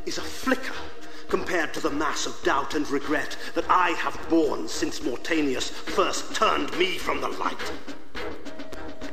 is 0.06 0.18
a 0.18 0.22
flicker 0.22 0.74
compared 1.28 1.74
to 1.74 1.80
the 1.80 1.90
mass 1.90 2.26
of 2.26 2.42
doubt 2.44 2.76
and 2.76 2.90
regret 2.90 3.38
that 3.54 3.70
I 3.70 3.90
have 3.92 4.30
borne 4.30 4.68
since 4.68 5.02
Mortanius 5.02 5.70
first 5.70 6.36
turned 6.36 6.76
me 6.78 6.98
from 6.98 7.22
the 7.22 7.30
light. 7.30 7.72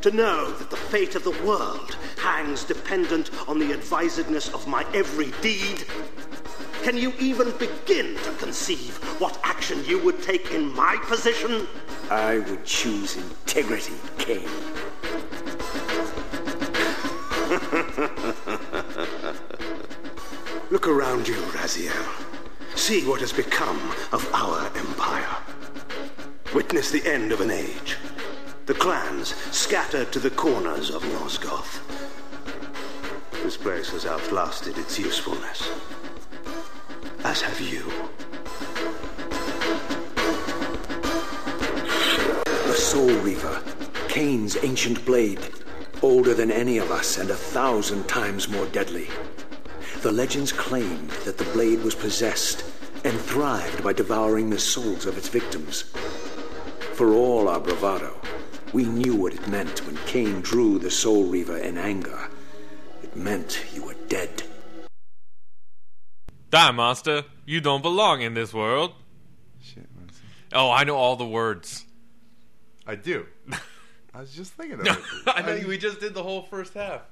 To 0.05 0.11
know 0.11 0.53
that 0.53 0.69
the 0.69 0.77
fate 0.77 1.15
of 1.15 1.25
the 1.25 1.31
world 1.47 1.97
hangs 2.19 2.63
dependent 2.63 3.31
on 3.49 3.59
the 3.59 3.73
advisedness 3.73 4.53
of 4.53 4.69
my 4.69 4.85
every 4.93 5.31
deed? 5.41 5.87
Can 6.83 6.99
you 6.99 7.15
even 7.19 7.53
begin 7.53 8.15
to 8.17 8.31
conceive 8.33 8.99
what 9.19 9.41
action 9.45 9.83
you 9.87 9.99
would 10.01 10.23
take 10.23 10.51
in 10.51 10.71
my 10.75 10.99
position? 11.05 11.67
I 12.11 12.41
would 12.41 12.67
choose 12.67 13.17
integrity, 13.17 13.95
Kain. 14.19 14.43
Look 20.71 20.87
around 20.87 21.27
you, 21.27 21.37
Raziel. 21.57 22.77
See 22.77 23.07
what 23.07 23.23
has 23.23 23.33
become 23.33 23.81
of 24.13 24.29
our 24.35 24.67
empire. 24.77 25.35
Witness 26.55 26.91
the 26.91 27.03
end 27.07 27.33
of 27.33 27.41
an 27.41 27.51
age. 27.51 27.97
The 28.67 28.73
clans 28.73 29.35
scattered 29.53 30.11
to 30.13 30.19
the 30.19 30.31
corners 30.31 30.89
of 30.89 31.03
Nosgoth. 31.03 31.81
This 33.43 33.59
place 33.59 33.91
has 33.91 34.07
outlasted 34.07 34.79
its 34.79 34.99
usefulness. 34.99 35.69
As 37.25 37.43
have 37.43 37.61
you. 37.61 37.83
The 42.45 42.75
Soul 42.75 43.13
Reaver, 43.21 43.63
Kain's 44.09 44.57
ancient 44.63 45.05
blade, 45.05 45.47
older 46.01 46.33
than 46.33 46.51
any 46.51 46.79
of 46.79 46.91
us 46.91 47.19
and 47.19 47.29
a 47.29 47.37
thousand 47.37 48.09
times 48.09 48.49
more 48.49 48.67
deadly. 48.67 49.09
The 50.01 50.13
legends 50.13 50.53
claimed 50.53 51.11
that 51.27 51.37
the 51.37 51.53
blade 51.53 51.83
was 51.83 51.95
possessed 51.95 52.65
and 53.05 53.21
thrived 53.21 53.85
by 53.85 53.93
devouring 53.93 54.49
the 54.49 54.59
souls 54.59 55.05
of 55.05 55.19
its 55.19 55.29
victims. 55.29 55.83
For 56.95 57.13
all 57.13 57.49
our 57.49 57.61
bravado, 57.61 58.19
we 58.75 58.85
knew 58.85 59.15
what 59.15 59.33
it 59.33 59.47
meant 59.47 59.87
when 59.87 59.97
Kain 60.05 60.41
drew 60.41 60.81
the 60.81 60.91
Soul 60.91 61.25
Reaver 61.25 61.59
in 61.59 61.79
anger. 61.79 62.29
It 63.05 63.15
meant 63.15 63.65
you 63.73 63.85
were 63.85 63.95
dead. 64.09 64.43
Die, 66.51 66.71
monster! 66.73 67.25
You 67.47 67.61
don't 67.61 67.83
belong 67.83 68.21
in 68.21 68.35
this 68.35 68.53
world. 68.53 68.95
Shit, 69.63 69.87
what's- 69.95 70.21
Oh, 70.53 70.71
I 70.73 70.83
know 70.83 70.97
all 70.97 71.15
the 71.15 71.25
words. 71.25 71.85
I 72.85 72.97
do. 72.97 73.27
I 74.15 74.21
was 74.21 74.35
just 74.35 74.53
thinking 74.55 74.81
of 74.81 74.87
it. 74.87 74.99
I 75.29 75.43
know 75.43 75.67
we 75.69 75.79
just 75.79 76.01
did 76.01 76.13
the 76.13 76.23
whole 76.25 76.43
first 76.43 76.75
half. 76.75 77.03